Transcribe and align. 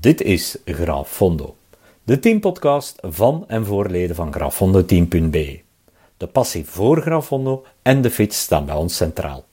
Dit 0.00 0.22
is 0.22 0.56
Grafondo, 0.64 1.56
de 2.02 2.18
teampodcast 2.18 2.98
van 3.00 3.44
en 3.48 3.64
voor 3.64 3.88
leden 3.88 4.16
van 4.16 4.32
grafondoteam.be. 4.32 5.60
De 6.16 6.26
passie 6.26 6.64
voor 6.64 7.00
Grafondo 7.00 7.64
en 7.82 8.02
de 8.02 8.10
fiets 8.10 8.40
staan 8.40 8.66
bij 8.66 8.74
ons 8.74 8.96
centraal. 8.96 9.44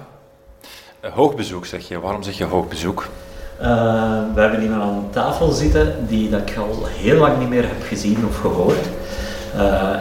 hoog 1.02 1.36
bezoek 1.36 1.66
zeg 1.66 1.88
je, 1.88 2.00
waarom 2.00 2.24
zeg 2.24 2.38
je 2.38 2.46
hoog 2.46 2.68
bezoek? 2.68 3.08
we 3.58 4.42
hebben 4.42 4.62
iemand 4.62 4.82
aan 4.82 5.08
tafel 5.12 5.52
zitten 5.52 6.08
die 6.08 6.30
dat 6.30 6.50
ik 6.50 6.58
al 6.58 6.86
heel 6.86 7.18
lang 7.18 7.40
niet 7.40 7.50
meer 7.50 7.68
heb 7.68 7.84
gezien 7.88 8.26
of 8.28 8.40
gehoord. 8.40 8.88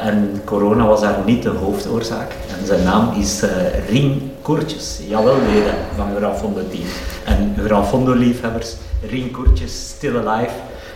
En 0.03 0.43
corona 0.45 0.87
was 0.87 1.01
daar 1.01 1.19
niet 1.25 1.43
de 1.43 1.48
hoofdoorzaak. 1.48 2.33
En 2.59 2.67
zijn 2.67 2.83
naam 2.83 3.12
is 3.19 3.43
Rien 3.89 4.33
Koertjes. 4.43 5.01
Jawel, 5.09 5.37
leden 5.53 5.75
van 5.97 6.17
Grafondo 6.17 6.61
Team. 6.69 6.84
En 7.25 7.56
Grafondo-liefhebbers, 7.65 8.75
Rien 9.11 9.31
Koertjes, 9.31 9.89
still 9.89 10.17
alive. 10.27 10.53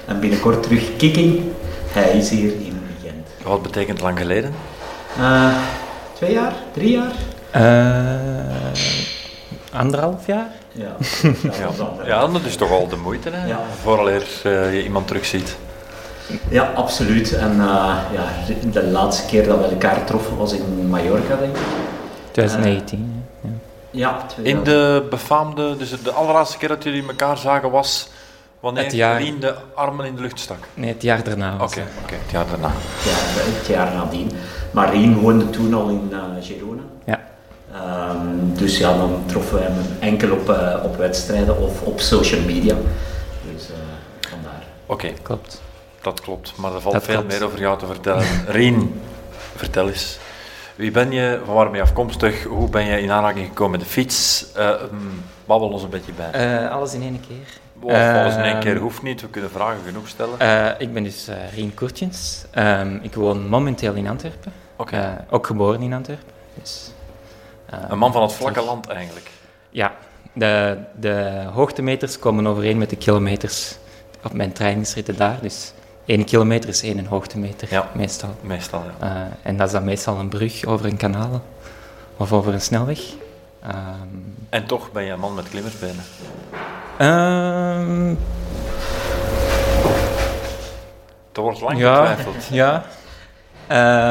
En 0.07 0.21
binnenkort 0.21 0.63
terug 0.63 0.97
kicking. 0.97 1.43
Hij 1.87 2.17
is 2.17 2.31
hier 2.31 2.53
in 2.53 2.81
Gent. 3.03 3.29
Wat 3.43 3.63
betekent 3.63 4.01
lang 4.01 4.19
geleden? 4.19 4.55
Uh, 5.19 5.57
twee 6.13 6.33
jaar? 6.33 6.53
Drie 6.73 6.91
jaar? 6.91 7.13
Uh, 7.57 8.21
anderhalf 9.73 10.27
jaar? 10.27 10.49
Ja, 10.73 10.97
ja, 11.59 11.71
ja, 12.05 12.27
dat 12.27 12.45
is 12.45 12.57
toch 12.57 12.71
al 12.71 12.89
de 12.89 12.97
moeite, 12.97 13.31
hè? 13.31 13.47
Ja. 13.47 13.61
Vooraleer 13.83 14.27
uh, 14.47 14.75
je 14.75 14.83
iemand 14.83 15.07
terugziet. 15.07 15.57
Ja, 16.49 16.73
absoluut. 16.75 17.33
En 17.33 17.57
uh, 17.57 17.99
ja, 18.13 18.25
de 18.73 18.87
laatste 18.87 19.27
keer 19.27 19.47
dat 19.47 19.59
we 19.59 19.65
elkaar 19.65 20.05
troffen 20.05 20.37
was 20.37 20.53
in 20.53 20.89
Mallorca, 20.89 21.37
denk 21.37 21.57
ik. 21.57 21.63
2019. 22.31 23.25
Uh, 23.45 23.51
ja, 23.91 24.27
In 24.43 24.63
de 24.63 25.07
befaamde, 25.11 25.77
dus 25.77 26.03
de 26.03 26.11
allerlaatste 26.11 26.59
keer 26.59 26.69
dat 26.69 26.83
jullie 26.83 27.07
elkaar 27.09 27.39
zagen 27.39 27.71
was 27.71 28.09
wanneer 28.61 28.83
het 28.83 28.93
jaar... 28.93 29.21
Rien 29.21 29.41
de 29.41 29.55
armen 29.75 30.07
in 30.07 30.15
de 30.15 30.21
lucht 30.23 30.41
stak? 30.41 30.59
Nee, 30.75 30.93
het 30.93 31.03
jaar 31.03 31.25
daarna. 31.25 31.55
Oké, 31.55 31.65
okay, 31.65 31.85
okay, 32.05 32.19
het 32.23 32.31
jaar 32.31 32.47
daarna. 32.47 32.69
Ja, 32.69 33.13
het 33.15 33.67
jaar 33.67 33.95
nadien. 33.95 34.31
Maar 34.71 34.91
Rien 34.91 35.19
woonde 35.19 35.51
toen 35.51 35.75
al 35.75 35.89
in 35.89 36.09
uh, 36.13 36.19
Girona. 36.41 36.83
Ja. 37.05 37.21
Um, 38.11 38.55
dus 38.57 38.79
ja, 38.79 38.97
dan 38.97 39.23
troffen 39.27 39.57
we 39.57 39.63
hem 39.63 39.75
enkel 40.01 40.33
op, 40.33 40.49
uh, 40.49 40.85
op 40.85 40.97
wedstrijden 40.97 41.59
of 41.63 41.83
op 41.83 42.01
social 42.01 42.41
media. 42.41 42.75
Dus 43.53 43.71
uh, 43.71 43.77
vandaar. 44.21 44.63
Oké. 44.87 45.07
Okay. 45.07 45.17
Klopt. 45.23 45.63
Dat 46.05 46.21
klopt, 46.21 46.53
maar 46.57 46.75
er 46.75 46.81
valt 46.81 46.95
dat 46.95 47.05
veel 47.05 47.15
klopt. 47.15 47.33
meer 47.33 47.45
over 47.45 47.59
jou 47.61 47.79
te 47.79 47.87
vertellen. 47.87 48.25
Rien, 48.47 49.01
vertel 49.57 49.89
eens. 49.89 50.19
Wie 50.77 50.91
ben 50.91 51.13
je? 51.13 51.41
Van 51.45 51.55
waar 51.55 51.67
ben 51.67 51.75
je 51.75 51.83
afkomstig? 51.83 52.43
Hoe 52.43 52.69
ben 52.69 52.85
je 52.85 53.01
in 53.01 53.11
aanraking 53.11 53.47
gekomen 53.47 53.71
met 53.71 53.81
de 53.81 53.87
fiets? 53.87 54.47
Uh, 54.57 54.71
babbel 55.45 55.69
ons 55.69 55.83
een 55.83 55.91
beetje 55.91 56.13
bij. 56.13 56.63
Uh, 56.65 56.71
alles 56.71 56.95
in 56.95 57.03
één 57.03 57.21
keer. 57.29 57.63
Of 57.81 57.93
alles 57.93 58.35
in 58.35 58.43
één 58.43 58.61
keer 58.61 58.77
hoeft 58.79 59.03
niet, 59.03 59.21
we 59.21 59.29
kunnen 59.29 59.51
vragen 59.51 59.81
genoeg 59.85 60.09
stellen. 60.09 60.43
Uh, 60.43 60.81
ik 60.81 60.93
ben 60.93 61.03
dus 61.03 61.29
uh, 61.29 61.35
Rien 61.55 61.75
Koertjens. 61.75 62.45
Um, 62.59 62.99
ik 63.03 63.15
woon 63.15 63.49
momenteel 63.49 63.95
in 63.95 64.09
Antwerpen. 64.09 64.53
Okay. 64.77 65.01
Uh, 65.01 65.11
ook 65.31 65.47
geboren 65.47 65.83
in 65.83 65.93
Antwerpen. 65.93 66.33
Dus, 66.63 66.91
een 67.89 67.99
man 67.99 68.13
van 68.13 68.23
het 68.23 68.33
vlakke 68.33 68.55
terug. 68.55 68.69
land 68.69 68.89
eigenlijk. 68.89 69.31
Ja, 69.71 69.95
de, 70.33 70.79
de 71.01 71.45
hoogtemeters 71.53 72.19
komen 72.19 72.47
overeen 72.47 72.79
met 72.79 72.91
de 72.91 72.97
kilometers 72.97 73.77
op 74.25 74.33
mijn 74.33 74.53
trainingsritten 74.53 75.17
daar. 75.17 75.39
Dus 75.41 75.74
1 76.05 76.25
kilometer 76.25 76.69
is 76.69 76.83
één 76.83 77.07
hoogtemeter, 77.07 77.69
ja, 77.71 77.91
meestal. 77.95 78.35
Meestal, 78.41 78.83
ja. 79.01 79.07
Uh, 79.07 79.33
en 79.43 79.57
dat 79.57 79.67
is 79.67 79.73
dan 79.73 79.85
meestal 79.85 80.19
een 80.19 80.29
brug 80.29 80.65
over 80.65 80.87
een 80.87 80.97
kanaal 80.97 81.43
of 82.17 82.33
over 82.33 82.53
een 82.53 82.61
snelweg. 82.61 83.01
Um, 83.67 84.37
en 84.49 84.67
toch 84.67 84.93
ben 84.93 85.05
je 85.05 85.13
een 85.13 85.21
man 85.21 85.35
met 85.35 85.49
klimmersbenen? 85.49 86.05
Um, 87.01 88.19
er 91.33 91.41
wordt 91.43 91.61
lang 91.61 91.79
ja, 91.79 92.07
getwijfeld. 92.07 92.47
Ja. 92.51 92.85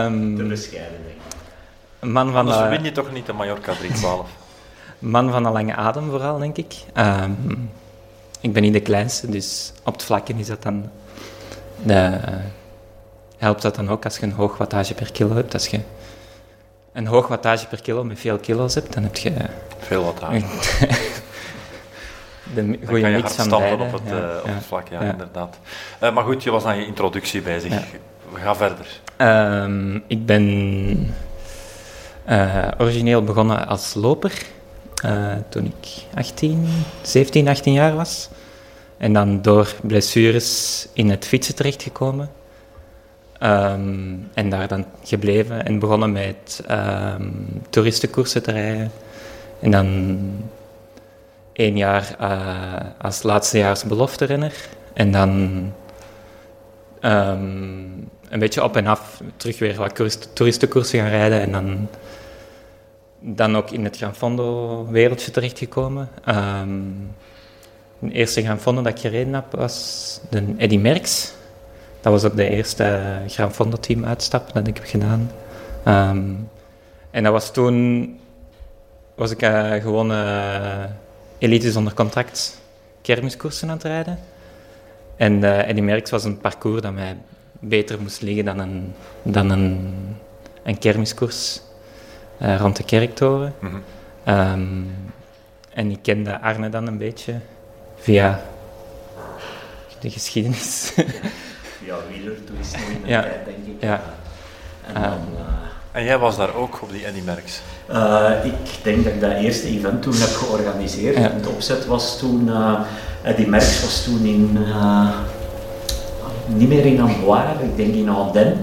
Um, 0.05 0.35
de 0.35 0.43
bescheiden, 0.43 0.99
denk 1.03 1.15
ik. 1.15 1.35
Een 1.99 2.11
man 2.11 2.31
van 2.31 2.35
Anders 2.35 2.57
de, 2.57 2.67
win 2.67 2.83
je 2.83 2.91
toch 2.91 3.11
niet 3.11 3.25
de 3.25 3.33
Mallorca 3.33 3.73
312? 3.73 4.29
man 4.99 5.31
van 5.31 5.45
een 5.45 5.51
lange 5.51 5.75
adem 5.75 6.09
vooral, 6.09 6.37
denk 6.37 6.57
ik. 6.57 6.75
Um, 6.97 7.69
ik 8.41 8.53
ben 8.53 8.61
niet 8.61 8.73
de 8.73 8.79
kleinste, 8.79 9.29
dus 9.29 9.73
op 9.83 9.93
het 9.93 10.03
vlakken 10.03 10.37
is 10.37 10.47
dat 10.47 10.63
dan... 10.63 10.89
De, 11.83 12.19
helpt 13.37 13.61
dat 13.61 13.75
dan 13.75 13.89
ook 13.89 14.03
als 14.03 14.17
je 14.17 14.23
een 14.23 14.31
hoog 14.31 14.57
wattage 14.57 14.93
per 14.93 15.11
kilo 15.11 15.35
hebt. 15.35 15.53
Als 15.53 15.67
je 15.67 15.79
een 16.93 17.07
hoog 17.07 17.27
wattage 17.27 17.67
per 17.67 17.81
kilo 17.81 18.03
met 18.03 18.19
veel 18.19 18.37
kilo's 18.37 18.75
hebt, 18.75 18.93
dan 18.93 19.03
heb 19.03 19.17
je... 19.17 19.31
Veel 19.79 20.03
wattage. 20.03 20.45
de 22.55 22.79
goede 22.85 23.07
mix 23.07 23.33
van 23.33 23.49
beide. 23.49 23.83
op 23.83 23.91
het, 23.91 24.01
ja, 24.05 24.13
uh, 24.13 24.37
op 24.39 24.45
ja, 24.45 24.53
het 24.53 24.63
vlak, 24.63 24.87
ja, 24.87 25.03
ja. 25.03 25.11
inderdaad. 25.11 25.59
Uh, 26.03 26.13
maar 26.13 26.23
goed, 26.23 26.43
je 26.43 26.51
was 26.51 26.63
aan 26.63 26.77
je 26.77 26.85
introductie 26.85 27.41
bezig. 27.41 27.71
Ja. 27.71 27.81
We 28.31 28.39
gaan 28.39 28.55
verder. 28.55 28.87
Um, 29.17 30.03
ik 30.07 30.25
ben 30.25 31.15
uh, 32.29 32.67
origineel 32.77 33.23
begonnen 33.23 33.67
als 33.67 33.93
loper 33.93 34.33
toen 35.49 35.65
ik 35.65 36.03
18, 36.15 36.67
17, 37.01 37.47
18 37.47 37.73
jaar 37.73 37.95
was. 37.95 38.29
En 39.03 39.13
dan 39.13 39.41
door 39.41 39.73
blessures 39.81 40.87
in 40.93 41.09
het 41.09 41.25
fietsen 41.25 41.55
terechtgekomen. 41.55 42.29
Um, 43.41 44.29
en 44.33 44.49
daar 44.49 44.67
dan 44.67 44.85
gebleven 45.03 45.65
en 45.65 45.79
begonnen 45.79 46.11
met 46.11 46.63
um, 46.71 47.61
toeristenkoersen 47.69 48.43
te 48.43 48.51
rijden. 48.51 48.91
En 49.59 49.71
dan 49.71 50.19
één 51.53 51.77
jaar 51.77 52.15
uh, 52.21 53.01
als 53.01 53.23
laatstejaars 53.23 53.83
belofterenner. 53.83 54.53
En 54.93 55.11
dan 55.11 55.29
um, 57.01 58.09
een 58.29 58.39
beetje 58.39 58.63
op 58.63 58.75
en 58.75 58.87
af 58.87 59.21
terug 59.37 59.59
weer 59.59 59.75
wat 59.75 60.29
toeristenkoersen 60.33 60.99
gaan 60.99 61.09
rijden. 61.09 61.41
En 61.41 61.51
dan, 61.51 61.87
dan 63.19 63.57
ook 63.57 63.71
in 63.71 63.83
het 63.83 63.97
Gran 63.97 64.15
Fondo 64.15 64.87
wereldje 64.89 65.31
terechtgekomen. 65.31 66.09
De 68.07 68.11
eerste 68.11 68.41
Gran 68.41 68.59
Fondo 68.59 68.81
dat 68.81 68.93
ik 68.93 68.99
gereden 68.99 69.33
heb 69.33 69.51
was 69.51 70.19
de 70.29 70.53
Eddy 70.57 70.77
Merckx. 70.77 71.33
Dat 72.01 72.11
was 72.11 72.23
ook 72.23 72.35
de 72.35 72.49
eerste 72.49 73.17
Gran 73.27 73.53
Fondo 73.53 73.77
team 73.77 74.05
uitstap 74.05 74.53
dat 74.53 74.67
ik 74.67 74.75
heb 74.75 74.85
gedaan. 74.85 75.31
Um, 75.87 76.49
en 77.11 77.23
dat 77.23 77.31
was 77.31 77.51
toen, 77.51 78.07
was 79.15 79.31
ik 79.31 79.41
uh, 79.41 79.73
gewoon 79.73 80.11
uh, 80.11 80.83
elite 81.37 81.71
zonder 81.71 81.93
contract 81.93 82.61
kermiskoersen 83.01 83.69
aan 83.69 83.75
het 83.75 83.83
rijden. 83.83 84.19
En 85.15 85.33
uh, 85.33 85.67
Eddy 85.67 85.81
Merckx 85.81 86.09
was 86.09 86.23
een 86.23 86.37
parcours 86.37 86.81
dat 86.81 86.93
mij 86.93 87.17
beter 87.59 88.01
moest 88.01 88.21
liggen 88.21 88.45
dan 88.45 88.59
een, 88.59 88.93
dan 89.23 89.49
een, 89.49 89.95
een 90.63 90.77
kermiskoers 90.77 91.61
rond 92.39 92.75
de 92.75 92.83
kerktoren. 92.83 93.53
Mm 93.59 93.69
-hmm. 93.69 94.35
um, 94.35 94.91
en 95.73 95.91
ik 95.91 95.99
kende 96.01 96.41
Arne 96.41 96.69
dan 96.69 96.87
een 96.87 96.97
beetje 96.97 97.33
via 98.03 98.41
de 99.99 100.09
geschiedenis. 100.09 100.93
ja, 101.87 101.95
wielertoeristen 102.11 102.79
in 102.79 103.01
de 103.01 103.07
ja. 103.07 103.21
tijd, 103.21 103.45
denk 103.45 103.57
ik. 103.65 103.73
Ja. 103.79 104.01
En, 104.87 105.01
dan, 105.01 105.19
uh, 105.35 105.41
en 105.91 106.03
jij 106.03 106.17
was 106.17 106.37
daar 106.37 106.55
ook 106.55 106.81
op 106.81 106.91
die 106.91 107.05
Eddy 107.05 107.21
Merckx? 107.25 107.61
Uh, 107.91 108.31
ik 108.43 108.83
denk 108.83 109.03
dat 109.03 109.13
ik 109.13 109.21
dat 109.21 109.31
eerste 109.31 109.67
event 109.67 110.01
toen 110.01 110.15
heb 110.15 110.29
georganiseerd. 110.29 111.15
Ja. 111.17 111.21
Het 111.21 111.47
opzet 111.47 111.85
was 111.85 112.17
toen, 112.17 112.47
uh, 112.47 112.79
Eddy 113.23 113.45
Merckx 113.45 113.81
was 113.81 114.03
toen 114.03 114.25
in, 114.25 114.57
niet 116.47 116.69
meer 116.69 116.85
in 116.85 117.01
Amboire, 117.01 117.63
ik 117.63 117.77
denk 117.77 117.93
in 117.93 118.09
Andenne 118.09 118.55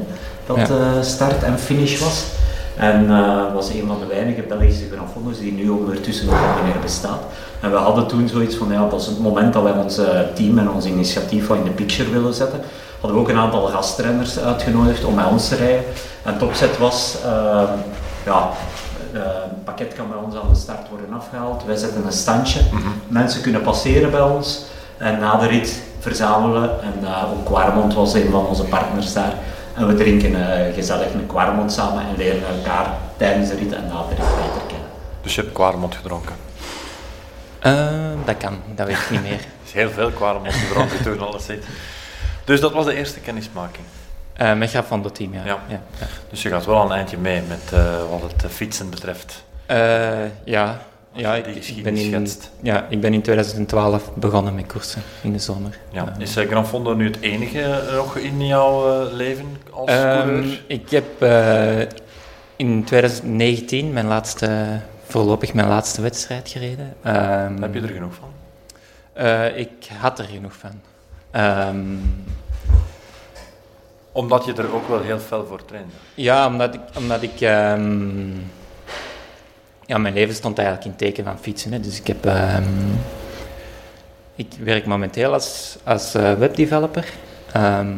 dat 0.47 0.57
Ja. 0.57 0.67
de 0.67 0.99
start 1.03 1.43
en 1.43 1.59
finish 1.59 1.99
was. 1.99 2.25
En 2.81 3.11
eh, 3.11 3.55
was 3.55 3.69
een 3.69 3.85
van 3.87 3.99
de 4.01 4.07
weinige 4.07 4.43
Belgische 4.43 4.89
Grand 4.93 5.11
Fondo's 5.11 5.39
die 5.39 5.53
nu 5.53 5.69
ondertussen 5.69 6.27
nog 6.27 6.35
al 6.35 6.63
meer 6.65 6.81
bestaat. 6.83 7.23
En 7.61 7.71
we 7.71 7.77
hadden 7.77 8.07
toen 8.07 8.29
zoiets 8.29 8.57
van, 8.57 8.73
ja, 8.73 8.89
dat 8.89 9.01
is 9.01 9.07
het 9.07 9.21
moment 9.21 9.53
dat 9.53 9.63
wij 9.63 9.73
ons 9.73 10.01
team 10.35 10.59
en 10.59 10.71
ons 10.71 10.85
initiatief 10.85 11.49
in 11.49 11.65
de 11.65 11.71
picture 11.71 12.11
willen 12.11 12.35
zetten. 12.35 12.61
Hadden 13.01 13.19
we 13.19 13.25
ook 13.25 13.31
een 13.31 13.43
aantal 13.43 13.67
gastrenners 13.67 14.39
uitgenodigd 14.39 15.05
om 15.05 15.15
met 15.15 15.27
ons 15.31 15.49
te 15.49 15.57
rijden. 15.57 15.85
En 16.23 16.33
het 16.33 16.43
opzet 16.43 16.79
was, 16.79 17.17
ehm, 17.25 17.73
ja, 18.25 18.51
eh, 19.13 19.21
een 19.21 19.65
pakket 19.65 19.95
kan 19.95 20.09
bij 20.09 20.19
ons 20.25 20.35
aan 20.35 20.53
de 20.53 20.59
start 20.59 20.89
worden 20.89 21.13
afgehaald. 21.13 21.65
Wij 21.65 21.77
zetten 21.77 22.07
een 22.07 22.13
standje. 22.13 22.61
Mensen 23.09 23.43
kunnen 23.43 23.63
passeren 23.63 24.11
bij 24.11 24.21
ons 24.21 24.65
en 24.97 25.19
na 25.19 25.37
de 25.37 25.47
rit 25.47 25.83
verzamelen. 25.99 26.71
En 26.83 26.95
eh, 27.09 27.33
ook 27.33 27.45
Quarmont 27.45 27.95
was 27.95 28.15
een 28.15 28.31
van 28.31 28.47
onze 28.47 28.65
partners 28.65 29.13
daar. 29.13 29.35
En 29.81 29.87
we 29.87 29.95
drinken 29.95 30.35
eh, 30.35 30.75
gezellig 30.75 31.13
een 31.13 31.27
Quarmont 31.27 31.73
samen 31.73 32.07
en 32.07 32.17
leren 32.17 32.43
elkaar 32.57 32.87
tijdens 33.17 33.49
de 33.49 33.55
rit 33.55 33.73
en 33.73 33.87
na 33.87 34.03
de 34.03 34.09
rit 34.09 34.19
beter 34.19 34.63
kennen. 34.67 34.89
Dus 35.23 35.35
je 35.35 35.41
hebt 35.41 35.53
Quaremont 35.53 35.95
gedronken. 35.95 36.35
Eh, 37.59 37.87
dat 38.25 38.37
kan, 38.37 38.63
dat 38.75 38.87
weet 38.87 38.97
ik 38.97 39.11
niet 39.11 39.23
meer. 39.23 39.33
Er 39.33 39.47
is 39.67 39.73
heel 39.73 39.91
veel 39.91 40.11
Quaremont 40.11 40.55
gedronken 40.55 41.03
toen 41.03 41.21
alles 41.21 41.45
zit. 41.45 41.65
Dus 42.45 42.61
dat 42.61 42.73
was 42.73 42.85
de 42.85 42.95
eerste 42.95 43.21
kennismaking. 43.21 43.85
Eh 44.33 44.55
met 44.55 44.71
Graf 44.71 44.87
van 44.87 45.05
het 45.05 45.15
team, 45.15 45.35
ja. 45.35 45.45
Ja. 45.45 45.59
ja. 45.69 45.81
ja. 45.99 46.07
Dus 46.31 46.43
je 46.43 46.49
gaat 46.49 46.67
wel 46.67 46.85
een 46.85 46.93
eindje 46.93 47.19
mee 47.19 47.43
met 47.49 47.73
eh, 47.73 47.95
wat 48.11 48.23
het 48.23 48.53
fietsen 48.53 48.91
betreft. 48.91 49.45
Eh, 49.67 50.25
ja. 50.45 50.81
Ja, 51.13 51.35
ik, 51.35 51.83
ben 51.83 51.97
in, 51.97 52.07
schetst. 52.07 52.51
ja, 52.63 52.87
ik 52.89 53.01
ben 53.01 53.13
in 53.15 53.23
2012 53.23 54.15
begonnen 54.15 54.55
met 54.55 54.67
koersen 54.67 55.03
in 55.23 55.33
de 55.33 55.39
zomer. 55.39 55.79
Ja. 55.91 56.15
Is 56.19 56.37
eh, 56.37 56.49
Gran 56.49 56.67
Fondo 56.67 56.95
nu 56.95 57.07
het 57.07 57.21
enige 57.21 57.63
eh, 57.63 57.95
nog 57.95 58.17
in 58.17 58.47
jouw 58.47 59.03
eh, 59.07 59.13
leven 59.13 59.57
als 59.71 59.91
coureur? 59.91 60.63
ik 60.67 60.91
heb 60.91 61.23
in 62.57 62.85
2019 62.85 63.93
mijn 63.93 64.07
laatste, 64.07 64.81
voorlopig 65.07 65.53
mijn 65.55 65.69
laatste 65.69 66.03
wedstrijd 66.03 66.49
gereden. 66.49 66.95
Ehm, 67.03 67.63
Heb 67.63 67.75
je 67.75 67.81
er 67.81 67.89
genoeg 67.89 68.15
van? 68.15 68.29
ik 69.55 69.89
had 69.99 70.19
er 70.19 70.25
genoeg 70.25 70.53
van. 70.57 70.81
Ehm, 71.31 71.77
Omdat 74.13 74.45
je 74.45 74.53
er 74.53 74.75
ook 74.75 74.89
wel 74.89 75.01
heel 75.01 75.19
fel 75.19 75.47
voor 75.47 75.65
trainde. 75.65 75.93
ja, 76.15 76.47
omdat 76.47 76.75
ik, 76.75 76.81
omdat 76.97 77.23
ik 77.23 77.41
ja, 79.91 79.99
mijn 79.99 80.15
leven 80.15 80.35
stond 80.35 80.59
eigenlijk 80.59 80.87
in 80.87 80.93
het 80.93 81.01
teken 81.01 81.25
van 81.25 81.39
fietsen. 81.39 81.73
Hè. 81.73 81.81
Dus 81.81 81.99
ik 81.99 82.07
heb, 82.07 82.27
ehm, 82.27 82.63
ik 84.35 84.47
werk 84.63 84.87
momenteel 84.87 85.33
als, 85.33 85.77
als 85.85 86.15
eh, 86.15 86.33
webdeveloper. 86.33 87.13
Ehm, 87.53 87.97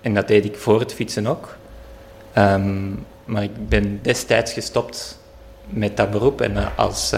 en 0.00 0.14
dat 0.14 0.28
deed 0.28 0.44
ik 0.44 0.56
voor 0.56 0.80
het 0.80 0.94
fietsen 0.94 1.26
ook. 1.26 1.56
Ehm, 2.32 2.90
maar 3.24 3.42
ik 3.42 3.68
ben 3.68 3.98
destijds 4.02 4.52
gestopt 4.52 5.18
met 5.66 5.96
dat 5.96 6.10
beroep 6.10 6.40
en 6.40 6.56
eh, 6.56 6.66
als 6.76 7.12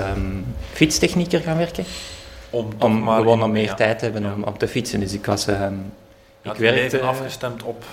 fietstechnieker 0.72 1.40
gaan 1.40 1.56
werken. 1.56 1.84
Om, 2.50 2.68
Om 2.78 3.08
gewoon 3.08 3.42
om 3.42 3.50
meer 3.50 3.64
ja. 3.64 3.74
tijd 3.74 3.98
te 3.98 4.04
hebben 4.04 4.22
Ja. 4.22 4.32
om, 4.32 4.42
om 4.42 4.58
te 4.58 4.68
fietsen. 4.68 5.00
Dus 5.00 5.12
ik 5.12 5.26
was... 5.26 5.46
had 5.46 6.54
ik 6.54 6.60
werkte... 6.60 7.00
afgestemd 7.00 7.62
op 7.62 7.84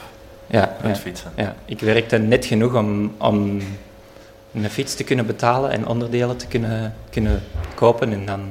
ja, 0.48 0.76
het 0.82 0.96
ja. 0.96 1.02
fietsen. 1.02 1.32
Ja, 1.36 1.56
ik 1.66 1.80
werkte 1.80 2.18
net 2.18 2.46
genoeg 2.46 2.76
om, 2.76 3.16
om 3.18 3.62
een 4.64 4.70
fiets 4.70 4.96
te 4.96 5.04
kunnen 5.04 5.26
betalen 5.26 5.72
en 5.72 5.88
onderdelen 5.88 6.38
te 6.38 6.48
kunnen, 6.48 6.94
kunnen 7.10 7.42
kopen. 7.76 8.14
En 8.14 8.26
dan 8.26 8.42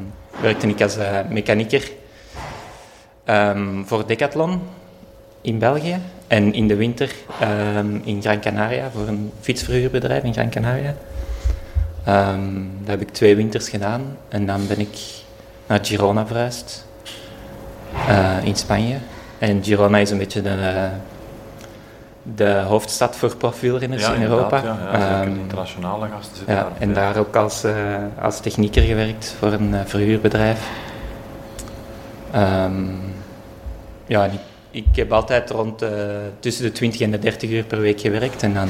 werkte 0.40 0.66
ik 0.66 0.82
als 0.82 0.96
eh, 0.96 1.18
mechanieker 1.28 1.90
ehm, 3.24 3.84
voor 3.84 4.06
Decathlon 4.06 4.60
in 5.40 5.58
België. 5.58 5.98
En 6.26 6.52
in 6.52 6.68
de 6.68 6.76
winter 6.76 7.14
ehm, 7.40 7.96
in 8.04 8.22
Gran 8.22 8.40
Canaria 8.40 8.90
voor 8.90 9.08
een 9.08 9.32
fietsverhuurbedrijf 9.40 10.22
in 10.22 10.32
Gran 10.32 10.50
Canaria. 10.50 10.94
Ehm, 12.04 12.52
dat 12.80 12.88
heb 12.88 13.00
ik 13.00 13.10
twee 13.10 13.36
winters 13.36 13.68
gedaan. 13.68 14.16
En 14.28 14.46
dan 14.46 14.66
ben 14.66 14.78
ik 14.80 14.98
naar 15.66 15.84
Girona 15.84 16.26
verhuisd. 16.26 16.86
eh, 18.08 18.44
in 18.44 18.56
Spanje. 18.56 18.96
En 19.38 19.64
Girona 19.64 19.98
is 19.98 20.10
een 20.10 20.18
beetje 20.18 20.42
de, 20.42 20.48
eh, 20.48 20.84
de 22.32 22.62
hoofdstad 22.66 23.16
voor 23.16 23.36
profielrenners 23.36 24.02
Ja, 24.02 24.12
in 24.12 24.22
Europa. 24.22 24.56
Ja, 24.56 24.64
ja, 24.64 25.00
zeker 25.00 25.32
Ehm, 25.32 25.40
internationale 25.40 26.08
gasten 26.08 26.36
zitten 26.36 26.54
ja, 26.54 26.62
daar. 26.62 26.72
en 26.78 26.94
daar 26.94 27.16
ook 27.16 27.36
als, 27.36 27.64
eh, 27.64 27.74
als 28.22 28.40
technieker 28.40 28.82
gewerkt 28.82 29.34
voor 29.38 29.52
een 29.52 29.74
eh, 29.74 29.80
verhuurbedrijf. 29.84 30.68
Ehm, 32.30 32.84
ja, 34.06 34.24
ik, 34.24 34.40
ik 34.70 34.86
heb 34.96 35.12
altijd 35.12 35.50
rond 35.50 35.82
eh, 35.82 35.90
tussen 36.40 36.64
de 36.64 36.72
20 36.72 37.00
en 37.00 37.10
de 37.10 37.18
30 37.18 37.50
uur 37.50 37.64
per 37.64 37.80
week 37.80 38.00
gewerkt 38.00 38.42
en 38.42 38.54
dan, 38.54 38.68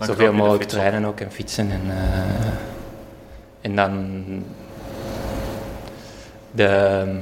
zoveel 0.00 0.32
mogelijk 0.32 0.64
trainen 0.64 1.04
ook 1.04 1.20
en 1.20 1.32
fietsen. 1.32 1.70
En, 1.70 1.80
en 3.60 3.76
dan 3.76 4.14
de, 6.50 6.66
ehm, 6.66 7.16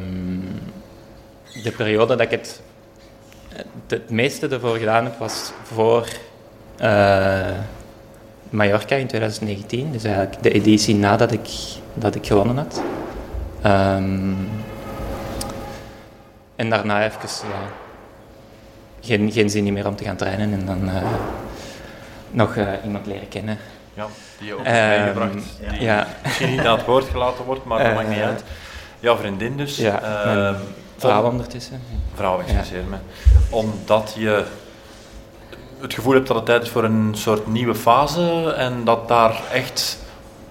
de 1.63 1.71
periode 1.71 2.07
dat 2.17 2.21
ik 2.21 2.31
het, 2.31 2.61
het, 3.87 4.11
meeste 4.11 4.49
ervoor 4.49 4.77
gedaan 4.77 5.05
heb 5.05 5.19
was 5.19 5.53
voor 5.63 6.09
eh, 6.77 7.59
Mallorca 8.51 8.97
in 8.97 9.07
2019. 9.07 9.93
Dus 9.93 10.05
eigenlijk 10.05 10.43
de 10.43 10.51
editie 10.51 10.95
nadat 10.95 11.33
ik, 11.33 11.49
dat 11.95 12.15
ik 12.15 12.27
gewonnen 12.27 12.57
had. 12.57 12.83
Ehm, 13.63 14.35
en 16.57 16.71
daarna 16.71 17.05
even 17.05 17.21
ja, 17.49 17.69
geen, 19.01 19.33
geen 19.33 19.51
zin 19.51 19.73
meer 19.73 19.87
om 19.87 19.97
te 19.97 20.05
gaan 20.05 20.17
trainen 20.17 20.53
en 20.53 20.67
dan 20.67 20.89
eh, 20.89 21.03
nog 22.31 22.57
eh, 22.57 22.67
iemand 22.85 23.07
leren 23.07 23.29
kennen. 23.29 23.59
Ja, 23.95 24.07
die 24.39 24.47
je 24.47 24.55
ook 24.55 24.65
Ehm, 24.65 24.75
hebt 24.75 25.15
meegebracht. 25.15 25.49
Die 25.71 25.81
ja. 25.81 26.07
misschien 26.23 26.51
niet 26.51 26.61
aan 26.61 26.77
het 26.77 26.87
woord 26.87 27.05
gelaten 27.05 27.45
wordt, 27.45 27.65
maar 27.65 27.85
dat 27.85 27.95
maakt 27.95 28.09
niet 28.09 28.21
uit. 28.21 28.45
Jouw 29.01 29.17
vriendin 29.17 29.57
dus. 29.57 29.77
Ja, 29.77 30.03
ehm, 30.03 30.53
mijn 30.53 30.57
vrouw 31.09 31.23
om- 31.23 31.31
ondertussen. 31.31 31.81
Vrouw, 32.15 32.41
excuseer 32.41 32.85
me. 32.91 32.97
Omdat 33.51 34.15
je 34.19 34.45
het 35.81 35.95
gevoel 35.95 36.15
hebt 36.15 36.27
dat 36.27 36.37
het 36.37 36.47
tijd 36.47 36.63
is 36.63 36.69
voor 36.69 36.85
een 36.85 37.11
soort 37.13 37.47
nieuwe 37.47 37.75
fase 37.75 38.55
en 38.57 38.85
dat 38.85 39.09
daar 39.09 39.41
echt 39.53 39.99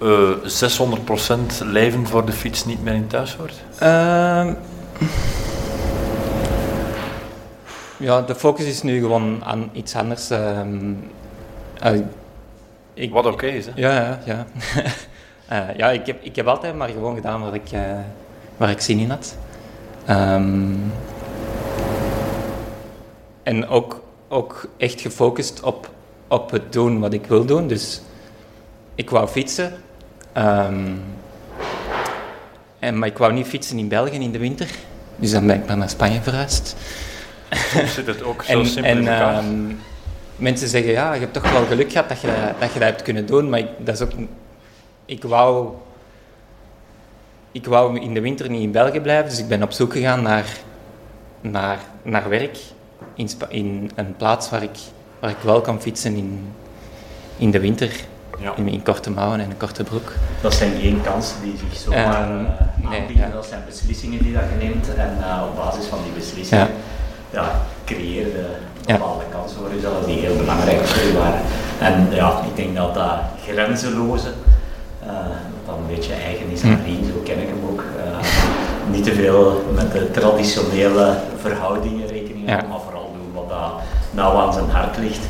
eh 0.01 0.30
600% 0.44 1.62
leven 1.65 2.07
voor 2.07 2.25
de 2.25 2.31
fiets 2.31 2.66
niet 2.66 2.83
meer 2.83 2.94
in 2.94 3.07
thuis 3.07 3.35
hoort? 3.35 3.54
Ehm, 3.78 4.54
ja, 7.97 8.21
de 8.21 8.35
focus 8.35 8.66
is 8.66 8.81
nu 8.81 8.99
gewoon 8.99 9.44
aan 9.44 9.69
iets 9.73 9.95
anders. 9.95 10.30
ehm. 10.30 10.94
Eh, 11.80 11.99
ik, 12.94 13.11
Wat 13.11 13.25
oké 13.25 13.45
is, 13.45 13.66
hè? 13.66 13.71
Ja, 13.75 13.92
ja, 13.94 14.19
ja. 14.25 14.45
Eh, 15.47 15.75
ja, 15.78 15.90
ik 15.90 16.06
heb, 16.06 16.23
ik 16.23 16.35
heb 16.35 16.47
altijd 16.47 16.75
maar 16.75 16.90
gewoon 16.90 17.16
gedaan 17.16 17.42
wat 17.42 17.54
ik, 17.54 17.71
eh, 17.71 17.81
waar 18.57 18.69
ik 18.69 18.81
zin 18.81 18.99
in 18.99 19.09
had. 19.09 19.35
Ehm, 20.05 20.73
en 23.43 23.67
ook, 23.67 24.03
ook 24.27 24.67
echt 24.77 25.01
gefocust 25.01 25.61
op, 25.61 25.89
op 26.27 26.51
het 26.51 26.73
doen 26.73 26.99
wat 26.99 27.13
ik 27.13 27.25
wil 27.25 27.45
doen. 27.45 27.67
Dus 27.67 28.01
ik 28.95 29.09
wou 29.09 29.27
fietsen. 29.27 29.73
Ehm, 30.33 30.89
en, 32.79 32.99
maar 32.99 33.07
ik 33.07 33.17
wou 33.17 33.33
niet 33.33 33.47
fietsen 33.47 33.77
in 33.77 33.87
België 33.87 34.15
in 34.19 34.31
de 34.31 34.37
winter. 34.39 34.69
Dus 35.15 35.31
dan 35.31 35.47
ben 35.47 35.55
ik 35.55 35.67
maar 35.67 35.77
naar 35.77 35.89
Spanje 35.89 36.21
verhuisd. 36.21 36.75
Soms 37.51 37.93
zit 37.93 38.07
het 38.07 38.23
ook 38.23 38.43
zo 38.47 38.59
En, 38.59 38.65
simpel 38.65 38.91
in 38.91 38.97
en 38.97 39.13
elkaar. 39.13 39.33
ehm, 39.33 39.71
mensen 40.35 40.67
zeggen, 40.67 40.91
ja, 40.91 41.13
je 41.13 41.19
hebt 41.19 41.33
toch 41.33 41.51
wel 41.51 41.65
geluk 41.65 41.91
gehad 41.91 42.09
dat 42.09 42.21
je 42.21 42.27
dat, 42.59 42.73
je 42.73 42.79
dat 42.79 42.87
hebt 42.87 43.01
kunnen 43.01 43.25
doen, 43.25 43.49
maar 43.49 43.59
ik, 43.59 43.67
dat 43.77 43.95
is 43.95 44.01
ook... 44.01 44.11
Ik 45.05 45.23
wou... 45.23 45.69
Ik 47.51 47.65
wou 47.65 47.99
in 47.99 48.13
de 48.13 48.21
winter 48.21 48.49
niet 48.49 48.61
in 48.61 48.71
België 48.71 48.99
blijven, 48.99 49.29
dus 49.29 49.39
ik 49.39 49.47
ben 49.47 49.63
op 49.63 49.71
zoek 49.71 49.91
gegaan 49.91 50.21
naar, 50.21 50.45
naar, 51.41 51.79
naar 52.01 52.29
werk 52.29 52.57
in, 53.13 53.29
in 53.49 53.91
een 53.95 54.15
plaats 54.15 54.49
waar 54.49 54.63
ik, 54.63 54.77
waar 55.19 55.29
ik 55.29 55.37
wel 55.43 55.61
kan 55.61 55.81
fietsen 55.81 56.15
in, 56.15 56.53
in 57.37 57.51
de 57.51 57.59
winter, 57.59 57.91
ja. 58.39 58.53
in, 58.55 58.67
in 58.67 58.83
korte 58.83 59.11
mouwen 59.11 59.39
en 59.39 59.49
een 59.49 59.57
korte 59.57 59.83
broek. 59.83 60.13
Dat 60.41 60.53
zijn 60.53 60.71
geen 60.79 61.01
kansen 61.03 61.41
die 61.43 61.53
zich 61.57 61.79
zomaar 61.79 62.29
nee, 62.29 62.99
aanbieden. 62.99 63.27
ja. 63.27 63.33
Dat 63.33 63.45
zijn 63.45 63.61
beslissingen 63.65 64.23
die 64.23 64.33
dat 64.33 64.43
je 64.49 64.65
neemt. 64.65 64.95
En 64.95 65.17
eh, 65.21 65.43
op 65.49 65.55
basis 65.55 65.85
van 65.85 65.99
die 66.03 66.11
beslissingen 66.11 66.69
ja. 67.29 67.61
creëer 67.85 68.27
je 68.27 68.45
Ja. 68.85 68.97
bepaalde 68.97 69.23
kansen 69.31 69.57
voor 69.57 69.73
jezelf 69.73 70.05
die 70.05 70.19
heel 70.19 70.35
belangrijk 70.37 70.85
voor 70.85 71.07
je 71.07 71.17
waren. 71.17 71.41
En 71.79 72.07
ja, 72.15 72.41
ik 72.49 72.55
denk 72.55 72.75
dat 72.75 72.93
dat 72.93 73.19
grenzeloze, 73.47 74.33
een 75.78 75.95
beetje 75.95 76.13
eigen 76.13 76.49
is 76.51 76.63
aan 76.63 76.69
Hm. 76.73 76.83
Rien, 76.83 77.04
zo 77.06 77.21
ken 77.23 77.42
ik 77.42 77.47
hem 77.47 77.63
ook. 77.71 77.83
eh, 78.04 78.18
niet 78.92 79.04
te 79.04 79.13
veel 79.13 79.63
met 79.75 79.92
de 79.92 80.11
traditionele 80.11 81.18
verhoudingen 81.42 82.07
rekening 82.07 82.45
Ja. 82.45 82.49
houden, 82.51 82.69
maar 82.69 82.80
vooral 82.80 83.11
doen 83.13 83.31
wat 83.33 83.49
dat 83.49 83.71
nauw 84.11 84.35
aan 84.37 84.54
zijn 84.54 84.69
hart 84.69 84.97
ligt. 84.97 85.25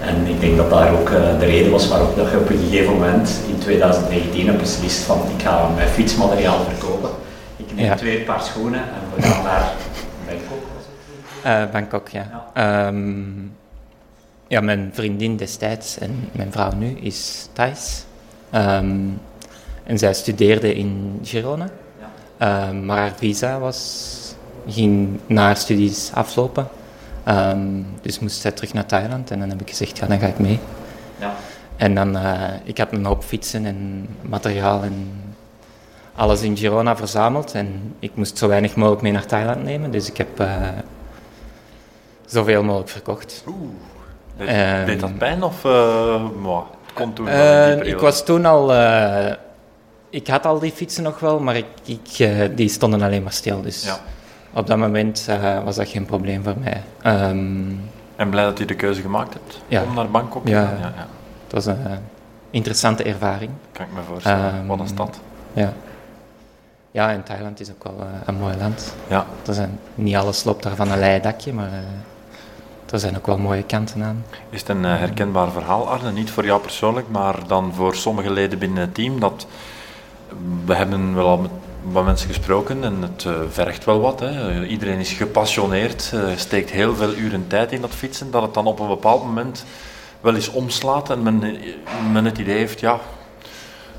En 0.00 0.26
ik 0.26 0.40
denk 0.40 0.56
dat 0.56 0.70
daar 0.70 0.92
ook 0.92 1.10
eh, 1.10 1.38
de 1.38 1.44
reden 1.46 1.70
was 1.72 1.88
waarop 1.88 2.16
dat 2.16 2.30
je 2.30 2.38
op 2.38 2.50
een 2.50 2.58
gegeven 2.58 2.92
moment 2.92 3.40
in 3.48 3.58
2019 3.58 4.46
hebt 4.46 4.58
beslist 4.60 4.98
van 5.04 5.18
ik 5.36 5.42
ga 5.42 5.68
mijn 5.74 5.88
fietsmateriaal 5.88 6.58
verkopen. 6.64 7.10
Ik 7.56 7.74
neem 7.74 7.84
Ja. 7.84 7.94
twee 7.94 8.20
paar 8.20 8.40
schoenen 8.42 8.80
en 8.80 9.00
we 9.16 9.22
gaan 9.22 9.44
naar 9.44 9.72
Bangkok. 10.26 10.62
Eh, 11.42 11.62
Bangkok, 11.72 12.08
ja. 12.08 12.44
Ehm, 12.54 13.22
ja, 14.48 14.60
mijn 14.60 14.90
vriendin 14.92 15.36
destijds 15.36 15.98
en 15.98 16.28
mijn 16.32 16.52
vrouw 16.52 16.72
nu 16.72 16.98
is 17.00 17.48
Thais. 17.52 18.04
Ehm, 18.50 18.96
en 19.84 19.98
zij 19.98 20.14
studeerde 20.14 20.74
in 20.74 21.18
Girona. 21.22 21.68
Ehm, 22.38 22.84
maar 22.86 22.98
haar 22.98 23.12
visa 23.16 23.58
was, 23.58 24.34
ging 24.68 25.20
na 25.26 25.42
haar 25.42 25.56
studies 25.56 26.10
aflopen. 26.14 26.68
Ehm, 27.24 27.58
dus 28.02 28.18
moest 28.18 28.40
zij 28.40 28.50
terug 28.50 28.72
naar 28.72 28.86
Thailand. 28.86 29.30
En 29.30 29.38
dan 29.38 29.48
heb 29.48 29.60
ik 29.60 29.68
gezegd, 29.68 29.98
ja, 29.98 30.06
dan 30.06 30.18
ga 30.18 30.26
ik 30.26 30.38
mee. 30.38 30.58
Ja. 31.18 31.34
En 31.76 31.94
dan, 31.94 32.16
eh, 32.16 32.50
ik 32.64 32.78
had 32.78 32.92
een 32.92 33.04
hoop 33.04 33.22
fietsen 33.24 33.66
en 33.66 34.06
materiaal 34.20 34.82
en 34.82 35.12
alles 36.14 36.42
in 36.42 36.56
Girona 36.56 36.96
verzameld. 36.96 37.52
En 37.52 37.94
ik 37.98 38.10
moest 38.14 38.38
zo 38.38 38.48
weinig 38.48 38.76
mogelijk 38.76 39.02
mee 39.02 39.12
naar 39.12 39.26
Thailand 39.26 39.62
nemen. 39.64 39.90
Dus 39.90 40.08
ik 40.10 40.16
heb 40.16 40.40
eh, 40.40 40.68
zoveel 42.26 42.62
mogelijk 42.62 42.90
verkocht. 42.90 43.44
Oeh. 43.46 43.56
Deed, 44.36 44.48
Ehm, 44.48 44.86
deed 44.86 45.00
dat 45.00 45.18
pijn 45.18 45.42
of... 45.42 45.64
eh 45.64 46.24
moi, 46.42 46.62
het 46.84 46.94
kon 46.94 47.12
toen 47.12 47.28
ik 47.82 47.98
was 47.98 48.24
toen 48.24 48.46
al... 48.46 48.72
ik 50.14 50.26
had 50.26 50.46
al 50.46 50.58
die 50.58 50.72
fietsen 50.72 51.02
nog 51.02 51.20
wel, 51.20 51.40
maar 51.40 51.56
ik, 51.56 51.66
ik, 51.84 52.18
eh, 52.18 52.48
die 52.54 52.68
stonden 52.68 53.02
alleen 53.02 53.22
maar 53.22 53.32
stil. 53.32 53.62
Dus 53.62 53.84
Ja. 53.84 53.98
op 54.52 54.66
dat 54.66 54.78
moment 54.78 55.26
eh, 55.28 55.64
was 55.64 55.76
dat 55.76 55.88
geen 55.88 56.04
probleem 56.06 56.42
voor 56.42 56.54
mij. 56.58 56.82
Ehm, 57.02 57.62
En 58.16 58.30
blij 58.30 58.44
dat 58.44 58.58
je 58.58 58.64
de 58.64 58.74
keuze 58.74 59.00
gemaakt 59.00 59.32
hebt 59.32 59.60
Ja. 59.68 59.82
om 59.82 59.94
naar 59.94 60.10
Bangkok 60.10 60.44
te 60.44 60.50
Ja. 60.50 60.66
gaan. 60.66 60.78
Ja, 60.78 60.92
ja. 60.96 61.06
het 61.44 61.52
was 61.52 61.66
een 61.66 61.78
interessante 62.50 63.02
ervaring. 63.02 63.50
Kan 63.72 63.84
ik 63.86 63.92
me 63.92 64.00
voorstellen. 64.08 64.52
Ehm, 64.54 64.66
Wat 64.66 64.80
een 64.80 64.88
stad. 64.88 65.18
Ja. 65.52 65.72
ja, 66.90 67.10
en 67.10 67.22
Thailand 67.22 67.60
is 67.60 67.70
ook 67.70 67.84
wel 67.84 67.96
eh, 68.00 68.06
een 68.24 68.34
mooi 68.34 68.56
land. 68.56 68.94
Ja. 69.08 69.26
Er 69.46 69.54
zijn, 69.54 69.78
niet 69.94 70.16
alles 70.16 70.44
loopt 70.44 70.62
daar 70.62 70.76
van 70.76 70.90
een 70.90 70.98
leien 70.98 71.22
dakje, 71.22 71.52
maar 71.52 71.70
er 72.90 72.98
zijn 72.98 73.16
ook 73.16 73.26
wel 73.26 73.38
mooie 73.38 73.62
kanten 73.62 74.02
aan. 74.02 74.24
Is 74.50 74.60
het 74.60 74.68
een 74.68 74.84
herkenbaar 74.84 75.50
verhaal, 75.50 75.88
Arne? 75.88 76.12
Niet 76.12 76.30
voor 76.30 76.44
jou 76.44 76.60
persoonlijk, 76.60 77.06
maar 77.10 77.36
dan 77.46 77.72
voor 77.74 77.94
sommige 77.94 78.30
leden 78.30 78.58
binnen 78.58 78.80
het 78.80 78.94
team. 78.94 79.20
Dat, 79.20 79.46
we 80.64 80.74
hebben 80.74 81.14
wel 81.14 81.26
al 81.26 81.38
met 81.38 81.50
wat 81.92 82.04
mensen 82.04 82.28
gesproken 82.28 82.84
en 82.84 83.02
het 83.02 83.24
eh, 83.24 83.32
vergt 83.50 83.84
wel 83.84 84.00
wat. 84.00 84.20
Hè. 84.20 84.64
Iedereen 84.64 84.98
is 84.98 85.12
gepassioneerd, 85.12 86.10
eh, 86.14 86.20
steekt 86.36 86.70
heel 86.70 86.94
veel 86.94 87.14
uren 87.14 87.46
tijd 87.46 87.72
in 87.72 87.80
dat 87.80 87.94
fietsen. 87.94 88.30
Dat 88.30 88.42
het 88.42 88.54
dan 88.54 88.66
op 88.66 88.80
een 88.80 88.88
bepaald 88.88 89.24
moment 89.24 89.64
wel 90.20 90.34
eens 90.34 90.50
omslaat 90.50 91.10
en 91.10 91.22
men, 91.22 91.42
eh, 91.42 91.50
men 92.12 92.24
het 92.24 92.38
idee 92.38 92.56
heeft, 92.56 92.80
ja, 92.80 93.00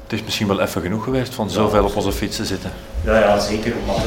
het 0.04 0.14
is 0.14 0.24
misschien 0.24 0.48
wel 0.48 0.60
even 0.60 0.82
genoeg 0.82 1.04
geweest 1.04 1.34
van 1.34 1.50
zoveel 1.50 1.84
op 1.84 1.96
onze 1.96 2.12
fietsen 2.12 2.46
zitten. 2.46 2.72
Ja, 3.04 3.20
ja 3.20 3.40
zeker. 3.40 3.74
Want 3.86 4.02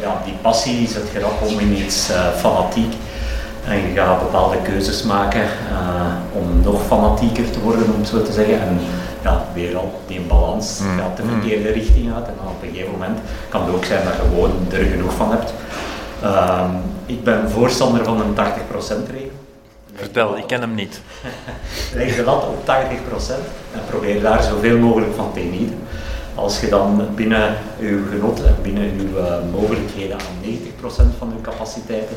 ja, 0.00 0.22
die 0.24 0.34
passie 0.42 0.88
zet 0.88 1.10
je 1.12 1.20
rap 1.20 1.42
om 1.42 1.58
in 1.58 1.76
iets 1.76 2.10
fanatiek. 2.36 2.92
En 3.66 3.76
je 3.88 3.94
gaat 3.94 4.18
bepaalde 4.18 4.56
keuzes 4.62 5.02
maken 5.02 5.42
eh, 5.42 6.12
om 6.32 6.60
nog 6.62 6.82
fanatieker 6.86 7.50
te 7.50 7.60
worden, 7.60 7.84
om 7.94 7.98
het 8.00 8.08
zo 8.08 8.22
te 8.22 8.32
zeggen. 8.32 8.60
En 8.60 8.78
ja, 9.22 9.44
weer 9.54 9.76
al, 9.76 10.00
die 10.06 10.20
balans 10.20 10.78
Mm. 10.80 10.98
gaat 10.98 11.16
de 11.16 11.22
verkeerde 11.22 11.70
richting 11.70 12.14
uit. 12.14 12.26
En 12.26 12.34
dan 12.36 12.46
op 12.46 12.62
een 12.62 12.68
gegeven 12.68 12.92
moment 12.92 13.18
kan 13.48 13.64
het 13.64 13.74
ook 13.74 13.84
zijn 13.84 14.04
dat 14.04 14.12
je 14.14 14.20
gewoon 14.28 14.52
er 14.72 14.84
genoeg 14.84 15.12
van 15.14 15.30
hebt. 15.30 15.52
Ehm, 16.22 16.70
ik 17.06 17.24
ben 17.24 17.50
voorstander 17.50 18.04
van 18.04 18.20
een 18.20 18.34
80% 18.34 19.08
regel. 19.10 19.30
Vertel, 19.94 20.36
ik 20.36 20.46
ken 20.46 20.60
hem 20.60 20.74
niet. 20.74 21.00
Leg 21.94 22.16
de 22.16 22.22
lat 22.24 22.42
op 22.46 22.64
80% 22.66 23.34
en 23.74 23.80
probeer 23.90 24.20
daar 24.22 24.42
zoveel 24.42 24.78
mogelijk 24.78 25.14
van 25.14 25.32
te 25.32 25.40
genieten. 25.40 25.78
Als 26.34 26.60
je 26.60 26.68
dan 26.68 27.08
binnen 27.14 27.56
je 27.78 28.02
genot 28.10 28.42
en 28.44 28.56
binnen 28.62 28.84
je 28.84 29.18
eh, 29.18 29.60
mogelijkheden 29.60 30.16
aan 30.16 30.36
90% 30.42 31.18
van 31.18 31.32
je 31.36 31.40
capaciteiten 31.42 32.16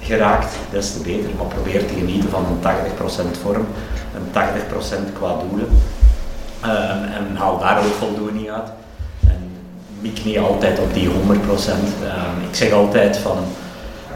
geraakt, 0.00 0.56
des 0.70 0.92
te 0.92 0.98
beter. 0.98 1.30
Maar 1.36 1.46
probeer 1.46 1.86
te 1.86 1.94
genieten 1.94 2.30
van 2.30 2.44
een 2.46 2.60
80% 2.60 3.38
vorm, 3.42 3.66
een 4.14 4.30
80% 4.32 5.12
qua 5.18 5.36
doelen. 5.48 5.68
Ehm, 6.60 7.02
en 7.16 7.36
haal 7.36 7.58
daar 7.58 7.78
ook 7.78 7.94
voldoening 7.98 8.50
uit. 8.50 8.68
En 9.28 9.50
mik 10.00 10.24
niet 10.24 10.38
altijd 10.38 10.78
op 10.78 10.94
die 10.94 11.08
100%. 11.08 11.88
Ehm, 12.04 12.48
ik 12.48 12.54
zeg 12.54 12.72
altijd 12.72 13.16
van, 13.16 13.36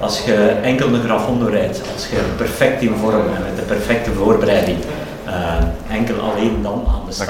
als 0.00 0.24
je 0.24 0.34
enkel 0.62 0.88
een 0.88 1.02
Grafondo 1.02 1.46
rijdt, 1.46 1.80
als 1.92 2.08
je 2.08 2.16
perfect 2.36 2.82
in 2.82 2.94
vorm 3.00 3.26
en 3.36 3.42
met 3.42 3.56
de 3.56 3.62
perfecte 3.62 4.12
voorbereiding, 4.12 4.78
eh, 5.24 5.94
enkel 5.96 6.20
alleen 6.20 6.62
dan 6.62 6.84
aan 6.88 7.02
de 7.06 7.12
start 7.12 7.28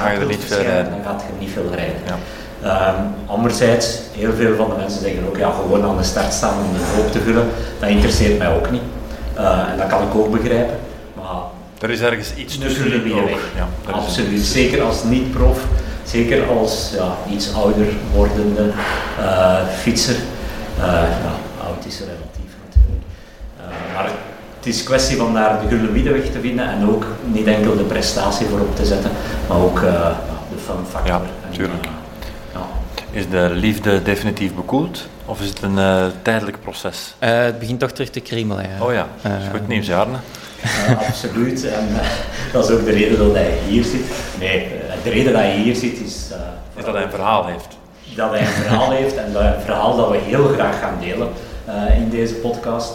dan 0.90 1.02
gaat 1.04 1.23
je 1.26 1.32
niet 1.38 1.50
veel 1.50 1.71
rijden. 1.75 2.00
Ja. 2.06 2.18
Ehm, 2.62 2.95
anderzijds, 3.26 3.99
heel 4.12 4.33
veel 4.33 4.57
van 4.57 4.69
de 4.71 4.76
mensen 4.76 5.00
zeggen 5.00 5.26
ook, 5.26 5.37
ja, 5.37 5.50
gewoon 5.50 5.85
aan 5.85 5.97
de 5.97 6.02
start 6.02 6.33
staan 6.33 6.54
om 6.64 6.73
de 6.73 6.97
hoop 6.97 7.12
te 7.12 7.21
vullen, 7.21 7.49
dat 7.81 7.88
interesseert 7.88 8.38
mij 8.38 8.54
ook 8.54 8.71
niet. 8.71 8.83
Eh, 9.35 9.59
en 9.73 9.78
dat 9.78 9.87
kan 9.87 10.02
ik 10.02 10.14
ook 10.14 10.31
begrijpen. 10.31 10.76
Maar 11.14 11.25
Er 11.81 11.90
is 11.90 12.00
ergens 12.00 12.35
iets 12.35 12.59
tussen 12.59 12.88
jullie 12.88 13.14
ook. 13.14 13.28
Ja, 13.57 13.92
Absoluut, 13.92 14.31
iets- 14.33 14.52
zeker 14.52 14.83
als 14.83 15.04
niet-prof, 15.04 15.59
zeker 16.04 16.47
als 16.59 16.90
ja, 16.97 17.16
iets 17.35 17.54
ouder 17.54 17.87
wordende 18.14 18.71
eh, 19.21 19.57
fietser. 19.81 20.14
Eh, 20.78 20.85
ja, 21.25 21.33
oud 21.66 21.85
is 21.87 21.99
relatief 21.99 22.52
natuurlijk. 22.69 23.04
Maar 23.95 24.04
het 24.57 24.66
is 24.66 24.83
kwestie 24.83 25.16
van 25.16 25.35
daar 25.35 25.61
de 25.61 25.69
gulden 25.69 25.92
middenweg 25.92 26.25
te 26.25 26.40
vinden 26.40 26.69
en 26.71 26.88
ook 26.88 27.07
niet 27.25 27.47
enkel 27.47 27.76
de 27.76 27.83
prestatie 27.83 28.47
voorop 28.47 28.76
te 28.76 28.85
zetten, 28.87 29.11
maar 29.49 29.59
ook 29.59 29.81
de 29.81 30.59
fun 30.64 30.85
factor. 30.90 31.07
Ja, 31.14 31.21
tuurlijk. 31.50 31.87
Is 33.12 33.28
de 33.28 33.49
liefde 33.52 34.02
definitief 34.02 34.54
bekoeld 34.54 35.07
of 35.26 35.40
is 35.40 35.49
het 35.49 35.62
een 35.62 35.78
eh, 35.78 36.04
tijdelijk 36.23 36.61
proces? 36.61 37.14
Eh, 37.19 37.38
het 37.42 37.59
begint 37.59 37.81
toch 37.81 37.90
terug 37.92 38.11
te 38.11 38.21
kriemelen. 38.21 38.64
Ja. 38.78 38.85
Oh 38.85 38.92
ja, 38.92 39.07
dat 39.23 39.33
is 39.33 39.49
goed 39.50 39.61
Ehm, 39.61 39.69
nieuws, 39.69 39.90
Arne. 39.90 40.16
Eh, 40.62 41.09
absoluut. 41.09 41.64
En 41.64 41.88
eh, 42.00 42.07
dat 42.52 42.69
is 42.69 42.75
ook 42.76 42.85
de 42.85 42.90
reden 42.90 43.19
dat 43.19 43.35
hij 43.35 43.52
hier 43.69 43.85
zit. 43.85 44.04
Nee, 44.38 44.59
eh, 44.64 44.95
de 45.04 45.11
reden 45.11 45.33
dat 45.33 45.42
hij 45.42 45.57
hier 45.57 45.75
zit 45.75 46.00
is... 46.00 46.28
eh, 46.33 46.38
Is 46.78 46.85
dat 46.85 46.95
hij 46.95 47.02
een 47.02 47.11
verhaal 47.11 47.47
heeft? 47.47 47.69
dat 48.16 48.31
hij 48.31 48.40
een 48.40 48.47
verhaal 48.47 48.90
heeft 48.90 49.16
en 49.16 49.33
dat 49.33 49.42
een 49.42 49.61
verhaal 49.64 49.97
dat 49.97 50.11
we 50.11 50.16
heel 50.16 50.49
graag 50.49 50.78
gaan 50.81 50.95
delen 51.00 51.28
eh, 51.64 51.97
in 51.97 52.09
deze 52.11 52.35
podcast. 52.35 52.92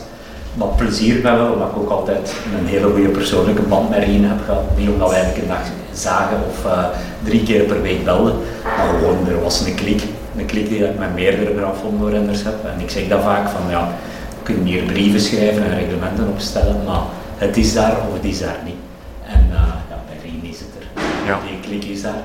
Maar 0.57 0.67
plezier 0.67 1.21
wel, 1.21 1.51
omdat 1.51 1.67
ik 1.67 1.77
ook 1.77 1.89
altijd 1.89 2.33
een 2.59 2.67
hele 2.67 2.89
goede 2.89 3.09
persoonlijke 3.09 3.61
band 3.61 3.89
met 3.89 4.03
Rien 4.03 4.25
heb 4.25 4.39
gehad. 4.45 4.63
Niet 4.77 4.89
omdat 4.89 5.09
wij 5.09 5.23
elke 5.23 5.47
dag 5.47 5.61
zagen 5.93 6.37
of 6.49 6.65
eh, 6.65 6.85
drie 7.23 7.43
keer 7.43 7.63
per 7.63 7.81
week 7.81 8.03
belden, 8.03 8.35
maar 8.63 8.87
gewoon 8.87 9.27
er 9.27 9.41
was 9.41 9.65
een 9.65 9.75
klik. 9.75 10.01
Een 10.37 10.45
klik 10.45 10.69
die 10.69 10.83
ik 10.85 10.99
met 10.99 11.13
meerdere 11.13 11.57
Grafondo-renners 11.57 12.43
heb. 12.43 12.65
En 12.65 12.79
ik 12.79 12.89
zeg 12.89 13.07
dat 13.07 13.21
vaak 13.21 13.49
van 13.49 13.61
ja, 13.69 13.87
we 14.29 14.43
kunnen 14.43 14.65
hier 14.65 14.83
brieven 14.83 15.19
schrijven 15.19 15.63
en 15.63 15.77
reglementen 15.77 16.27
opstellen, 16.27 16.83
maar 16.85 17.01
het 17.37 17.57
is 17.57 17.73
daar 17.73 17.91
of 17.91 18.13
het 18.13 18.25
is 18.25 18.39
daar 18.39 18.59
niet. 18.65 18.81
En 19.25 19.47
eh, 19.51 19.73
ja, 19.89 19.97
bij 20.07 20.29
Rien 20.29 20.51
is 20.51 20.59
het 20.59 20.69
er. 20.79 21.03
Ja. 21.27 21.39
Die 21.47 21.59
klik 21.69 21.91
is 21.91 22.01
daar. 22.01 22.23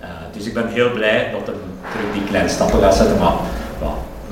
Eh, 0.00 0.08
dus 0.32 0.46
ik 0.46 0.54
ben 0.54 0.68
heel 0.68 0.90
blij 0.90 1.30
dat 1.32 1.46
hij 1.46 1.54
terug 1.92 2.12
die 2.12 2.24
kleine 2.24 2.48
stappen 2.48 2.80
gaat 2.80 2.94
zetten, 2.94 3.18
maar 3.18 3.34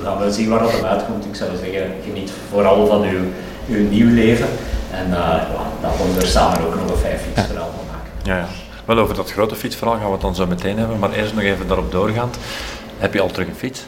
we 0.05 0.11
gaan 0.11 0.19
wel 0.19 0.31
zien 0.31 0.49
waar 0.49 0.59
dat 0.59 0.71
hem 0.71 0.85
uitkomt. 0.85 1.25
Ik 1.25 1.35
zou 1.35 1.49
zeggen, 1.63 1.91
geniet 2.03 2.31
vooral 2.49 2.87
van 2.87 3.01
uw, 3.03 3.23
uw 3.67 3.89
nieuw 3.89 4.13
leven 4.13 4.47
en 4.91 5.07
uh, 5.07 5.13
ja, 5.13 5.47
laten 5.81 6.13
we 6.13 6.21
er 6.21 6.27
samen 6.27 6.65
ook 6.65 6.75
nog 6.75 6.89
een 6.89 6.97
vijf 6.97 7.21
fietsverhaal 7.21 7.69
van 7.75 7.85
maken. 7.91 8.11
Ja, 8.23 8.37
ja. 8.37 8.45
Wel, 8.85 8.97
over 8.97 9.15
dat 9.15 9.31
grote 9.31 9.55
fietsverhaal 9.55 9.95
gaan 9.95 10.05
we 10.05 10.11
het 10.11 10.21
dan 10.21 10.35
zo 10.35 10.47
meteen 10.47 10.77
hebben, 10.77 10.99
maar 10.99 11.11
eerst 11.11 11.33
nog 11.33 11.43
even 11.43 11.67
daarop 11.67 11.91
doorgaand. 11.91 12.37
Heb 12.97 13.13
je 13.13 13.21
al 13.21 13.27
terug 13.31 13.47
een 13.47 13.55
fiets? 13.55 13.85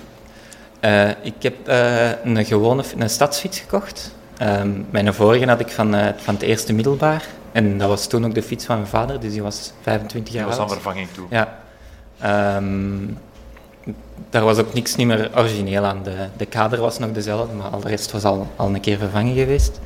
Eh, 0.80 1.10
ik 1.10 1.34
heb 1.40 1.68
eh, 1.68 2.10
een 2.24 2.46
gewone 2.46 2.84
een 2.98 3.10
stadsfiets 3.10 3.60
gekocht. 3.60 4.16
Ehm, 4.38 4.70
mijn 4.90 5.14
vorige 5.14 5.48
had 5.48 5.60
ik 5.60 5.70
van, 5.70 5.96
eh, 5.96 6.08
van 6.18 6.34
het 6.34 6.44
eerste 6.44 6.74
middelbaar. 6.74 7.26
En 7.52 7.78
dat 7.78 7.88
was 7.88 8.08
toen 8.08 8.26
ook 8.26 8.34
de 8.34 8.44
fiets 8.44 8.66
van 8.66 8.76
mijn 8.76 8.88
vader, 8.88 9.20
dus 9.20 9.32
die 9.32 9.44
was 9.44 9.74
25 9.82 10.32
Die 10.32 10.40
jaar 10.42 10.50
was 10.50 10.58
aan 10.58 10.64
oud. 10.64 10.74
vervanging 10.74 11.08
toe. 11.14 11.26
Ja. 11.30 11.58
Ehm, 12.20 13.06
daar 14.30 14.44
was 14.44 14.58
ook 14.58 14.74
niks 14.74 14.96
niet 14.96 15.08
meer 15.08 15.32
origineel 15.36 15.84
aan. 15.84 16.04
De, 16.04 16.16
de 16.38 16.46
kader 16.46 16.80
was 16.80 17.00
nog 17.00 17.12
dezelfde, 17.12 17.56
maar 17.56 17.68
al 17.68 17.80
de 17.80 17.88
rest 17.88 18.12
was 18.12 18.24
al, 18.24 18.48
al 18.56 18.68
een 18.68 18.80
keer 18.80 18.98
vervangen 18.98 19.36
geweest. 19.36 19.80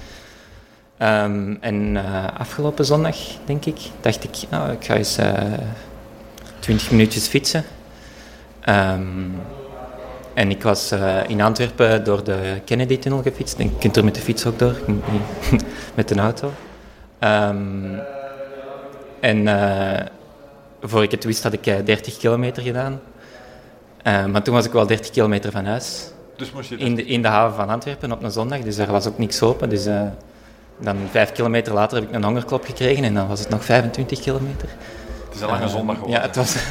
Ehm, 0.98 1.56
en 1.60 1.98
eh, 1.98 2.26
afgelopen 2.38 2.86
zondag, 2.86 3.18
denk 3.46 3.66
ik, 3.66 3.80
dacht 4.02 4.24
ik, 4.24 4.38
nou, 4.50 4.72
ik 4.72 4.86
ga 4.86 4.96
eens 4.96 5.18
eh 5.18 5.34
20 6.60 6.92
minuutjes 6.92 7.28
fietsen. 7.28 7.64
Ehm, 8.60 9.30
en 10.34 10.50
ik 10.50 10.64
was 10.64 10.92
eh, 10.92 11.18
in 11.28 11.42
Antwerpen 11.42 12.04
door 12.04 12.24
de 12.24 12.62
Kennedy-tunnel 12.66 13.22
gefietst. 13.22 13.60
En 13.60 13.66
je 13.66 13.78
kunt 13.78 13.98
er 13.98 14.04
met 14.04 14.16
de 14.16 14.22
fiets 14.22 14.46
ook 14.46 14.60
door, 14.60 14.76
met 15.96 16.12
een 16.12 16.20
auto. 16.20 16.52
Ehm, 17.20 18.00
en 19.20 19.48
voor 20.82 21.04
ik 21.04 21.12
het 21.12 21.24
wist 21.24 21.44
had 21.44 21.54
ik 21.54 21.66
eh, 21.66 21.76
30 21.86 22.18
kilometer 22.18 22.64
gedaan. 22.64 23.00
Eh, 24.04 24.26
maar 24.26 24.42
toen 24.42 24.54
was 24.54 24.66
ik 24.66 24.72
wel 24.72 24.88
30 24.88 25.10
kilometer 25.12 25.52
van 25.52 25.66
huis. 25.66 26.08
Dus 26.36 26.52
moest 26.52 26.70
je 26.70 26.78
In 26.78 26.96
de, 26.96 27.06
in 27.06 27.22
de 27.22 27.28
haven 27.28 27.56
van 27.56 27.70
Antwerpen 27.70 28.12
op 28.12 28.24
een 28.24 28.32
zondag, 28.32 28.60
dus 28.60 28.76
daar 28.76 28.92
was 28.92 29.08
ook 29.08 29.18
niks 29.18 29.42
open. 29.42 29.70
Dus 29.70 29.86
eh, 29.86 30.02
dan 30.80 30.98
vijf 31.12 31.32
kilometer 31.32 31.74
later 31.74 31.98
heb 32.00 32.08
ik 32.10 32.16
een 32.16 32.24
hongerklop 32.24 32.66
gekregen 32.66 33.04
en 33.04 33.14
dan 33.14 33.28
was 33.28 33.40
het 33.40 33.50
nog 33.50 33.66
25 33.66 34.20
kilometer. 34.20 34.68
Het 35.26 35.36
is 35.36 35.42
een 35.42 35.48
lange 35.48 35.68
zondag 35.68 35.96
geworden. 35.96 36.20
Ja, 36.20 36.26
het 36.28 36.36
was... 36.36 36.56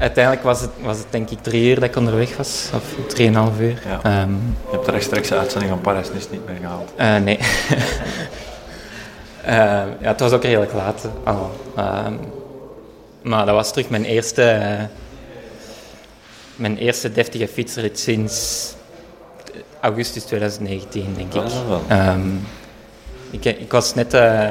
uiteindelijk 0.00 0.44
was 0.44 0.60
het, 0.60 0.70
was 0.82 0.98
het 0.98 1.06
denk 1.10 1.30
ik 1.30 1.42
drie 1.42 1.68
uur 1.68 1.74
dat 1.74 1.84
ik 1.84 1.96
onderweg 1.96 2.36
was, 2.36 2.70
of 2.74 2.94
drieënhalf 3.08 3.60
uur. 3.60 3.82
Ja. 3.86 4.00
Ehm, 4.02 4.30
Je 4.30 4.70
hebt 4.70 4.84
de 4.84 4.90
rechtstreekse 4.90 5.36
uitzending 5.38 5.70
van 5.72 5.80
Parijs 5.80 6.08
niet 6.30 6.46
meer 6.46 6.56
gehaald. 6.60 6.92
eh, 6.96 7.16
nee. 7.16 7.38
Eh, 9.44 9.54
ja, 10.00 10.08
het 10.08 10.20
was 10.20 10.32
ook 10.32 10.42
redelijk 10.42 10.72
laat. 10.72 11.08
al. 11.24 11.50
Ehm, 11.76 12.12
maar 13.22 13.46
dat 13.46 13.54
was 13.54 13.70
terug 13.72 13.88
mijn 13.90 14.04
eerste, 14.04 14.42
eh, 14.42 14.82
mijn 16.62 16.78
eerste 16.78 17.12
deftige 17.12 17.48
fietsrit 17.48 17.98
sinds 17.98 18.34
augustus 19.80 20.24
2019, 20.24 21.14
denk 21.16 21.34
ik. 21.34 21.52
Wel. 21.68 21.82
Ehm, 21.88 22.28
ik, 23.30 23.44
ik 23.44 23.70
was 23.72 23.94
net 23.94 24.14
eh, 24.14 24.48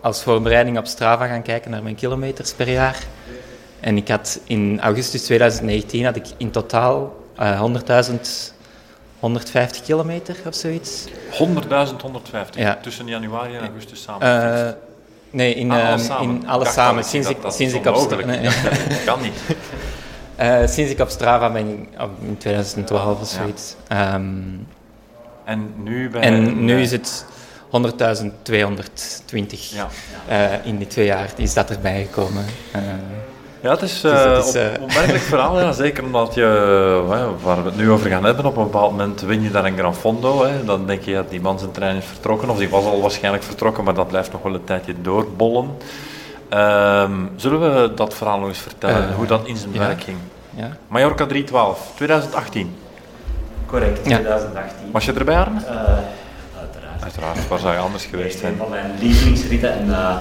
als 0.00 0.22
voorbereiding 0.22 0.78
op 0.78 0.86
Strava 0.86 1.26
gaan 1.26 1.42
kijken 1.42 1.70
naar 1.70 1.82
mijn 1.82 1.94
kilometers 1.94 2.52
per 2.52 2.68
jaar. 2.70 2.98
En 3.80 3.96
ik 3.96 4.08
had 4.08 4.40
in 4.44 4.80
augustus 4.80 5.22
2019 5.22 6.04
had 6.04 6.16
ik 6.16 6.26
in 6.36 6.50
totaal 6.50 7.16
eh 7.36 7.62
100.000 8.10 8.20
150 9.18 9.82
kilometer 9.82 10.36
of 10.46 10.54
zoiets. 10.54 11.04
100.000, 11.30 12.00
150. 12.02 12.60
Ja. 12.60 12.78
Tussen 12.82 13.06
januari 13.06 13.54
en 13.54 13.60
augustus 13.60 14.02
samen. 14.02 14.56
Eh, 14.66 14.72
nee, 15.30 15.54
in, 15.54 15.70
Ah, 15.70 15.78
ehm, 15.78 15.86
alles 15.88 16.06
samen. 16.06 16.34
in 16.40 16.48
alles 16.48 16.72
samen. 16.72 17.04
Sinds 17.04 17.26
dat- 17.26 17.36
ik, 17.36 17.42
dat 17.42 17.54
sinds 17.54 17.74
ik 17.74 17.86
op 17.86 18.24
nee. 18.24 18.42
Dat 18.88 19.04
kan 19.04 19.20
niet. 19.20 19.34
Eh, 20.36 20.66
sinds 20.66 20.90
ik 20.92 21.00
op 21.00 21.08
Strava 21.08 21.50
ben, 21.50 21.66
in 22.26 22.36
2012 22.38 23.20
of 23.20 23.32
Ja. 23.32 23.38
zoiets. 23.38 23.76
Ehm, 23.88 24.22
En 25.44 25.72
nu 25.82 26.10
bij... 26.10 26.20
en 26.20 26.64
nu 26.64 26.80
is 26.80 26.92
het 26.92 27.24
100.220 27.70 29.74
Ja. 29.74 29.88
eh, 30.28 30.66
in 30.66 30.76
die 30.76 30.86
twee 30.86 31.06
jaar 31.06 31.30
is 31.36 31.54
dat 31.54 31.70
erbij 31.70 32.02
gekomen. 32.10 32.44
Eh, 32.72 32.80
Ja, 33.60 33.70
het 33.70 33.82
is, 33.82 34.00
Dus 34.00 34.24
het 34.24 34.54
is, 34.54 34.76
op- 34.76 34.82
opmerkelijk 34.82 35.22
verhaal, 35.24 35.60
ja. 35.60 35.72
zeker 35.72 36.04
omdat 36.04 36.34
je, 36.34 36.44
waar 37.42 37.62
we 37.62 37.68
het 37.68 37.76
nu 37.78 37.90
over 37.90 38.10
gaan 38.10 38.24
hebben, 38.24 38.44
op 38.44 38.56
een 38.56 38.62
bepaald 38.62 38.90
moment 38.90 39.20
win 39.20 39.42
je 39.42 39.50
daar 39.50 39.64
een 39.64 39.78
Gran 39.78 39.94
Fondo. 39.94 40.44
Hè. 40.44 40.64
Dan 40.64 40.86
denk 40.86 41.02
je, 41.02 41.10
ja, 41.10 41.24
die 41.28 41.40
man 41.40 41.58
zijn 41.58 41.70
trein 41.70 41.96
is 41.96 42.04
vertrokken, 42.04 42.50
of 42.50 42.58
die 42.58 42.68
was 42.68 42.84
al 42.84 43.00
waarschijnlijk 43.00 43.44
vertrokken, 43.44 43.84
maar 43.84 43.94
dat 43.94 44.08
blijft 44.08 44.32
nog 44.32 44.42
wel 44.42 44.54
een 44.54 44.64
tijdje 44.64 44.94
doorbollen. 45.02 45.70
Ehm, 46.52 47.12
zullen 47.36 47.60
we 47.60 47.94
dat 47.94 48.14
verhaal 48.14 48.38
nog 48.38 48.48
eens 48.48 48.58
vertellen, 48.58 49.08
Eh, 49.08 49.14
hoe 49.14 49.26
dat 49.26 49.40
in 49.46 49.56
zijn 49.56 49.72
ja. 49.72 49.78
werk 49.78 50.02
ging? 50.02 50.16
ja. 50.54 50.68
Mallorca 50.88 51.26
312, 51.26 51.92
2018. 51.94 52.74
Correct, 53.66 53.98
Ja. 54.08 54.16
2018. 54.16 54.90
Was 54.92 55.04
je 55.04 55.12
erbij, 55.12 55.36
Arne? 55.36 55.58
Eh, 55.60 55.74
uiteraard. 56.60 57.02
Uiteraard, 57.02 57.48
waar 57.48 57.58
zou 57.58 57.72
je 57.72 57.78
anders 57.78 58.04
geweest 58.04 58.34
Een 58.34 58.40
zijn? 58.40 58.54
van 58.58 58.68
mijn 58.70 58.90
lievelingsritten. 59.00 59.72
En 59.72 59.86
uh, 59.88 60.14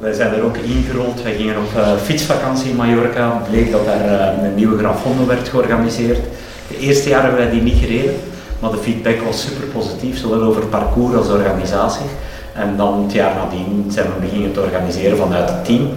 wij 0.00 0.12
zijn 0.12 0.34
er 0.34 0.42
ook 0.42 0.56
ingerold. 0.56 1.22
Wij 1.22 1.34
gingen 1.34 1.56
op 1.56 1.76
uh, 1.76 1.92
fietsvakantie 2.02 2.70
in 2.70 2.76
Mallorca. 2.76 3.28
Bleek 3.50 3.70
dat 3.72 3.84
daar 3.84 4.04
uh, 4.36 4.42
een 4.44 4.54
nieuwe 4.54 4.78
Gran 4.78 4.96
Fondo 4.98 5.26
werd 5.26 5.48
georganiseerd. 5.48 6.18
De 6.68 6.78
eerste 6.78 7.08
jaren 7.08 7.24
hebben 7.24 7.44
wij 7.44 7.50
die 7.54 7.62
niet 7.62 7.78
gereden. 7.84 8.14
Maar 8.60 8.70
de 8.70 8.76
feedback 8.76 9.20
was 9.20 9.40
super 9.42 9.66
positief, 9.66 10.18
zowel 10.18 10.42
over 10.42 10.66
parcours 10.66 11.16
als 11.16 11.28
organisatie. 11.28 12.06
En 12.56 12.76
dan 12.76 13.02
het 13.02 13.12
jaar 13.12 13.34
nadien 13.34 13.86
zijn 13.88 14.06
we 14.06 14.20
beginnen 14.20 14.52
te 14.52 14.60
organiseren 14.60 15.16
vanuit 15.16 15.48
het 15.48 15.64
team. 15.64 15.88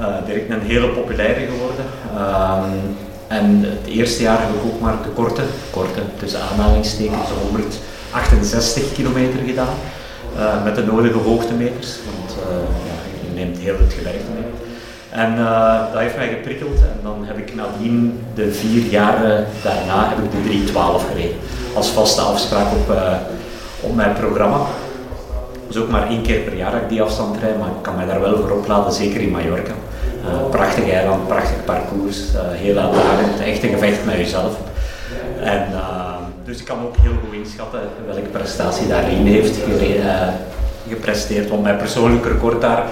Uh, 0.00 0.06
direct 0.26 0.50
een 0.50 0.60
hele 0.60 0.88
populaire 0.88 1.46
geworden. 1.46 1.84
Um, 2.16 2.96
en 3.26 3.64
het 3.64 3.86
eerste 3.86 4.22
jaar 4.22 4.40
heb 4.40 4.48
ik 4.48 4.64
ook 4.64 4.80
maar 4.80 4.94
de 5.02 5.08
korte, 5.08 5.42
korte 5.70 6.00
tussen 6.18 6.40
aanhalingstekens, 6.40 7.28
168 7.42 8.92
kilometer 8.92 9.40
gedaan. 9.46 9.74
Uh, 10.36 10.64
met 10.64 10.74
de 10.74 10.84
nodige 10.84 11.18
hoogtemeters, 11.18 11.98
want 12.04 12.36
uh, 12.38 12.56
ja, 12.88 13.28
je 13.28 13.34
neemt 13.34 13.58
heel 13.58 13.78
het 13.78 13.92
gewerkte 13.92 14.30
mee. 14.34 14.44
En 15.10 15.36
dat 15.92 16.00
heeft 16.00 16.16
mij 16.16 16.28
geprikkeld 16.28 16.80
en 16.80 16.98
dan 17.02 17.24
heb 17.24 17.38
ik 17.38 17.54
nadien 17.54 18.24
de 18.34 18.52
vier 18.52 18.82
jaren 18.82 19.46
daarna 19.62 20.08
heb 20.08 20.18
ik 20.18 20.30
de 20.30 20.42
312 20.44 21.08
gereden. 21.08 21.36
Als 21.74 21.88
vaste 21.88 22.20
afspraak 22.20 22.72
op, 22.72 22.96
op 23.80 23.94
mijn 23.94 24.12
programma. 24.12 24.66
Dus 25.74 25.82
ook 25.82 25.90
maar 25.90 26.08
één 26.08 26.22
keer 26.22 26.40
per 26.40 26.56
jaar 26.56 26.70
dat 26.70 26.80
ik 26.80 26.88
die 26.88 27.02
afstand 27.02 27.36
rijd, 27.40 27.58
maar 27.58 27.68
ik 27.68 27.82
kan 27.82 27.96
mij 27.96 28.06
daar 28.06 28.20
wel 28.20 28.36
voor 28.36 28.50
opladen, 28.50 28.92
zeker 28.92 29.20
in 29.20 29.30
Mallorca. 29.30 29.72
Uh, 30.24 30.50
prachtig 30.50 30.90
eiland, 30.90 31.28
prachtig 31.28 31.64
parcours, 31.64 32.18
uh, 32.34 32.40
heel 32.40 32.76
uitdagend, 32.76 33.40
echt 33.40 33.62
een 33.62 33.68
gevecht 33.68 34.04
met 34.04 34.14
jezelf. 34.14 34.56
En, 35.40 35.66
uh, 35.72 36.14
dus 36.44 36.58
ik 36.58 36.64
kan 36.64 36.78
ook 36.84 36.96
heel 36.96 37.12
goed 37.24 37.34
inschatten 37.34 37.80
welke 38.06 38.20
prestatie 38.20 38.86
daarin 38.86 39.26
heeft 39.26 39.58
gepresteerd. 40.88 41.48
Want 41.48 41.62
mijn 41.62 41.76
persoonlijk 41.76 42.24
record 42.24 42.60
daar, 42.60 42.82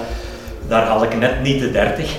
daar 0.69 0.87
haal 0.87 1.03
ik 1.03 1.19
net 1.19 1.43
niet 1.43 1.61
de 1.61 1.71
30. 1.71 2.17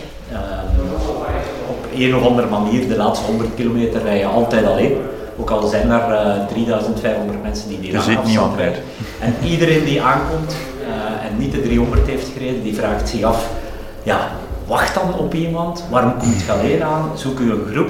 op 1.70 1.86
een 1.96 2.16
of 2.16 2.26
andere 2.26 2.48
manier, 2.48 2.88
de 2.88 2.96
laatste 2.96 3.26
100 3.26 3.50
kilometer 3.56 4.02
rij 4.02 4.18
je 4.18 4.26
altijd 4.26 4.66
alleen. 4.66 4.98
Ook 5.44 5.50
al 5.50 5.68
zijn 5.68 5.90
er 5.90 6.48
3500 6.48 7.44
mensen 7.44 7.70
die 7.70 7.80
die 7.80 7.94
er 7.94 8.02
zit 8.02 8.24
niemand 8.24 8.56
bij. 8.56 8.76
En 9.20 9.36
iedereen 9.44 9.84
die 9.84 10.02
aankomt 10.02 10.56
en 11.34 11.38
niet 11.38 11.52
de 11.52 11.62
300 11.62 12.08
heeft 12.08 12.28
gereden, 12.34 12.64
die 12.64 12.76
vraagt 12.76 13.10
zich 13.10 13.24
af, 13.24 13.50
ja, 14.04 14.32
wacht 14.68 14.94
dan 14.94 15.14
op 15.18 15.34
iemand, 15.34 15.84
waarom 15.90 16.18
komt 16.18 16.44
je 16.46 16.52
alleen 16.52 16.84
aan, 16.84 17.12
zoek 17.16 17.40
u 17.40 17.52
een 17.52 17.66
groep. 17.72 17.90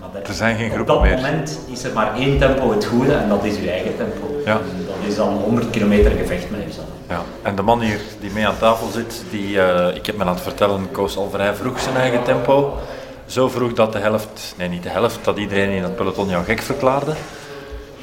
Maar 0.00 0.22
er 0.22 0.34
zijn 0.34 0.56
geen 0.56 0.70
groepen 0.70 1.00
meer. 1.00 1.14
Op 1.14 1.20
meer. 1.20 1.22
dat 1.22 1.30
moment 1.30 1.58
is 1.72 1.84
er 1.84 1.92
maar 1.94 2.14
één 2.14 2.38
tempo 2.38 2.70
het 2.70 2.84
goede 2.84 3.12
en 3.12 3.28
dat 3.28 3.44
is 3.44 3.58
uw 3.58 3.68
eigen 3.68 3.96
tempo. 3.96 4.26
Ja. 4.44 4.52
Dat 4.86 5.08
is 5.08 5.16
dan 5.16 5.28
100 5.28 5.70
kilometer 5.70 6.10
gevecht 6.10 6.50
met 6.50 6.60
jezelf. 6.66 6.86
Ja. 7.08 7.20
En 7.42 7.56
de 7.56 7.62
man 7.62 7.80
hier 7.80 8.00
die 8.20 8.30
mee 8.30 8.46
aan 8.46 8.58
tafel 8.58 8.88
zit, 8.92 9.24
die, 9.30 9.54
uh, 9.54 9.94
ik 9.94 10.06
heb 10.06 10.16
me 10.16 10.24
laten 10.24 10.42
vertellen, 10.42 10.90
koos 10.90 11.16
al 11.16 11.28
vrij 11.32 11.54
vroeg 11.54 11.80
zijn 11.80 11.96
eigen 11.96 12.22
tempo. 12.22 12.78
Zo 13.26 13.48
vroeg 13.48 13.72
dat 13.72 13.92
de 13.92 13.98
helft, 13.98 14.54
nee 14.58 14.68
niet 14.68 14.82
de 14.82 14.88
helft, 14.88 15.24
dat 15.24 15.36
iedereen 15.36 15.70
in 15.70 15.82
het 15.82 15.96
peloton 15.96 16.28
jou 16.28 16.44
gek 16.44 16.62
verklaarde. 16.62 17.14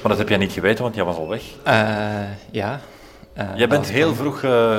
Maar 0.01 0.11
dat 0.11 0.17
heb 0.17 0.29
jij 0.29 0.37
niet 0.37 0.51
geweten, 0.51 0.83
want 0.83 0.95
jij 0.95 1.03
was 1.03 1.15
al 1.15 1.27
weg. 1.27 1.41
Uh, 1.67 1.73
ja. 2.51 2.79
Uh, 3.37 3.43
jij 3.55 3.67
bent 3.67 3.89
heel 3.89 4.15
vroeg 4.15 4.41
uh, 4.41 4.77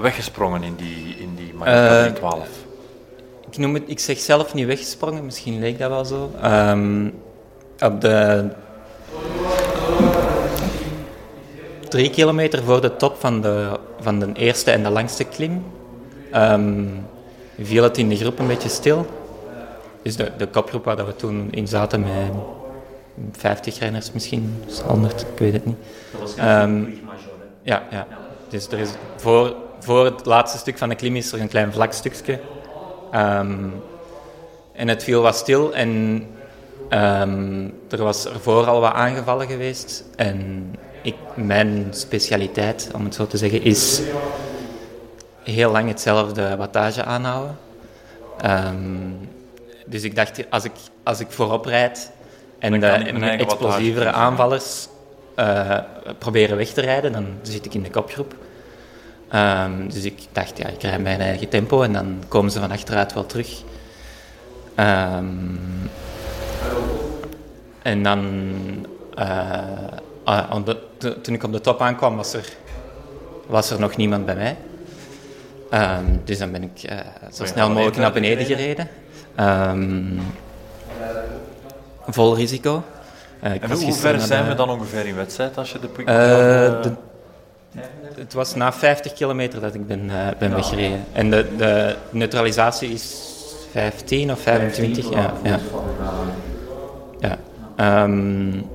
weggesprongen 0.00 0.62
in 0.62 0.74
die, 0.74 1.16
in 1.18 1.34
die 1.34 1.54
Mallorca 1.54 2.12
12. 2.12 2.48
Ik, 3.50 3.58
noem 3.58 3.74
het, 3.74 3.82
ik 3.86 3.98
zeg 3.98 4.18
zelf 4.18 4.54
niet 4.54 4.66
weggesprongen, 4.66 5.24
misschien 5.24 5.58
leek 5.58 5.78
dat 5.78 5.90
wel 5.90 6.04
zo. 6.04 6.30
Um, 6.44 7.14
op 7.80 8.00
de 8.00 8.48
drie 11.88 12.10
kilometer 12.10 12.62
voor 12.62 12.80
de 12.80 12.96
top 12.96 13.16
van 13.18 13.40
de, 13.40 13.78
van 14.00 14.18
de 14.18 14.32
eerste 14.32 14.70
en 14.70 14.82
de 14.82 14.90
langste 14.90 15.24
klim 15.24 15.64
um, 16.34 17.06
viel 17.60 17.82
het 17.82 17.98
in 17.98 18.08
de 18.08 18.16
groep 18.16 18.38
een 18.38 18.46
beetje 18.46 18.68
stil. 18.68 19.06
Dus 20.04 20.16
de, 20.16 20.32
de 20.36 20.46
kopgroep 20.46 20.84
waar 20.84 21.06
we 21.06 21.16
toen 21.16 21.48
in 21.50 21.68
zaten 21.68 22.00
met 22.00 22.32
50 23.32 23.78
renners 23.78 24.12
misschien, 24.12 24.64
100, 24.86 25.20
ik 25.20 25.38
weet 25.38 25.52
het 25.52 25.64
niet. 25.64 25.76
Dat 26.12 26.20
was 26.20 26.34
geen 26.34 26.60
um, 26.60 27.00
ja, 27.62 27.82
ja. 27.90 28.06
Dus 28.48 28.68
er 28.68 28.78
is 28.78 28.90
voor, 29.16 29.54
voor 29.80 30.04
het 30.04 30.26
laatste 30.26 30.58
stuk 30.58 30.78
van 30.78 30.88
de 30.88 30.94
klim 30.94 31.16
is 31.16 31.32
er 31.32 31.40
een 31.40 31.48
klein 31.48 31.72
vlak 31.72 31.92
stukje. 31.92 32.40
Um, 33.14 33.72
en 34.72 34.88
het 34.88 35.04
viel 35.04 35.22
wat 35.22 35.36
stil 35.36 35.74
en 35.74 35.88
um, 36.90 37.74
er 37.90 38.02
was 38.02 38.26
ervoor 38.26 38.66
al 38.66 38.80
wat 38.80 38.92
aangevallen 38.92 39.46
geweest. 39.46 40.04
En 40.16 40.70
ik, 41.02 41.16
mijn 41.34 41.86
specialiteit, 41.90 42.90
om 42.94 43.04
het 43.04 43.14
zo 43.14 43.26
te 43.26 43.36
zeggen, 43.36 43.62
is 43.62 44.02
heel 45.42 45.70
lang 45.70 45.88
hetzelfde 45.88 46.56
wattage 46.56 47.04
aanhouden. 47.04 47.56
Um, 48.44 49.28
dus 49.84 50.02
ik 50.02 50.16
dacht, 50.16 50.50
als 50.50 50.64
ik, 50.64 50.72
als 51.02 51.20
ik 51.20 51.30
voorop 51.30 51.64
rijd 51.64 52.10
en 52.58 52.80
de 52.80 52.86
explosievere 53.26 54.10
aanvallers 54.12 54.88
uh, 55.38 55.78
proberen 56.18 56.56
weg 56.56 56.68
te 56.68 56.80
rijden, 56.80 57.12
dan 57.12 57.26
zit 57.42 57.64
ik 57.64 57.74
in 57.74 57.82
de 57.82 57.90
kopgroep. 57.90 58.34
Um, 59.34 59.88
dus 59.92 60.04
ik 60.04 60.18
dacht, 60.32 60.58
ja, 60.58 60.66
ik 60.66 60.82
rijd 60.82 61.02
mijn 61.02 61.20
eigen 61.20 61.48
tempo 61.48 61.82
en 61.82 61.92
dan 61.92 62.22
komen 62.28 62.50
ze 62.50 62.60
van 62.60 62.70
achteruit 62.70 63.12
wel 63.12 63.26
terug. 63.26 63.62
Um, 64.78 65.90
en 67.82 68.02
dan, 68.02 68.20
uh, 69.18 69.58
uh, 70.28 70.64
de, 70.98 71.20
toen 71.20 71.34
ik 71.34 71.42
op 71.42 71.52
de 71.52 71.60
top 71.60 71.80
aankwam, 71.80 72.16
was 72.16 72.34
er, 72.34 72.48
was 73.46 73.70
er 73.70 73.80
nog 73.80 73.96
niemand 73.96 74.26
bij 74.26 74.34
mij. 74.34 74.56
Um, 75.98 76.20
dus 76.24 76.38
dan 76.38 76.52
ben 76.52 76.62
ik 76.62 76.90
uh, 76.90 76.98
zo 77.32 77.44
snel 77.44 77.70
mogelijk 77.70 77.96
naar 77.96 78.12
beneden 78.12 78.46
gereden. 78.46 78.88
Vol 82.06 82.34
risico. 82.34 82.82
Uh, 83.44 83.50
en 83.50 83.70
hoe 83.70 83.92
ver 83.92 84.20
zijn 84.20 84.42
de... 84.42 84.48
we 84.48 84.54
dan 84.54 84.70
ongeveer 84.70 85.06
in 85.06 85.16
wedstrijd 85.16 85.58
als 85.58 85.72
je 85.72 85.78
de 85.78 85.88
uh, 85.98 86.06
de, 86.82 86.92
Het 88.14 88.32
was 88.32 88.54
na 88.54 88.72
50 88.72 89.12
kilometer 89.12 89.60
dat 89.60 89.74
ik 89.74 89.86
ben, 89.86 90.04
uh, 90.04 90.28
ben 90.38 90.48
ja. 90.48 90.54
weggereden. 90.54 91.04
En 91.12 91.30
de, 91.30 91.46
de, 91.56 91.96
neutralisatie 92.10 92.88
is 92.88 93.32
15 93.70 94.30
of 94.30 94.40
25. 94.40 95.04
15, 95.04 95.22
ja, 95.22 95.32
ja. 95.42 97.38
ja. 97.76 98.02
Um, 98.04 98.66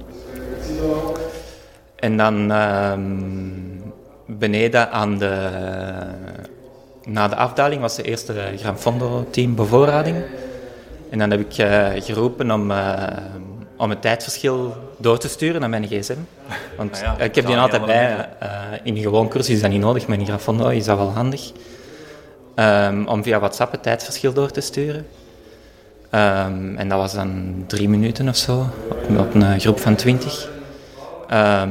en 1.95 2.17
dan 2.17 2.51
um, 2.51 3.93
beneden 4.25 4.91
aan 4.91 5.17
de... 5.17 5.49
Na 7.05 7.27
de 7.27 7.35
afdaling 7.35 7.81
was 7.81 7.95
de 7.95 8.03
eerste 8.03 8.33
Gran 8.57 8.79
Fondo 8.79 9.27
team 9.29 9.55
bevoorrading. 9.55 10.17
En 11.09 11.19
dan 11.19 11.31
heb 11.31 11.39
ik 11.39 11.57
eh, 11.57 11.87
geroepen 11.97 12.51
om, 12.51 12.71
eh, 12.71 13.03
om 13.77 13.89
het 13.89 14.01
tijdverschil 14.01 14.75
door 14.97 15.17
te 15.17 15.27
sturen 15.27 15.59
naar 15.61 15.69
mijn 15.69 15.87
gsm. 15.87 16.15
Want 16.77 16.95
Ah 17.05 17.17
ja, 17.17 17.23
ik 17.23 17.35
heb 17.35 17.45
die 17.45 17.57
altijd 17.57 17.85
bij. 17.85 18.29
eh, 18.39 18.49
in 18.83 18.95
een 18.95 19.01
gewoon 19.01 19.29
cursus 19.29 19.53
is 19.55 19.61
dat 19.61 19.69
niet 19.71 19.81
nodig, 19.81 20.07
maar 20.07 20.19
in 20.19 20.25
grafondo 20.25 20.67
is 20.67 20.85
dat 20.85 20.97
wel 20.97 21.11
handig. 21.11 21.51
Ehm, 22.55 23.05
om 23.05 23.23
via 23.23 23.39
WhatsApp 23.39 23.71
het 23.71 23.83
tijdverschil 23.83 24.33
door 24.33 24.51
te 24.51 24.61
sturen. 24.61 25.07
Ehm, 26.09 26.75
en 26.75 26.89
dat 26.89 26.97
was 26.99 27.13
dan 27.13 27.63
drie 27.67 27.89
minuten 27.89 28.27
of 28.29 28.35
zo, 28.35 28.65
op, 28.89 29.19
op 29.19 29.33
een 29.33 29.59
groep 29.59 29.79
van 29.79 29.95
twintig. 29.95 30.49
Ehm, 31.27 31.69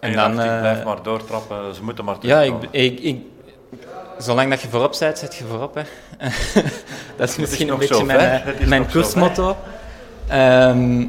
En, 0.00 0.12
dan... 0.12 0.36
dacht, 0.36 0.48
ik 0.48 0.58
blijf 0.60 0.84
maar 0.84 1.02
doortrappen, 1.02 1.74
ze 1.74 1.82
moeten 1.84 2.04
maar 2.04 2.16
ja, 2.20 2.40
ik, 2.40 2.54
ik, 3.00 3.20
zolang 4.22 4.50
dat 4.50 4.60
je 4.60 4.68
voorop 4.68 4.96
bent, 4.98 5.18
zit 5.18 5.34
je 5.34 5.44
voorop. 5.44 5.74
Hè. 5.74 5.82
dat 7.16 7.28
is 7.28 7.36
misschien 7.36 7.66
een 7.66 7.70
nog 7.70 7.78
beetje 7.78 7.94
zo 7.94 8.04
mijn, 8.04 8.42
eh, 8.42 8.66
mijn 8.66 8.90
koersmotto. 8.90 9.56
Ehm 10.28 11.06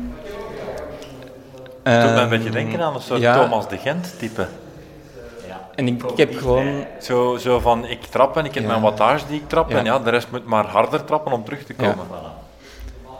Doet 1.83 1.93
mij 1.93 2.11
een 2.11 2.17
ehm, 2.17 2.29
beetje 2.29 2.49
denken 2.49 2.81
aan 2.81 2.95
een 2.95 3.01
soort 3.01 3.21
ja. 3.21 3.41
Thomas 3.41 3.69
de 3.69 3.77
Gent 3.77 4.19
type. 4.19 4.47
Ja. 5.47 5.69
En 5.75 5.87
ik, 5.87 6.03
ik 6.03 6.17
heb 6.17 6.35
gewoon... 6.37 6.85
Zo, 7.01 7.37
zo 7.37 7.59
van, 7.59 7.85
ik 7.85 8.03
trap 8.03 8.37
en 8.37 8.45
ik 8.45 8.53
heb 8.53 8.63
Ja. 8.63 8.69
mijn 8.69 8.81
wattage 8.81 9.25
die 9.27 9.39
ik 9.39 9.49
trap 9.49 9.69
Ja. 9.69 9.77
en 9.77 9.85
ja, 9.85 9.99
de 9.99 10.09
rest 10.09 10.27
moet 10.31 10.45
maar 10.45 10.65
harder 10.65 11.05
trappen 11.05 11.31
om 11.31 11.43
terug 11.43 11.63
te 11.63 11.73
komen. 11.73 12.05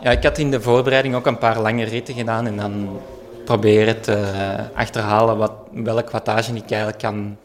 Ja, 0.00 0.10
ik 0.10 0.22
had 0.22 0.38
in 0.38 0.50
de 0.50 0.60
voorbereiding 0.60 1.14
ook 1.14 1.26
een 1.26 1.38
paar 1.38 1.60
lange 1.60 1.84
ritten 1.84 2.14
gedaan 2.14 2.46
en 2.46 2.56
dan 2.56 3.00
proberen 3.44 4.00
te 4.00 4.32
achterhalen 4.74 5.36
wat, 5.36 5.52
welk 5.72 6.10
wattage 6.10 6.54
ik 6.54 6.70
eigenlijk 6.70 6.98
kan 6.98 7.36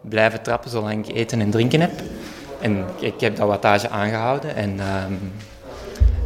blijven 0.00 0.42
trappen 0.42 0.70
zolang 0.70 1.08
ik 1.08 1.14
eten 1.14 1.40
en 1.40 1.50
drinken 1.50 1.80
heb. 1.80 1.92
En 2.60 2.84
ik 2.98 3.20
heb 3.20 3.36
dat 3.36 3.48
wattage 3.48 3.88
aangehouden 3.88 4.54
en 4.54 4.80
ehm, 4.80 5.12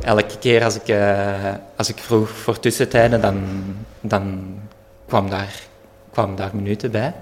elke 0.02 0.38
keer 0.38 0.64
als 0.64 0.74
ik, 0.74 0.88
eh, 0.88 1.54
als 1.76 1.88
ik 1.88 1.98
vroeg 1.98 2.28
voor 2.28 2.60
tussentijden, 2.60 3.20
dan, 3.20 3.44
dan 4.00 4.54
kwam, 5.06 5.30
daar, 5.30 5.54
kwam 6.10 6.37
daar 6.37 6.50
minuten 6.52 6.90
bij. 6.90 7.12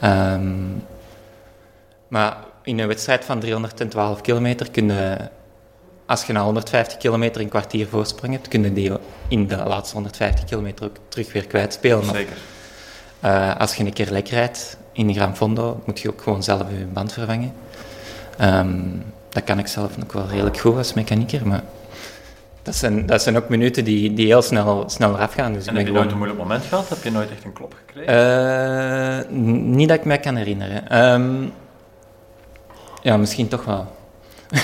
Ehm, 0.00 0.52
maar 2.08 2.36
in 2.62 2.78
een 2.78 2.86
wedstrijd 2.86 3.24
van 3.24 3.40
312 3.40 4.20
kilometer 4.20 4.70
kun 4.70 4.88
je 4.88 5.16
als 6.06 6.24
je 6.24 6.32
na 6.32 6.42
150 6.42 6.96
kilometer 6.98 7.40
een 7.40 7.48
kwartier 7.48 7.86
voorsprong 7.86 8.32
hebt, 8.32 8.48
kun 8.48 8.62
je 8.62 8.72
die 8.72 8.92
in 9.28 9.46
de 9.46 9.56
laatste 9.56 9.94
150 9.94 10.44
kilometer 10.44 10.84
ook 10.84 10.96
terug 11.08 11.32
weer 11.32 11.46
kwijtspelen. 11.46 12.04
Zeker. 12.04 12.36
eh, 13.20 13.56
als 13.56 13.74
je 13.74 13.84
een 13.84 13.92
keer 13.92 14.10
lek 14.10 14.28
rijdt 14.28 14.76
in 14.92 15.06
de 15.06 15.14
Gran 15.14 15.36
Fondo, 15.36 15.82
moet 15.84 16.00
je 16.00 16.10
ook 16.10 16.22
gewoon 16.22 16.42
zelf 16.42 16.62
je 16.78 16.86
band 16.92 17.12
vervangen. 17.12 17.52
Ehm, 18.38 18.80
dat 19.28 19.44
kan 19.44 19.58
ik 19.58 19.66
zelf 19.66 19.92
ook 20.02 20.12
wel 20.12 20.26
redelijk 20.26 20.58
goed 20.58 20.76
als 20.76 20.92
mechanieker, 20.92 21.46
maar 21.46 21.62
dat 22.62 22.74
zijn, 22.74 23.06
dat 23.06 23.22
zijn 23.22 23.36
ook 23.36 23.48
minuten 23.48 23.84
die, 23.84 24.14
die 24.14 24.26
heel 24.26 24.42
snel, 24.42 24.84
snel 24.86 25.14
eraf 25.14 25.32
gaan. 25.32 25.52
Dus 25.52 25.66
En 25.66 25.72
ik 25.72 25.78
heb 25.78 25.86
je 25.86 25.92
nooit 25.92 26.10
een 26.10 26.16
moeilijk 26.16 26.40
moment 26.40 26.64
gehad? 26.64 26.88
Heb 26.88 27.02
je 27.02 27.10
nooit 27.10 27.30
echt 27.30 27.44
een 27.44 27.52
klop 27.52 27.74
gekregen? 27.86 28.14
Eh, 29.26 29.30
niet 29.58 29.88
dat 29.88 29.98
ik 29.98 30.04
me 30.04 30.18
kan 30.18 30.36
herinneren. 30.36 30.88
Ehm, 30.88 31.44
ja, 33.02 33.16
misschien 33.16 33.48
toch 33.48 33.64
wel. 33.64 33.86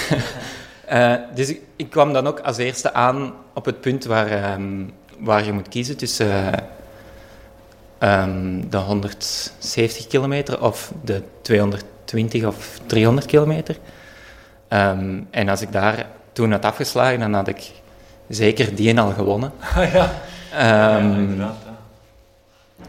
Eh, 0.88 1.14
dus 1.34 1.48
ik, 1.48 1.60
ik 1.76 1.90
kwam 1.90 2.12
dan 2.12 2.26
ook 2.26 2.40
als 2.40 2.56
eerste 2.56 2.92
aan 2.92 3.32
op 3.54 3.64
het 3.64 3.80
punt 3.80 4.04
waar, 4.04 4.26
ehm, 4.26 4.84
waar 5.18 5.44
je 5.44 5.52
moet 5.52 5.68
kiezen 5.68 5.96
tussen 5.96 6.52
eh, 6.52 6.62
ehm, 7.98 8.60
de 8.70 8.76
170 8.76 10.06
kilometer 10.06 10.62
of 10.62 10.92
de 11.04 11.22
220 11.42 12.44
of 12.44 12.80
300 12.86 13.26
kilometer. 13.26 13.76
Ehm, 14.68 15.20
en 15.30 15.48
als 15.48 15.60
ik 15.60 15.72
daar 15.72 16.06
toen 16.32 16.52
had 16.52 16.64
afgeslagen, 16.64 17.20
dan 17.20 17.34
had 17.34 17.48
ik 17.48 17.70
zeker 18.28 18.74
die 18.74 18.88
en 18.90 18.98
al 18.98 19.12
gewonnen. 19.12 19.52
Ah, 19.74 19.92
ja. 19.92 20.10
Ehm, 20.52 21.38
ja. 21.38 21.54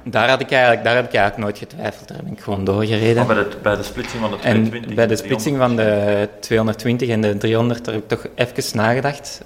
daar, 0.03 0.29
had 0.29 0.39
ik 0.39 0.51
eigenlijk, 0.51 0.83
daar 0.83 0.95
heb 0.95 1.05
ik 1.05 1.13
eigenlijk 1.13 1.43
nooit 1.43 1.57
getwijfeld. 1.57 2.07
Daar 2.07 2.23
ben 2.23 2.33
ik 2.33 2.39
gewoon 2.39 2.63
doorgereden. 2.63 3.25
Maar 3.25 3.35
bij 3.35 3.43
de, 3.43 3.57
bij 3.61 3.75
de 3.75 3.83
splitsing 3.83 4.21
van 4.21 4.31
de 4.31 4.37
En 4.37 4.41
220 4.41 4.95
bij 4.95 5.07
de 5.07 5.13
en 5.13 5.17
splitsing 5.17 5.57
van 5.57 5.75
de 5.75 6.29
220 6.39 7.09
en 7.09 7.21
de 7.21 7.37
300 7.37 7.85
daar 7.85 7.93
heb 7.93 8.03
ik 8.03 8.09
toch 8.09 8.25
even 8.35 8.77
nagedacht. 8.77 9.41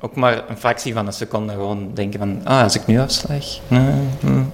Ook 0.00 0.14
maar 0.14 0.42
een 0.48 0.56
fractie 0.56 0.94
van 0.94 1.06
een 1.06 1.12
seconde 1.12 1.52
gewoon 1.52 1.90
denken 1.94 2.18
van, 2.18 2.40
ah, 2.44 2.62
als 2.62 2.74
ik 2.74 2.86
nu 2.86 3.00
afslag. 3.00 3.44
nee. 3.68 4.44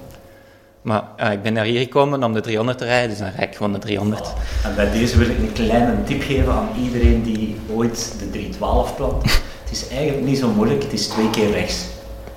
Maar 0.86 1.02
ja, 1.16 1.30
ik 1.30 1.42
ben 1.42 1.52
naar 1.52 1.64
hier 1.64 1.80
gekomen 1.80 2.24
om 2.24 2.32
de 2.32 2.40
300 2.40 2.78
te 2.78 2.84
rijden, 2.84 3.08
dus 3.10 3.18
dan 3.18 3.30
rijd 3.36 3.48
ik 3.48 3.56
gewoon 3.56 3.72
de 3.72 3.78
300. 3.78 4.32
En 4.64 4.74
bij 4.74 4.90
deze 4.90 5.18
wil 5.18 5.28
ik 5.28 5.38
een 5.38 5.52
kleine 5.52 6.04
tip 6.04 6.22
geven 6.22 6.52
aan 6.52 6.68
iedereen 6.82 7.22
die 7.22 7.56
ooit 7.74 8.14
de 8.18 8.30
312 8.30 8.96
plant. 8.96 9.22
Het 9.22 9.70
is 9.70 9.88
eigenlijk 9.88 10.26
niet 10.26 10.38
zo 10.38 10.48
moeilijk, 10.48 10.82
het 10.82 10.92
is 10.92 11.06
twee 11.06 11.30
keer 11.30 11.50
rechts. 11.50 11.84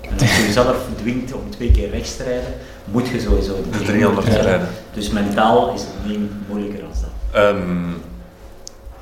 En 0.02 0.20
als 0.20 0.38
je 0.38 0.44
jezelf 0.44 0.78
dwingt 0.96 1.34
om 1.34 1.50
twee 1.50 1.72
keer 1.72 1.90
rechts 1.90 2.18
te 2.18 2.24
rijden, 2.24 2.54
moet 2.86 3.08
je 3.08 3.20
sowieso 3.20 3.56
De 3.72 3.82
300 3.82 4.28
rijden. 4.28 4.68
Dus 4.94 5.10
mentaal 5.10 5.74
is 5.74 5.82
het 5.82 6.06
niet 6.06 6.20
moeilijker 6.48 6.80
dan 6.80 6.90
dat. 7.02 7.44
Ehm, 7.44 7.90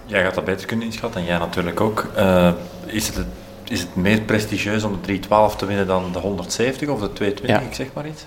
jij 0.06 0.24
gaat 0.24 0.36
dat 0.36 0.46
beter 0.46 0.68
kunnen 0.68 0.86
inschatten 0.86 1.22
en 1.22 1.28
jij 1.28 1.38
natuurlijk 1.38 1.82
ook. 1.82 2.08
Eh, 2.16 2.52
is, 2.86 3.08
het, 3.08 3.26
is 3.70 3.80
het 3.80 3.96
meer 3.96 4.22
prestigieus 4.22 4.84
om 4.84 4.92
de 4.92 5.02
312 5.02 5.56
te 5.56 5.66
winnen 5.66 5.88
dan 5.88 6.04
de 6.14 6.20
170 6.20 6.90
of 6.90 7.00
de 7.00 7.14
220, 7.14 7.48
Ja. 7.62 7.68
ik 7.70 7.74
zeg 7.76 7.88
maar 7.94 8.08
iets? 8.08 8.26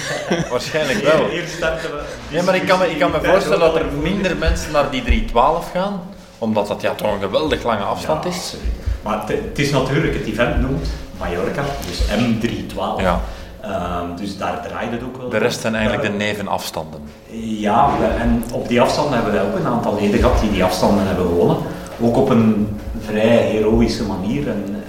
Waarschijnlijk 0.50 0.98
wel. 1.04 1.28
Hier 1.28 1.44
starten 1.56 1.90
we. 1.90 2.02
Ja, 2.28 2.42
maar 2.42 2.54
ik 2.56 2.66
kan 2.66 2.78
me, 2.78 2.90
ik 2.90 2.98
kan 2.98 3.10
me 3.10 3.18
voorstellen 3.22 3.58
dat 3.58 3.76
er 3.76 3.84
minder 4.02 4.36
mensen 4.36 4.72
naar 4.72 4.90
die 4.90 5.02
312 5.02 5.70
gaan, 5.72 6.00
omdat 6.38 6.66
dat 6.68 6.80
ja, 6.80 6.94
toch 6.94 7.12
een 7.12 7.20
geweldig 7.20 7.62
lange 7.62 7.82
afstand 7.82 8.24
Ja, 8.24 8.30
is. 8.30 8.54
Maar 9.02 9.24
het, 9.26 9.58
is 9.58 9.70
natuurlijk, 9.70 10.14
het 10.14 10.26
event 10.26 10.60
noemt 10.60 10.88
Mallorca, 11.18 11.62
dus 11.86 12.00
M312. 12.00 13.00
Ja. 13.02 13.20
Ehm, 13.60 14.16
dus 14.16 14.36
daar 14.36 14.62
draait 14.68 14.90
het 14.90 15.02
ook 15.02 15.16
wel. 15.16 15.28
De 15.28 15.38
rest 15.38 15.60
zijn 15.60 15.74
eigenlijk 15.74 16.06
de 16.06 16.12
Ja. 16.12 16.16
nevenafstanden. 16.24 17.00
Ja, 17.40 17.90
we- 17.98 18.06
en 18.06 18.44
op 18.52 18.68
die 18.68 18.80
afstanden 18.80 19.14
hebben 19.14 19.32
wij 19.32 19.42
ook 19.42 19.56
een 19.56 19.66
aantal 19.66 19.98
leden 20.00 20.20
gehad 20.20 20.40
die 20.40 20.50
die 20.50 20.64
afstanden 20.64 21.06
hebben 21.06 21.26
gewonnen. 21.26 21.56
Ook 22.00 22.16
op 22.16 22.30
een 22.30 22.76
vrij 23.06 23.36
heroïsche 23.36 24.04
manier 24.04 24.48
en 24.48 24.64
eh, 24.68 24.79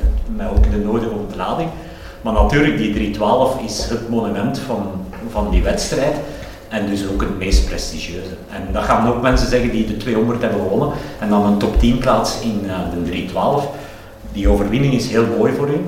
met 0.42 0.58
ook 0.58 0.72
de 0.72 0.78
nodige 0.78 1.12
ontlading. 1.12 1.70
Maar 2.22 2.34
natuurlijk, 2.34 2.78
die 2.78 2.94
312 2.94 3.62
is 3.62 3.86
het 3.90 4.10
monument 4.10 4.60
van, 4.60 4.92
van 5.30 5.50
die 5.50 5.64
wedstrijd. 5.64 6.16
En 6.70 6.88
dus 6.88 7.08
ook 7.08 7.22
het 7.22 7.38
meest 7.38 7.66
prestigieuze. 7.66 8.36
En 8.50 8.74
dat 8.74 8.84
gaan 8.84 9.08
ook 9.08 9.22
mensen 9.22 9.48
zeggen 9.48 9.72
die 9.72 9.86
de 9.86 9.98
200 9.98 10.42
hebben 10.42 10.62
gewonnen. 10.62 10.92
En 11.20 11.30
dan 11.30 11.46
een 11.46 11.58
top 11.58 11.80
10 11.80 11.98
plaats 11.98 12.40
in 12.42 12.70
eh, 12.70 12.76
de 12.94 13.02
312. 13.02 13.68
Die 14.32 14.48
overwinning 14.48 14.94
is 14.94 15.10
heel 15.10 15.26
mooi 15.38 15.54
voor 15.54 15.70
u. 15.70 15.86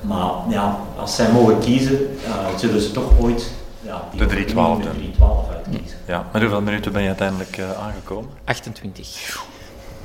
Maar 0.00 0.30
ja, 0.48 0.78
als 1.00 1.14
zij 1.14 1.32
mogen 1.32 1.58
kiezen, 1.58 1.98
eh, 2.24 2.32
zullen 2.56 2.80
ze 2.80 2.90
toch 2.90 3.10
ooit 3.20 3.50
ja, 3.80 4.02
die 4.10 4.20
De 4.20 4.26
overwinning 4.26 4.26
312 4.26 4.76
de 4.76 4.82
doen. 4.82 4.92
312 4.92 5.48
uitkiezen. 5.54 5.98
Ja, 6.04 6.26
met 6.32 6.42
hoeveel 6.42 6.62
minuten 6.62 6.92
ben 6.92 7.02
je 7.02 7.08
uiteindelijk 7.08 7.56
eh, 7.56 7.64
aangekomen? 7.86 8.30
28 8.44 9.06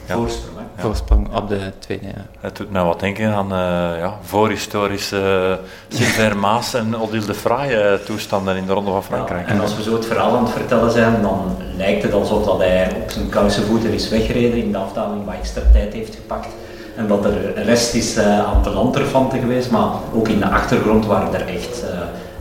Ja. 0.07 0.13
Voorsprong, 0.15 0.57
hè. 0.75 0.81
voorsprong 0.81 1.35
op 1.35 1.49
de 1.49 1.59
tweede. 1.79 2.05
Ja. 2.05 2.25
Het 2.39 2.57
doet 2.57 2.71
mij 2.71 2.83
wat 2.83 2.99
denken 2.99 3.33
aan 3.33 3.51
eh 3.51 3.57
ja, 3.99 4.17
voorhistorische 4.21 5.57
uh, 5.89 5.97
Sylvain 5.97 6.39
Maas 6.39 6.73
en 6.73 6.97
Odile 6.99 7.25
de 7.25 7.33
Fraai 7.33 7.73
eh, 7.73 7.93
toestanden 7.93 8.55
in 8.55 8.65
de 8.65 8.73
Ronde 8.73 8.91
van 8.91 9.03
Frankrijk. 9.03 9.47
Ja, 9.47 9.53
en 9.53 9.59
als 9.61 9.75
we 9.75 9.83
zo 9.83 9.93
het 9.93 10.05
verhaal 10.05 10.35
aan 10.37 10.43
het 10.43 10.53
vertellen 10.53 10.91
zijn, 10.91 11.21
dan 11.21 11.55
lijkt 11.77 12.03
het 12.03 12.13
alsof 12.13 12.45
dat 12.45 12.57
hij 12.57 12.91
op 13.03 13.11
zijn 13.11 13.29
kousenvoeten 13.29 13.93
is 13.93 14.09
weggereden 14.09 14.57
in 14.63 14.71
de 14.71 14.77
afdaling, 14.77 15.25
wat 15.25 15.33
extra 15.35 15.61
tijd 15.71 15.93
heeft 15.93 16.15
gepakt. 16.15 16.47
En 16.95 17.07
dat 17.07 17.25
er 17.25 17.63
rest 17.63 17.93
is 17.93 18.15
eh, 18.15 18.39
aan 18.39 18.63
de 18.63 18.69
landterfanten 18.69 19.39
geweest, 19.39 19.71
maar 19.71 19.89
ook 20.13 20.27
in 20.27 20.39
de 20.39 20.49
achtergrond 20.49 21.05
waren 21.05 21.33
er 21.33 21.47
echt 21.47 21.83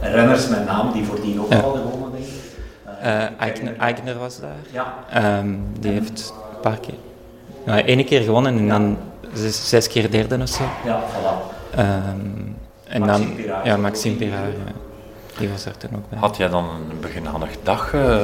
eh, 0.01 0.13
renners 0.13 0.49
met 0.49 0.67
naam 0.67 0.93
die 0.93 1.05
voordien 1.05 1.41
ook 1.41 1.53
Ja. 1.53 1.61
hadden 1.61 1.83
gewonnen, 1.83 2.11
denk 2.13 2.25
ik. 2.25 2.31
Eh, 3.01 3.81
Eigner 3.81 4.19
was 4.19 4.41
daar. 4.41 4.51
Ja, 4.71 4.95
Ehm, 5.11 5.49
die 5.81 5.93
heeft 5.93 6.35
een 6.55 6.61
paar 6.61 6.79
keer. 6.81 6.95
Ja, 7.67 7.83
ene 7.83 8.05
keer 8.05 8.21
gewonnen 8.23 8.59
en 8.59 8.69
dan 8.69 8.99
zes, 9.35 9.69
zes 9.69 9.89
keer 9.89 10.11
derde 10.11 10.39
of 10.43 10.49
zo. 10.49 10.63
ja, 10.85 11.03
voilà. 11.03 11.51
Ehm, 11.77 11.87
en 12.85 13.01
Maxime 13.01 13.27
dan, 13.27 13.35
Pirard 13.37 13.65
ja, 13.67 13.77
Maxime 13.77 14.25
ja. 14.25 14.41
die 15.39 15.49
was 15.49 15.65
er 15.67 15.77
toen 15.77 15.91
ook 15.97 16.09
bij. 16.11 16.19
Had 16.19 16.37
jij 16.37 16.49
dan 16.49 16.65
een 16.91 17.01
beginhandig 17.01 17.51
dag? 17.63 17.95
eh, 17.95 18.21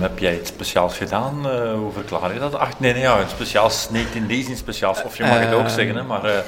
heb 0.00 0.18
jij 0.18 0.38
iets 0.38 0.48
speciaals 0.48 0.96
gedaan? 0.96 1.48
Eh, 1.50 1.72
hoe 1.72 1.92
verklaar 1.92 2.32
je 2.34 2.38
dat? 2.40 2.54
Ach, 2.54 2.80
nee, 2.80 2.92
nee, 2.92 3.02
ja, 3.02 3.20
een 3.20 3.28
speciaal 3.28 3.70
sneakt 3.70 4.14
in 4.14 4.26
die 4.26 4.44
zin 4.44 4.56
speciaals. 4.56 5.02
Of 5.02 5.16
je 5.16 5.22
mag 5.24 5.38
het 5.38 5.52
ook 5.54 5.64
Eh, 5.64 5.68
zeggen, 5.68 5.96
hè, 5.96 6.02
maar... 6.02 6.24
eh, 6.24 6.38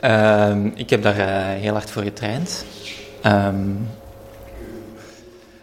Ehm, 0.00 0.66
ik 0.74 0.90
heb 0.90 1.02
daar 1.02 1.18
eh, 1.18 1.60
heel 1.60 1.72
hard 1.72 1.90
voor 1.90 2.02
getraind. 2.02 2.64
Ehm, 3.22 3.56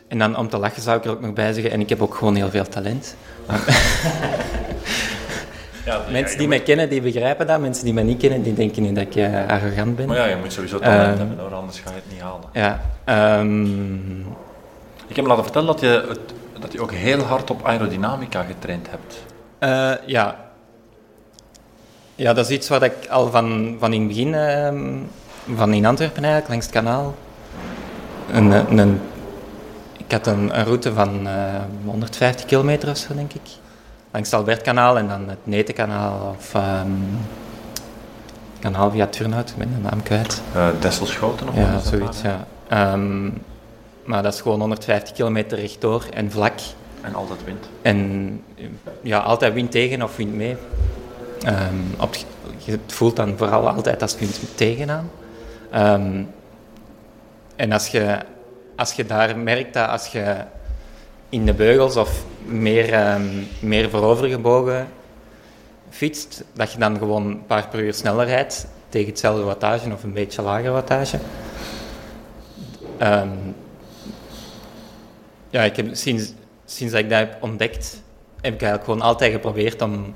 en 0.08 0.18
dan 0.18 0.38
om 0.38 0.50
te 0.50 0.58
lachen 0.58 0.82
zou 0.82 0.98
ik 0.98 1.06
er 1.06 1.12
ook 1.12 1.22
nog 1.22 1.34
bij 1.34 1.54
zeggen, 1.54 1.72
en 1.72 1.80
ik 1.80 1.90
heb 1.90 2.02
ook 2.02 2.16
gewoon 2.16 2.36
heel 2.36 2.50
veel 2.50 2.68
talent. 2.68 3.16
ja, 5.86 6.02
Mensen 6.12 6.32
ja, 6.34 6.38
die 6.38 6.48
mij 6.48 6.60
kennen, 6.60 6.90
die 6.90 7.02
begrijpen 7.02 7.48
dat. 7.48 7.60
Mensen 7.60 7.86
die 7.86 7.94
mij 7.94 8.04
niet 8.04 8.18
kennen, 8.20 8.42
die 8.44 8.54
denken 8.54 8.82
nu 8.84 8.94
dat 8.94 9.04
ik 9.04 9.16
eh, 9.16 9.48
arrogant 9.48 9.96
ben. 9.96 10.08
Maar 10.08 10.18
ja, 10.18 10.26
je 10.26 10.36
moet 10.36 10.54
sowieso 10.54 10.80
talent 10.80 11.08
Ehm, 11.10 11.18
hebben, 11.28 11.40
hoor, 11.40 11.54
anders 11.54 11.80
ga 11.80 11.90
je 11.90 11.96
het 11.96 12.12
niet 12.12 12.22
halen. 12.22 12.50
Ja, 12.54 12.82
ehm, 13.06 14.20
Ik 15.08 15.16
heb 15.16 15.22
me 15.24 15.28
laten 15.28 15.44
vertellen 15.44 15.68
dat 15.68 15.80
je, 15.80 16.06
het, 16.08 16.20
dat 16.60 16.74
je 16.74 16.82
ook 16.82 16.92
heel 16.92 17.20
hard 17.22 17.50
op 17.50 17.66
aerodynamica 17.66 18.44
getraind 18.44 18.88
hebt. 18.90 19.24
Eh, 19.60 19.92
ja. 20.08 20.36
ja, 22.16 22.34
dat 22.34 22.46
is 22.50 22.56
iets 22.56 22.68
wat 22.70 22.84
ik 22.84 22.94
al 23.10 23.32
van, 23.32 23.76
van 23.80 23.94
in 23.94 24.00
het 24.00 24.08
begin, 24.08 24.34
ehm, 24.36 24.94
van 25.56 25.74
in 25.74 25.86
Antwerpen 25.86 26.24
eigenlijk, 26.24 26.50
langs 26.52 26.66
het 26.66 26.76
kanaal, 26.76 27.16
een, 28.32 28.78
een- 28.80 29.00
ik 30.08 30.12
had 30.14 30.28
een, 30.28 30.58
een 30.60 30.64
route 30.66 30.94
van 30.94 31.28
eh, 31.28 31.34
150 31.86 32.46
kilometer 32.46 32.90
of 32.90 32.98
zo, 32.98 33.14
denk 33.16 33.34
ik. 33.34 33.42
Langs 34.12 34.30
het 34.32 34.40
Albertkanaal 34.40 34.98
en 34.98 35.08
dan 35.08 35.30
het 35.30 35.38
Netenkanaal 35.44 36.36
of 36.38 36.54
ehm 36.54 36.90
kanaal 38.60 38.92
via 38.92 39.08
Turnhout, 39.08 39.50
ik 39.50 39.56
ben 39.58 39.70
de 39.76 39.90
naam 39.90 40.04
kwijt. 40.04 40.42
Eh 40.54 40.68
Desselschoten 40.80 41.48
of 41.50 41.56
Ja, 41.56 41.80
zoiets, 41.80 42.22
ja. 42.22 42.48
Ehm, 42.68 43.26
maar 44.06 44.24
dat 44.24 44.34
is 44.34 44.42
gewoon 44.42 44.60
150 44.60 45.16
kilometer 45.16 45.60
rechtdoor 45.60 46.06
en 46.14 46.32
vlak. 46.32 46.54
En 47.02 47.16
altijd 47.16 47.44
wind. 47.46 47.70
En 47.82 48.42
ja, 49.02 49.20
altijd 49.20 49.54
wind 49.54 49.72
tegen 49.72 50.02
of 50.04 50.16
wind 50.16 50.34
mee. 50.36 50.56
Op, 52.00 52.12
het- 52.12 52.26
je 52.58 52.80
voelt 52.88 53.16
dan 53.16 53.34
vooral 53.38 53.70
altijd 53.70 54.02
als 54.02 54.18
wind 54.18 54.40
tegen 54.56 54.90
aan. 54.90 55.10
En 57.56 57.72
als 57.72 57.88
je, 57.88 58.18
als 58.78 58.94
je 58.94 59.06
daar 59.06 59.38
merkt 59.38 59.74
dat 59.74 59.90
als 59.90 60.08
je 60.08 60.36
in 61.30 61.46
de 61.46 61.54
beugels 61.54 61.96
of 61.96 62.24
meer, 62.46 62.94
ehm, 62.94 63.44
meer 63.60 63.90
voorovergebogen 63.90 64.88
fietst, 65.90 66.44
dat 66.54 66.72
je 66.72 66.80
dan 66.80 66.98
gewoon 66.98 67.26
een 67.26 67.46
paar 67.46 67.68
per 67.68 67.80
uur 67.80 67.94
sneller 67.94 68.26
rijdt 68.26 68.68
tegen 68.90 69.08
hetzelfde 69.08 69.44
wattage 69.44 69.92
of 69.92 70.04
een 70.04 70.14
beetje 70.14 70.42
lager 70.42 70.72
wattage. 70.72 71.20
Ehm, 72.98 73.30
ja, 75.50 75.62
ik 75.62 75.76
heb 75.76 75.88
sinds, 75.92 76.34
sinds 76.66 76.94
dat 76.94 77.02
ik 77.02 77.10
dat 77.10 77.20
heb 77.20 77.38
ontdekt, 77.42 78.04
heb 78.42 78.54
ik 78.54 78.62
eigenlijk 78.62 78.84
gewoon 78.84 79.02
altijd 79.02 79.32
geprobeerd 79.32 79.82
om 79.82 80.14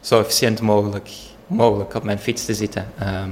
zo 0.00 0.20
efficiënt 0.20 0.60
mogelijk, 0.60 1.10
mogelijk 1.46 1.94
op 1.94 2.02
mijn 2.02 2.18
fiets 2.18 2.44
te 2.44 2.54
zitten. 2.54 2.86
Ehm, 2.98 3.30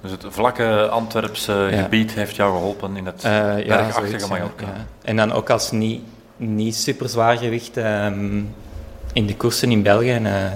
Dus 0.00 0.10
het 0.10 0.24
vlakke 0.28 0.88
Antwerpse 0.88 1.52
Ja. 1.70 1.82
gebied 1.82 2.12
heeft 2.12 2.36
jou 2.36 2.52
geholpen 2.52 2.96
in 2.96 3.06
het 3.06 3.24
eh, 3.24 3.32
ja, 3.64 3.76
bergachtige 3.76 4.18
ja, 4.18 4.26
Mallorca. 4.26 4.66
ja. 4.66 4.86
En 5.02 5.16
dan 5.16 5.32
ook 5.32 5.50
als 5.50 5.70
niet, 5.70 6.02
niet 6.36 6.76
super 6.76 7.08
zwaar 7.08 7.36
gewicht 7.36 7.76
ehm, 7.76 8.40
in 9.12 9.26
de 9.26 9.36
koersen 9.36 9.70
in 9.70 9.82
België. 9.82 10.10
En, 10.10 10.26
eh, 10.26 10.50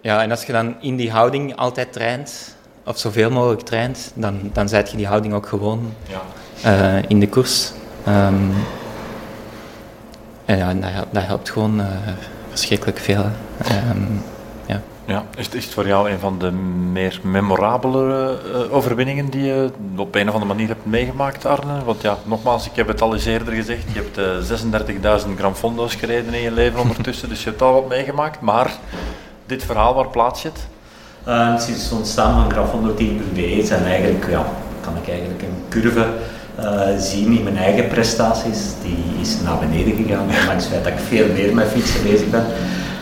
ja, 0.00 0.22
en 0.22 0.30
als 0.30 0.44
je 0.44 0.52
dan 0.52 0.74
in 0.80 0.96
die 0.96 1.10
houding 1.10 1.56
altijd 1.56 1.92
traint, 1.92 2.56
of 2.84 2.98
zoveel 2.98 3.30
mogelijk 3.30 3.60
traint, 3.62 4.12
dan, 4.14 4.40
dan 4.52 4.68
zet 4.68 4.90
je 4.90 4.96
die 4.96 5.06
houding 5.06 5.34
ook 5.34 5.46
gewoon 5.46 5.92
Ja. 6.06 6.22
eh, 6.96 7.02
in 7.08 7.20
de 7.20 7.28
koers. 7.28 7.72
Ehm, 8.04 8.34
en 10.44 10.56
ja, 10.56 10.74
dat, 10.74 11.06
dat 11.10 11.22
helpt 11.24 11.50
gewoon 11.50 11.80
eh, 11.80 11.86
verschrikkelijk 12.50 12.98
veel. 12.98 13.24
Ja. 15.04 15.24
Is 15.36 15.44
het, 15.44 15.54
is 15.54 15.66
voor 15.66 15.86
jou 15.86 16.10
een 16.10 16.18
van 16.18 16.38
de 16.38 16.50
meer 16.92 17.20
memorabele 17.22 18.38
eh, 18.52 18.74
overwinningen 18.74 19.30
die 19.30 19.42
je 19.42 19.70
op 19.96 20.14
een 20.14 20.28
of 20.28 20.34
andere 20.34 20.52
manier 20.54 20.68
hebt 20.68 20.86
meegemaakt, 20.86 21.46
Arne? 21.46 21.84
Want 21.84 22.02
ja, 22.02 22.18
nogmaals, 22.24 22.66
ik 22.66 22.76
heb 22.76 22.88
het 22.88 23.02
al 23.02 23.14
eens 23.14 23.24
eerder 23.24 23.54
gezegd, 23.54 23.82
je 23.92 24.02
hebt 24.02 24.18
eh 24.18 25.22
36.000 25.24 25.28
gram 25.36 25.54
fondo's 25.54 25.94
gereden 25.94 26.34
in 26.34 26.42
je 26.42 26.52
leven 26.52 26.80
ondertussen, 26.88 27.28
dus 27.28 27.42
je 27.42 27.48
hebt 27.48 27.62
al 27.62 27.72
wat 27.72 27.88
meegemaakt. 27.88 28.40
Maar 28.40 28.70
dit 29.46 29.64
verhaal, 29.64 29.94
waar 29.94 30.08
plaats 30.08 30.42
je 30.42 30.48
het? 30.48 30.66
Uh, 31.28 31.52
het 31.52 31.92
ontstaan 31.92 32.42
van 32.42 32.50
grafondotien.be 32.50 33.62
zijn 33.66 33.84
eigenlijk, 33.84 34.30
ja, 34.30 34.46
kan 34.80 34.96
ik 34.96 35.08
eigenlijk 35.08 35.42
een 35.42 35.62
curve 35.68 36.06
eh, 36.54 36.98
zien 36.98 37.36
in 37.36 37.42
mijn 37.42 37.56
eigen 37.56 37.88
prestaties. 37.88 38.72
Die 38.82 39.20
is 39.20 39.40
naar 39.40 39.58
beneden 39.58 40.04
gegaan, 40.04 40.28
ondanks 40.40 40.64
het 40.64 40.72
feit 40.72 40.84
dat 40.84 40.92
ik 40.92 40.98
veel 40.98 41.26
meer 41.32 41.54
met 41.54 41.68
fietsen 41.68 42.02
bezig 42.02 42.30
ben. 42.30 42.46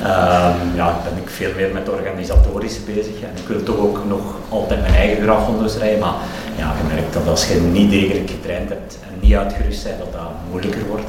Ehm, 0.03 0.59
ja, 0.75 1.01
ben 1.05 1.23
ik 1.23 1.31
veel 1.31 1.51
meer 1.57 1.73
met 1.73 1.87
het 1.87 1.95
organisatorische 1.95 2.81
bezig 2.81 3.15
en 3.23 3.43
ik 3.43 3.49
wil 3.49 3.63
toch 3.63 3.77
ook 3.77 3.99
nog 4.09 4.23
altijd 4.49 4.81
mijn 4.81 4.95
eigen 4.95 5.23
graffondo's 5.23 5.77
rijden. 5.77 5.99
Maar 5.99 6.15
ja, 6.57 6.75
je 6.79 6.95
merkt 6.95 7.13
dat 7.13 7.29
als 7.29 7.47
je 7.47 7.61
niet 7.61 7.91
degelijk 7.91 8.31
getraind 8.31 8.69
hebt 8.69 8.99
en 9.03 9.15
niet 9.21 9.35
uitgerust 9.35 9.85
bent, 9.85 9.99
dat 9.99 10.13
dat 10.13 10.31
moeilijker 10.51 10.87
wordt. 10.87 11.09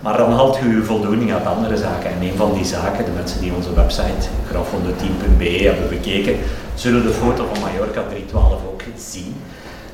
Maar 0.00 0.16
dan 0.16 0.32
haalt 0.32 0.56
je 0.56 0.82
voldoening 0.82 1.32
uit 1.32 1.46
andere 1.46 1.76
zaken. 1.76 2.10
En 2.10 2.22
een 2.22 2.36
van 2.36 2.52
die 2.52 2.64
zaken, 2.64 3.04
de 3.04 3.10
mensen 3.10 3.40
die 3.40 3.52
onze 3.54 3.74
website 3.74 4.28
grafondotien.be 4.50 5.68
hebben 5.68 5.88
bekeken, 5.88 6.36
zullen 6.74 7.02
de 7.02 7.12
foto 7.12 7.46
van 7.52 7.62
Mallorca 7.62 8.02
312 8.08 8.60
ook 8.72 8.82
zien. 8.96 9.34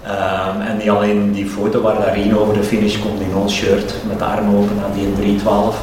Ehm, 0.03 0.61
en 0.61 0.77
niet 0.77 0.91
alleen 0.91 1.33
die 1.33 1.47
foto 1.47 1.81
waar 1.81 2.01
daarin 2.01 2.37
over 2.37 2.55
de 2.55 2.65
finish 2.65 2.99
komt 2.99 3.21
in 3.21 3.35
ons 3.35 3.55
shirt 3.55 3.95
met 4.09 4.19
de 4.19 4.25
armen 4.25 4.57
open 4.57 4.77
naar 4.77 4.93
die 4.95 5.13
312. 5.13 5.77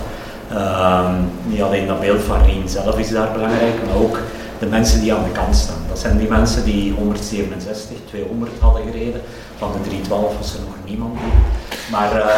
Ehm, 0.51 1.13
niet 1.43 1.61
alleen 1.61 1.87
dat 1.87 1.99
beeld 1.99 2.21
van 2.21 2.41
Rien 2.45 2.69
zelf 2.69 2.99
is 2.99 3.09
daar 3.09 3.31
belangrijk, 3.31 3.75
maar 3.87 4.03
ook 4.03 4.19
de 4.59 4.65
mensen 4.65 5.01
die 5.01 5.13
aan 5.13 5.23
de 5.23 5.39
kant 5.39 5.55
staan. 5.55 5.83
Dat 5.87 5.99
zijn 5.99 6.17
die 6.17 6.29
mensen 6.29 6.63
die 6.63 6.93
167, 6.93 7.97
200 8.05 8.51
hadden 8.59 8.81
gereden. 8.91 9.21
Van 9.57 9.71
de 9.71 9.81
312 9.81 10.37
was 10.37 10.53
er 10.53 10.59
nog 10.59 10.75
niemand 10.85 11.13
die. 11.13 11.31
Maar 11.91 12.11
eh, 12.21 12.37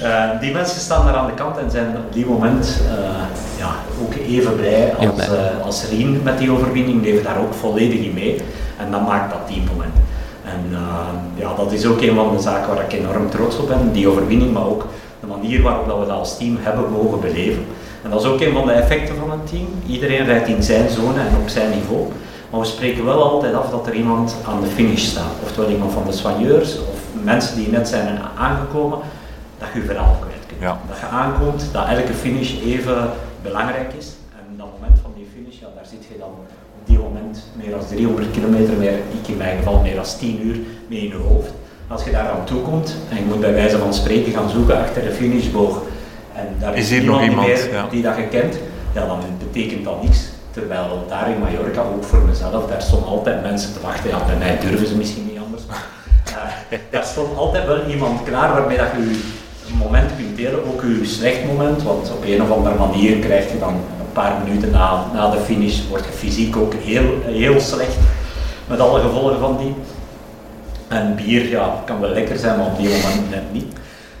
eh, 0.32 0.40
die 0.40 0.52
mensen 0.52 0.80
staan 0.80 1.06
daar 1.06 1.14
aan 1.16 1.26
de 1.26 1.34
kant 1.34 1.56
en 1.56 1.70
zijn 1.70 1.96
op 1.96 2.12
die 2.12 2.26
moment 2.26 2.80
eh, 2.86 3.58
ja, 3.58 3.74
ook 4.02 4.14
even 4.14 4.56
blij 4.56 4.94
als, 4.94 5.28
als 5.62 5.84
Rien 5.88 6.20
met 6.22 6.38
die 6.38 6.50
overwinning. 6.50 7.02
Leven 7.02 7.24
daar 7.24 7.38
ook 7.38 7.54
volledig 7.54 7.98
in 8.00 8.14
mee. 8.14 8.42
En 8.76 8.90
dat 8.90 9.06
maakt 9.06 9.32
dat 9.32 9.46
teammoment. 9.46 9.94
En 10.44 10.78
ja, 11.34 11.54
dat 11.56 11.72
is 11.72 11.86
ook 11.86 12.00
een 12.00 12.14
van 12.14 12.36
de 12.36 12.42
zaken 12.42 12.74
waar 12.74 12.84
ik 12.84 12.92
enorm 12.92 13.30
trots 13.30 13.56
op 13.56 13.68
ben. 13.68 13.92
Die 13.92 14.08
overwinning, 14.08 14.52
maar 14.52 14.66
ook 14.66 14.86
manier 15.28 15.62
waarop 15.62 15.86
dat 15.86 15.98
we 15.98 16.06
dat 16.06 16.18
als 16.18 16.38
team 16.38 16.56
hebben 16.60 16.90
mogen 16.90 17.20
beleven. 17.20 17.64
En 18.02 18.10
dat 18.10 18.20
is 18.20 18.26
ook 18.26 18.40
een 18.40 18.52
van 18.52 18.66
de 18.66 18.72
effecten 18.72 19.16
van 19.16 19.30
een 19.30 19.44
team. 19.44 19.66
Iedereen 19.86 20.24
rijdt 20.24 20.48
in 20.48 20.62
zijn 20.62 20.88
zone 20.88 21.20
en 21.20 21.36
op 21.42 21.48
zijn 21.48 21.70
niveau. 21.70 22.06
Maar 22.50 22.60
we 22.60 22.66
spreken 22.66 23.04
wel 23.04 23.22
altijd 23.22 23.54
af 23.54 23.70
dat 23.70 23.86
er 23.86 23.94
iemand 23.94 24.36
aan 24.46 24.60
de 24.60 24.66
finish 24.66 25.04
staat. 25.04 25.32
Oftewel 25.42 25.70
iemand 25.70 25.92
van 25.92 26.04
de 26.06 26.12
soigneurs 26.12 26.78
of 26.78 26.98
mensen 27.22 27.56
die 27.56 27.68
net 27.68 27.88
zijn 27.88 28.18
aangekomen, 28.38 28.98
dat 29.58 29.68
je 29.72 29.80
je 29.80 29.86
verhaal 29.86 30.16
kwijt 30.20 30.46
kunt. 30.46 30.60
Ja. 30.60 30.80
Dat 30.88 30.98
je 30.98 31.06
aankomt, 31.06 31.68
dat 31.72 31.88
elke 31.88 32.12
finish 32.12 32.60
even 32.64 33.10
belangrijk 33.42 33.92
is. 33.98 34.06
En 34.38 34.56
dat 34.56 34.66
moment 34.80 35.00
van 35.02 35.12
die 35.16 35.26
finish, 35.34 35.60
ja, 35.60 35.66
daar 35.74 35.86
zit 35.86 36.04
je 36.12 36.18
dan 36.18 36.28
op 36.80 36.84
die 36.84 36.98
moment 36.98 37.44
meer 37.54 37.70
dan 37.70 37.86
300 37.88 38.30
kilometer, 38.30 38.74
meer, 38.74 38.92
ik 38.92 39.28
in 39.28 39.36
mijn 39.36 39.56
geval 39.56 39.80
meer 39.80 39.94
dan 39.94 40.04
10 40.18 40.46
uur 40.46 40.56
mee 40.88 41.00
in 41.00 41.08
je 41.08 41.14
hoofd. 41.14 41.52
Als 41.88 42.04
je 42.04 42.10
daar 42.10 42.28
aan 42.28 42.44
toe 42.44 42.62
komt 42.62 42.96
en 43.08 43.16
je 43.16 43.24
moet 43.24 43.40
bij 43.40 43.54
wijze 43.54 43.78
van 43.78 43.94
spreken 43.94 44.32
gaan 44.32 44.50
zoeken 44.50 44.78
achter 44.78 45.02
de 45.02 45.12
finishboog 45.12 45.82
en 46.34 46.46
daar 46.58 46.76
Is 46.76 46.82
is, 46.84 46.90
hier 46.90 47.04
nog 47.04 47.22
iemand, 47.22 47.46
meer 47.46 47.72
ja. 47.72 47.86
die 47.90 48.02
dat 48.02 48.16
je 48.16 48.22
kent, 48.22 48.58
ja, 48.94 49.06
dan 49.06 49.18
betekent 49.38 49.84
dat 49.84 50.02
niks. 50.02 50.18
Terwijl 50.50 51.04
daar 51.08 51.30
in 51.30 51.38
Mallorca, 51.38 51.82
ook 51.82 52.04
voor 52.04 52.22
mezelf, 52.22 52.66
daar 52.66 52.82
stonden 52.82 53.08
altijd 53.08 53.42
mensen 53.42 53.72
te 53.72 53.80
wachten. 53.80 54.10
Ja, 54.10 54.24
bij 54.26 54.36
mij 54.36 54.58
durven 54.60 54.86
ze 54.86 54.96
misschien 54.96 55.26
niet 55.26 55.38
anders. 55.44 55.62
Maar, 56.34 56.64
eh, 56.68 56.78
daar 56.90 57.04
stond 57.04 57.36
altijd 57.36 57.66
wel 57.66 57.86
iemand 57.86 58.22
klaar 58.22 58.52
waarmee 58.52 58.76
dat 58.76 58.86
je 58.96 59.20
je 59.66 59.74
moment 59.74 60.10
kunt 60.16 60.36
delen, 60.36 60.64
ook 60.64 60.82
je 60.82 61.06
slecht 61.06 61.44
moment. 61.44 61.82
Want 61.82 62.12
op 62.12 62.24
een 62.24 62.42
of 62.42 62.50
andere 62.50 62.74
manier 62.74 63.18
krijg 63.18 63.52
je 63.52 63.58
dan 63.58 63.74
een 63.74 64.12
paar 64.12 64.32
minuten 64.44 64.70
na, 64.70 65.04
na 65.12 65.30
de 65.30 65.38
finish, 65.38 65.80
word 65.88 66.04
je 66.04 66.12
fysiek 66.12 66.56
ook 66.56 66.74
heel, 66.74 67.04
heel 67.24 67.60
slecht. 67.60 67.96
Met 68.66 68.80
alle 68.80 69.00
gevolgen 69.00 69.38
van 69.38 69.56
die. 69.56 69.74
En 70.88 71.14
bier, 71.16 71.48
ja, 71.48 71.74
kan 71.84 72.00
wel 72.00 72.10
lekker 72.10 72.38
zijn, 72.38 72.56
maar 72.58 72.66
op 72.66 72.76
die 72.78 72.88
moment 72.88 73.30
net 73.30 73.52
niet. 73.52 73.66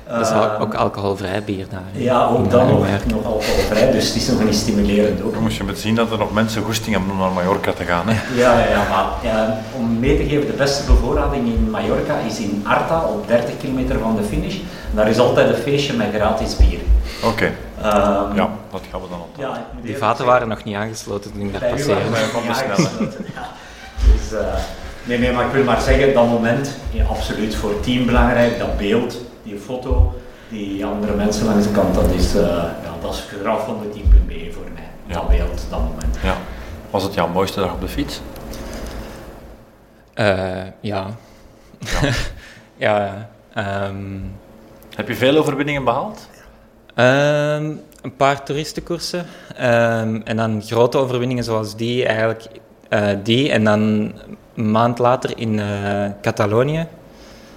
Dat 0.08 0.20
is 0.20 0.28
Eh, 0.30 0.60
ook 0.60 0.74
alcoholvrij 0.74 1.42
bier 1.44 1.66
daar. 1.70 1.82
ja, 1.92 2.24
ook 2.24 2.50
dan 2.50 2.66
nog, 2.68 2.86
nog 3.06 3.24
alcoholvrij, 3.24 3.90
dus 3.90 4.06
het 4.06 4.16
is 4.16 4.28
nog 4.28 4.44
niet 4.44 4.54
stimulerend 4.54 5.22
ook. 5.22 5.32
Dan 5.32 5.42
moest 5.42 5.56
je 5.56 5.64
met 5.64 5.78
zien 5.78 5.94
dat 5.94 6.10
er 6.12 6.18
nog 6.18 6.32
mensen 6.32 6.62
goesting 6.62 6.94
hebben 6.96 7.12
om 7.12 7.18
naar 7.18 7.30
Mallorca 7.30 7.72
te 7.72 7.84
gaan. 7.84 8.08
Hè? 8.08 8.12
Ja, 8.40 8.58
ja, 8.58 8.66
ja 8.68 8.82
maar 8.90 9.06
ja, 9.32 9.58
om 9.76 9.98
mee 9.98 10.16
te 10.16 10.28
geven, 10.28 10.46
de 10.46 10.52
beste 10.52 10.84
bevoorrading 10.92 11.46
in 11.46 11.70
Mallorca 11.70 12.14
is 12.26 12.38
in 12.38 12.64
Arta, 12.66 13.00
op 13.02 13.28
30 13.28 13.56
kilometer 13.60 13.98
van 13.98 14.16
de 14.16 14.22
finish. 14.22 14.54
En 14.90 14.96
daar 14.96 15.08
is 15.08 15.18
altijd 15.18 15.48
een 15.48 15.62
feestje 15.62 15.92
met 15.96 16.06
gratis 16.14 16.56
bier. 16.56 16.78
Oké, 17.24 17.50
Ehm, 17.82 18.34
ja, 18.34 18.48
dat 18.70 18.80
gaan 18.90 19.00
we 19.00 19.06
dan 19.10 19.20
onthouden. 19.30 19.62
ja, 19.76 19.80
Die 19.82 19.92
vaten 19.96 20.06
zeggen, 20.16 20.26
waren 20.26 20.48
nog 20.48 20.64
niet 20.64 20.76
aangesloten 20.76 21.32
toen 21.32 21.40
ik 21.40 21.52
daar 21.60 21.70
passeerde. 21.70 21.92
waren 22.10 22.10
we 22.10 22.28
Van 22.28 22.42
ja. 23.34 23.46
Dus, 24.12 24.38
eh, 24.38 24.46
nee, 25.08 25.18
nee, 25.18 25.32
maar 25.32 25.46
ik 25.46 25.52
wil 25.52 25.64
maar 25.64 25.80
zeggen, 25.80 26.14
dat 26.14 26.26
moment, 26.26 26.76
ja, 26.90 27.04
absoluut 27.04 27.54
voor 27.54 27.70
het 27.70 27.82
team 27.82 28.06
belangrijk, 28.06 28.58
dat 28.58 28.76
beeld, 28.76 29.20
die 29.42 29.58
foto, 29.58 30.14
die 30.48 30.84
andere 30.84 31.14
mensen 31.14 31.46
langs 31.46 31.66
de 31.66 31.72
kant, 31.72 31.94
dat 31.94 32.10
is, 32.10 32.34
eh 32.34 32.42
ja, 32.84 32.94
dat 33.00 33.12
is 33.14 33.24
graf 33.40 33.64
van 33.64 33.80
de 33.82 33.88
team.be 33.90 34.52
voor 34.52 34.62
mij. 34.74 34.82
Ja. 35.06 35.14
Dat 35.14 35.28
beeld, 35.28 35.66
dat 35.70 35.80
moment. 35.80 36.18
Ja. 36.22 36.36
Was 36.90 37.02
het 37.02 37.14
jouw 37.14 37.28
mooiste 37.28 37.60
dag 37.60 37.72
op 37.72 37.80
de 37.80 37.88
fiets? 37.88 38.20
Eh, 40.14 40.62
ja. 40.80 41.06
ja. 42.76 43.28
ehm, 43.54 44.18
Heb 44.94 45.08
je 45.08 45.14
veel 45.14 45.36
overwinningen 45.36 45.84
behaald? 45.84 46.28
Ehm, 46.94 47.70
een 48.02 48.16
paar 48.16 48.42
toeristenkoersen. 48.44 49.26
Ehm, 49.56 50.20
en 50.24 50.36
dan 50.36 50.62
grote 50.62 50.98
overwinningen 50.98 51.44
zoals 51.44 51.76
die 51.76 52.04
eigenlijk. 52.06 52.46
eh, 52.88 53.08
die 53.22 53.50
en 53.52 53.64
dan 53.64 54.12
een 54.58 54.70
maand 54.70 54.98
later 54.98 55.38
in 55.38 55.58
eh, 55.58 56.10
Catalonië. 56.20 56.86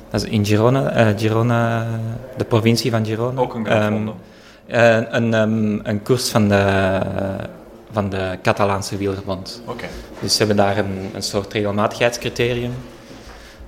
Dat 0.09 0.23
is 0.23 0.29
in 0.29 0.45
Girona, 0.45 0.89
eh, 0.89 1.17
Girona, 1.17 1.87
de 2.37 2.45
provincie 2.45 2.91
van 2.91 3.05
Girona. 3.05 3.41
Ook 3.41 3.53
een. 3.53 3.67
Eh, 4.67 4.97
een, 5.09 5.33
ehm, 5.33 5.79
een 5.83 6.01
koers 6.03 6.29
van 6.29 6.47
de, 6.47 6.99
van 7.91 8.09
de 8.09 8.37
Catalaanse 8.41 8.97
wielerbond. 8.97 9.61
Oké. 9.65 9.85
Dus 10.19 10.31
ze 10.31 10.37
hebben 10.37 10.57
daar 10.57 10.77
een, 10.77 11.09
een 11.13 11.23
soort 11.23 11.53
regelmatigheidscriterium. 11.53 12.73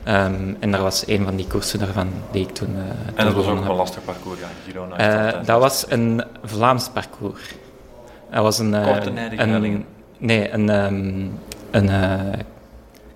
Ehm, 0.04 0.54
en 0.60 0.72
dat 0.72 0.82
was 0.82 1.08
een 1.08 1.24
van 1.24 1.36
die 1.36 1.48
koersen 1.48 1.80
daarvan 1.80 2.10
die 2.32 2.42
ik 2.42 2.54
toen. 2.54 2.68
toen 2.68 3.16
En 3.16 3.26
dat 3.26 3.34
was 3.34 3.48
ook 3.48 3.66
een 3.66 3.76
lastig 3.76 4.06
parcours, 4.06 4.40
ja. 4.40 4.48
Girona 4.66 5.42
dat 5.42 5.60
was 5.60 5.86
een 5.90 6.24
Vlaams 6.44 6.90
parcours. 6.90 7.42
Dat 8.32 8.44
was 8.44 8.60
een... 8.60 8.72
Korte 8.84 9.12
een 9.36 9.86
Nee, 10.18 10.52
een, 10.52 10.68
een 11.72 11.90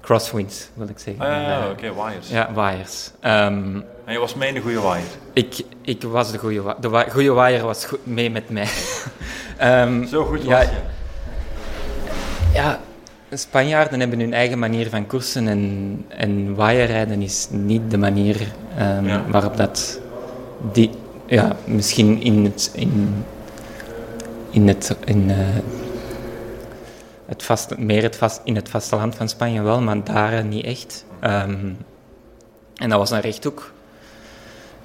eh, 0.07 0.13
crosswind, 0.15 0.69
wil 0.73 0.87
ik 0.89 0.99
zeggen. 0.99 1.23
Ah, 1.25 1.29
ja, 1.31 1.41
ja, 1.41 1.63
Eh, 1.63 1.69
oké, 1.69 1.93
wires. 2.03 2.29
Ja, 2.29 2.49
wires. 2.53 3.11
Ehm, 3.19 3.75
En 4.05 4.13
je 4.13 4.19
was 4.19 4.35
mee 4.35 4.47
in 4.47 4.53
de 4.53 4.61
goede 4.61 4.81
wire. 4.81 5.01
ik, 5.33 5.55
ik 5.81 6.03
was 6.03 6.31
de 6.31 6.37
goede 6.37 6.75
De 6.79 6.89
wa- 6.89 7.05
goede 7.09 7.33
wire 7.33 7.63
was 7.65 7.85
goed 7.85 8.05
mee 8.05 8.29
met 8.29 8.49
mij. 8.49 8.67
Ehm, 9.57 10.05
Zo 10.05 10.23
goed 10.25 10.43
ja, 10.43 10.57
was 10.57 10.65
je. 10.65 10.71
Ja, 12.53 12.79
Spanjaarden 13.31 13.99
hebben 13.99 14.19
hun 14.19 14.33
eigen 14.33 14.59
manier 14.59 14.89
van 14.89 15.07
koersen 15.07 15.47
en, 15.47 16.05
en 16.07 16.55
waaierrijden 16.55 17.21
is 17.21 17.47
niet 17.51 17.91
de 17.91 17.97
manier 17.97 18.37
ehm, 18.77 19.07
Ja. 19.07 19.23
waarop 19.29 19.57
dat 19.57 19.99
die, 20.71 20.89
ja, 21.25 21.55
misschien 21.65 22.21
in 22.21 22.43
het, 22.43 22.71
in, 22.73 23.23
in 24.49 24.67
het, 24.67 24.95
in, 25.05 25.29
eh, 25.31 25.37
het 27.27 27.43
vaste, 27.43 27.75
meer 27.79 28.03
het 28.03 28.15
vast, 28.15 28.41
in 28.43 28.55
het 28.55 28.69
vasteland 28.69 29.15
van 29.15 29.29
Spanje 29.29 29.61
wel, 29.61 29.81
maar 29.81 30.03
daar 30.03 30.33
eh, 30.33 30.43
niet 30.43 30.65
echt. 30.65 31.05
Ehm, 31.19 31.71
en 32.75 32.89
dat 32.89 32.99
was 32.99 33.11
een 33.11 33.21
rechthoek. 33.21 33.71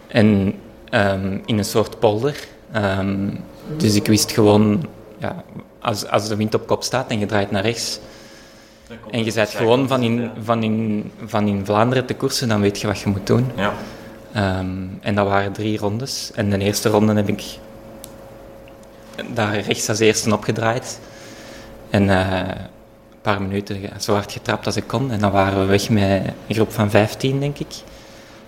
En 0.06 0.54
ehm, 0.90 1.38
in 1.44 1.58
een 1.58 1.64
soort 1.64 1.98
polder. 1.98 2.46
Ehm, 2.72 3.28
dus 3.76 3.94
ik 3.94 4.06
wist 4.06 4.32
gewoon, 4.32 4.88
ja, 5.18 5.44
als, 5.80 6.08
als 6.08 6.28
de 6.28 6.36
wind 6.36 6.54
op 6.54 6.66
kop 6.66 6.82
staat 6.82 7.10
en 7.10 7.18
je 7.18 7.26
draait 7.26 7.50
naar 7.50 7.62
rechts, 7.62 8.00
en 9.10 9.24
je 9.24 9.32
bent 9.32 9.48
gewoon 9.48 9.88
van 9.88 10.02
in, 10.02 10.30
van, 10.42 10.62
in, 10.62 11.10
van 11.26 11.48
in 11.48 11.64
Vlaanderen 11.64 12.06
te 12.06 12.14
koersen, 12.14 12.48
dan 12.48 12.60
weet 12.60 12.80
je 12.80 12.86
wat 12.86 12.98
je 12.98 13.08
moet 13.08 13.26
doen. 13.26 13.50
Ja. 13.56 13.72
En 15.00 15.14
dat 15.14 15.26
waren 15.26 15.52
drie 15.52 15.78
rondes. 15.78 16.30
En 16.34 16.50
de 16.50 16.58
eerste 16.58 16.88
ronde 16.88 17.14
heb 17.14 17.28
ik 17.28 17.42
daar 19.34 19.60
rechts 19.60 19.88
als 19.88 19.98
eerste 19.98 20.32
opgedraaid. 20.32 21.00
En 21.92 22.10
eh, 22.10 22.38
een 22.38 23.20
paar 23.22 23.42
minuten 23.42 23.90
zo 24.00 24.12
hard 24.12 24.32
getrapt 24.32 24.66
als 24.66 24.76
ik 24.76 24.86
kon. 24.86 25.10
En 25.10 25.20
dan 25.20 25.30
waren 25.30 25.60
we 25.60 25.64
weg 25.64 25.88
met 25.90 26.22
een 26.46 26.54
groep 26.54 26.72
van 26.72 26.90
15, 26.90 27.40
denk 27.40 27.58
ik. 27.58 27.74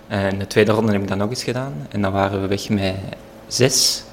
En 0.07 0.39
de 0.39 0.47
tweede 0.47 0.71
ronde 0.71 0.91
heb 0.91 1.01
ik 1.01 1.07
dat 1.07 1.17
nog 1.17 1.29
eens 1.29 1.43
gedaan. 1.43 1.87
En 1.89 2.01
dan 2.01 2.11
waren 2.11 2.41
we 2.41 2.47
weg 2.47 2.69
met 2.69 2.95
zes. 3.47 4.03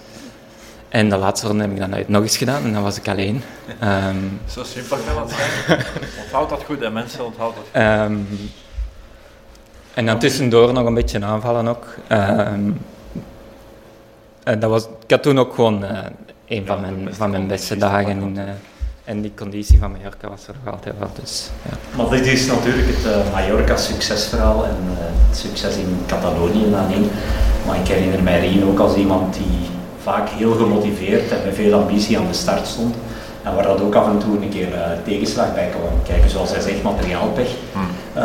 En 0.89 1.09
de 1.09 1.17
laatste 1.17 1.47
ronde 1.47 1.63
heb 1.63 1.73
ik 1.73 1.79
dan 1.79 2.05
nog 2.07 2.23
eens 2.23 2.37
gedaan. 2.37 2.65
En 2.65 2.73
dan 2.73 2.83
was 2.83 2.97
ik 2.97 3.09
alleen. 3.09 3.43
Ehm, 3.79 4.17
Zo 4.49 4.65
simpel 4.65 4.97
kan 4.97 5.23
het 5.23 5.31
zijn. 5.31 5.81
Onthoud 6.23 6.49
dat 6.49 6.65
goed, 6.65 6.83
en 6.83 6.93
mensen 6.93 7.25
onthouden 7.25 7.63
dat. 7.73 7.83
Ehm, 7.83 8.17
en 9.95 10.07
dan 10.07 10.19
tussendoor 10.19 10.73
nog 10.73 10.87
een 10.87 10.95
beetje 10.95 11.25
aanvallen 11.25 11.69
ook. 11.69 11.95
Ehm, 12.07 12.71
en 14.43 14.61
dat 14.61 14.71
was, 14.71 14.85
ik 14.85 15.11
had 15.11 15.23
toen 15.23 15.39
ook 15.39 15.55
gewoon 15.55 15.85
eh, 15.85 15.99
een 16.47 16.67
van, 16.67 16.81
mijn, 16.81 17.05
beste 17.05 17.17
van 17.17 17.31
mijn 17.31 17.47
beste 17.47 17.77
dagen. 17.77 18.21
In. 18.21 18.39
En 19.05 19.21
die 19.21 19.33
conditie 19.37 19.79
van 19.79 19.93
Mallorca 19.93 20.29
was 20.29 20.47
er 20.47 20.55
nog 20.65 20.75
altijd 20.75 20.99
wel. 20.99 21.11
Dus, 21.21 21.51
ja. 21.63 21.77
Maar 21.97 22.11
dit 22.11 22.27
is 22.27 22.47
natuurlijk 22.47 22.87
het 22.87 23.13
eh, 23.13 23.33
Mallorca-succesverhaal 23.33 24.65
en 24.65 24.77
eh, 24.99 25.05
het 25.29 25.37
succes 25.37 25.77
in 25.77 25.97
Catalonië 26.07 26.71
dan 26.71 26.93
één. 26.93 27.11
Maar 27.67 27.77
ik 27.77 27.89
herinner 27.89 28.23
mij 28.23 28.41
Rien 28.41 28.65
ook 28.65 28.79
als 28.79 28.95
iemand 28.97 29.35
die 29.35 29.69
vaak 30.03 30.29
heel 30.29 30.53
gemotiveerd 30.53 31.31
en 31.31 31.39
met 31.45 31.55
veel 31.55 31.81
ambitie 31.81 32.19
aan 32.19 32.27
de 32.27 32.33
start 32.33 32.67
stond. 32.67 32.95
En 33.43 33.55
waar 33.55 33.65
dat 33.65 33.81
ook 33.81 33.95
af 33.95 34.07
en 34.07 34.19
toe 34.19 34.43
een 34.43 34.49
keer 34.49 34.75
eh, 34.75 34.91
tegenslag 35.05 35.55
bij 35.55 35.69
kwam 35.69 36.03
kijken, 36.03 36.31
zoals 36.31 36.51
hij 36.51 36.61
zegt, 36.61 36.83
materiaalpech. 36.83 37.51
Eh, 38.15 38.23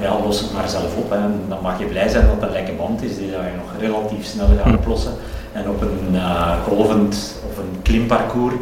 ja, 0.00 0.20
los 0.24 0.40
het 0.40 0.52
maar 0.52 0.68
zelf 0.68 0.96
op. 0.96 1.10
Hè. 1.10 1.16
En 1.16 1.42
Dan 1.48 1.58
mag 1.62 1.78
je 1.78 1.84
blij 1.84 2.08
zijn 2.08 2.26
dat 2.26 2.34
het 2.34 2.42
een 2.42 2.52
lekke 2.52 2.72
band 2.72 3.02
is 3.02 3.16
die 3.16 3.30
dat 3.30 3.40
je 3.40 3.56
nog 3.56 3.80
relatief 3.80 4.26
snel 4.26 4.46
gaat 4.62 4.74
oplossen. 4.74 5.12
En 5.52 5.68
op 5.68 5.80
een 5.80 6.08
eh, 6.12 6.62
golvend 6.62 7.34
of 7.50 7.58
een 7.58 7.82
klimparcours, 7.82 8.54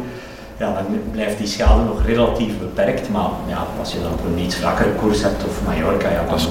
ja, 0.57 0.73
dan 0.73 0.85
blijft 1.11 1.37
die 1.37 1.47
schade 1.47 1.83
nog 1.83 2.05
relatief 2.05 2.59
beperkt. 2.59 3.09
Maar 3.09 3.29
ja, 3.47 3.67
als 3.79 3.91
je 3.91 4.01
dan 4.01 4.11
op 4.11 4.25
een 4.25 4.43
iets 4.43 4.55
vlakkere 4.55 4.89
koers 4.89 5.21
hebt 5.21 5.43
of 5.45 5.63
Mallorca, 5.65 6.09
ja, 6.09 6.23
Dat 6.29 6.39
is 6.39 6.45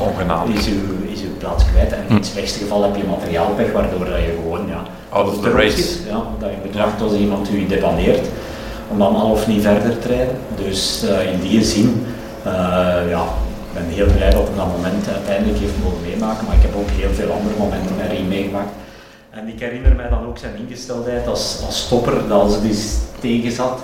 is 0.59 0.67
uw, 0.67 1.11
is 1.13 1.23
uw 1.23 1.37
plaats 1.39 1.65
kwijt. 1.65 1.93
En 1.93 2.05
in 2.09 2.15
het 2.15 2.27
slechtste 2.27 2.59
geval 2.59 2.83
heb 2.83 2.97
je 2.97 3.03
materiaalpech, 3.05 3.73
waardoor 3.73 4.05
dat 4.05 4.19
je 4.19 4.39
gewoon 4.43 4.67
ja, 4.69 4.83
Out 5.09 5.29
of 5.29 5.41
the 5.41 5.51
race. 5.51 5.77
zit. 5.77 6.01
Ja, 6.09 6.23
dat 6.39 6.51
je 6.51 6.57
moet 6.65 6.75
wachten 6.75 6.99
tot 6.99 7.19
iemand 7.19 7.51
u 7.51 7.67
debaneert 7.67 8.27
om 8.89 8.99
dan 8.99 9.17
al 9.17 9.31
of 9.31 9.47
niet 9.47 9.63
verder 9.63 9.99
te 9.99 10.09
rijden. 10.09 10.37
Dus 10.65 11.05
eh, 11.09 11.33
in 11.33 11.41
die 11.41 11.65
zin, 11.65 12.07
eh, 12.43 12.53
ja, 13.09 13.23
ik 13.69 13.73
ben 13.75 13.85
heel 13.89 14.07
blij 14.17 14.31
dat 14.31 14.47
hij 14.49 14.57
dat 14.57 14.77
moment 14.77 15.09
uiteindelijk 15.09 15.59
heeft 15.59 15.73
mogen 15.83 16.01
meemaken, 16.03 16.47
maar 16.47 16.57
ik 16.57 16.63
heb 16.63 16.77
ook 16.77 16.89
heel 16.91 17.13
veel 17.13 17.31
andere 17.33 17.55
momenten 17.59 17.97
met 17.97 18.11
Rien 18.11 18.29
meegemaakt. 18.29 18.73
En 19.31 19.49
ik 19.49 19.61
herinner 19.61 19.95
mij 19.95 20.09
dan 20.09 20.27
ook 20.27 20.39
zijn 20.39 20.53
ingesteldheid 20.69 21.27
als, 21.27 21.63
als 21.67 21.81
stopper, 21.81 22.29
dat 22.29 22.41
als 22.41 22.55
het 22.55 22.65
eens 22.65 22.97
tegen 23.21 23.53
zat, 23.53 23.81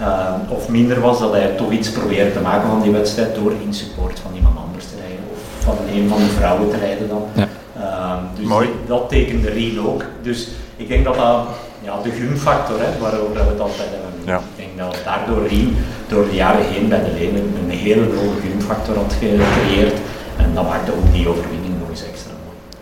eh, 0.00 0.34
of 0.48 0.68
minder 0.68 1.00
was, 1.00 1.18
dat 1.18 1.32
hij 1.32 1.54
toch 1.56 1.70
iets 1.70 1.90
probeerde 1.90 2.32
te 2.32 2.40
maken 2.40 2.68
van 2.68 2.82
die 2.82 2.92
wedstrijd 2.92 3.34
door 3.34 3.52
in 3.64 3.74
support 3.74 4.20
van 4.20 4.34
iemand 4.34 4.56
anders 4.66 4.84
te 4.84 4.94
rijden, 4.96 5.24
of 5.32 5.64
van 5.64 5.76
een 5.92 6.08
van 6.08 6.18
de 6.18 6.24
vrouwen 6.36 6.70
te 6.70 6.76
rijden 6.76 7.08
dan. 7.08 7.22
Ja. 7.32 7.48
Ehm, 7.80 8.22
dus 8.34 8.46
Mooi. 8.46 8.68
dat 8.86 9.08
tekende 9.08 9.50
Rien 9.50 9.80
ook. 9.80 10.04
Dus 10.22 10.48
ik 10.76 10.88
denk 10.88 11.04
dat 11.04 11.14
dat 11.14 11.46
ja, 11.84 12.02
de 12.02 12.10
gunfactor, 12.10 12.78
hè, 12.80 12.98
waarover 13.00 13.32
we 13.34 13.50
het 13.50 13.60
altijd 13.60 13.88
hebben. 13.90 14.12
Ja. 14.24 14.36
Ik 14.36 14.56
denk 14.56 14.78
dat 14.78 14.98
daardoor 15.04 15.46
Rien 15.46 15.76
door 16.08 16.24
de 16.28 16.34
jaren 16.34 16.64
heen 16.64 16.88
bij 16.88 17.04
de 17.04 17.12
Lenen 17.18 17.54
een 17.62 17.70
hele 17.70 18.04
hoge 18.04 18.40
gunfactor 18.50 18.96
had 18.96 19.12
gecreëerd. 19.12 19.96
En 20.36 20.54
dat 20.54 20.68
maakte 20.68 20.92
ook 20.92 21.12
die 21.12 21.28
overwinning 21.28 21.57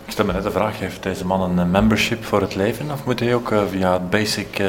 Ik 0.07 0.13
stel 0.13 0.25
me 0.25 0.33
net 0.33 0.43
de 0.43 0.51
vraag, 0.51 0.79
heeft 0.79 1.03
deze 1.03 1.25
man 1.25 1.41
een 1.41 1.59
eh, 1.59 1.65
membership 1.65 2.25
voor 2.25 2.41
het 2.41 2.55
leven? 2.55 2.91
Of 2.91 3.05
moet 3.05 3.19
hij 3.19 3.33
ook 3.35 3.51
eh, 3.51 3.61
via 3.71 3.93
het 3.93 4.09
basic 4.09 4.59
eh, 4.59 4.67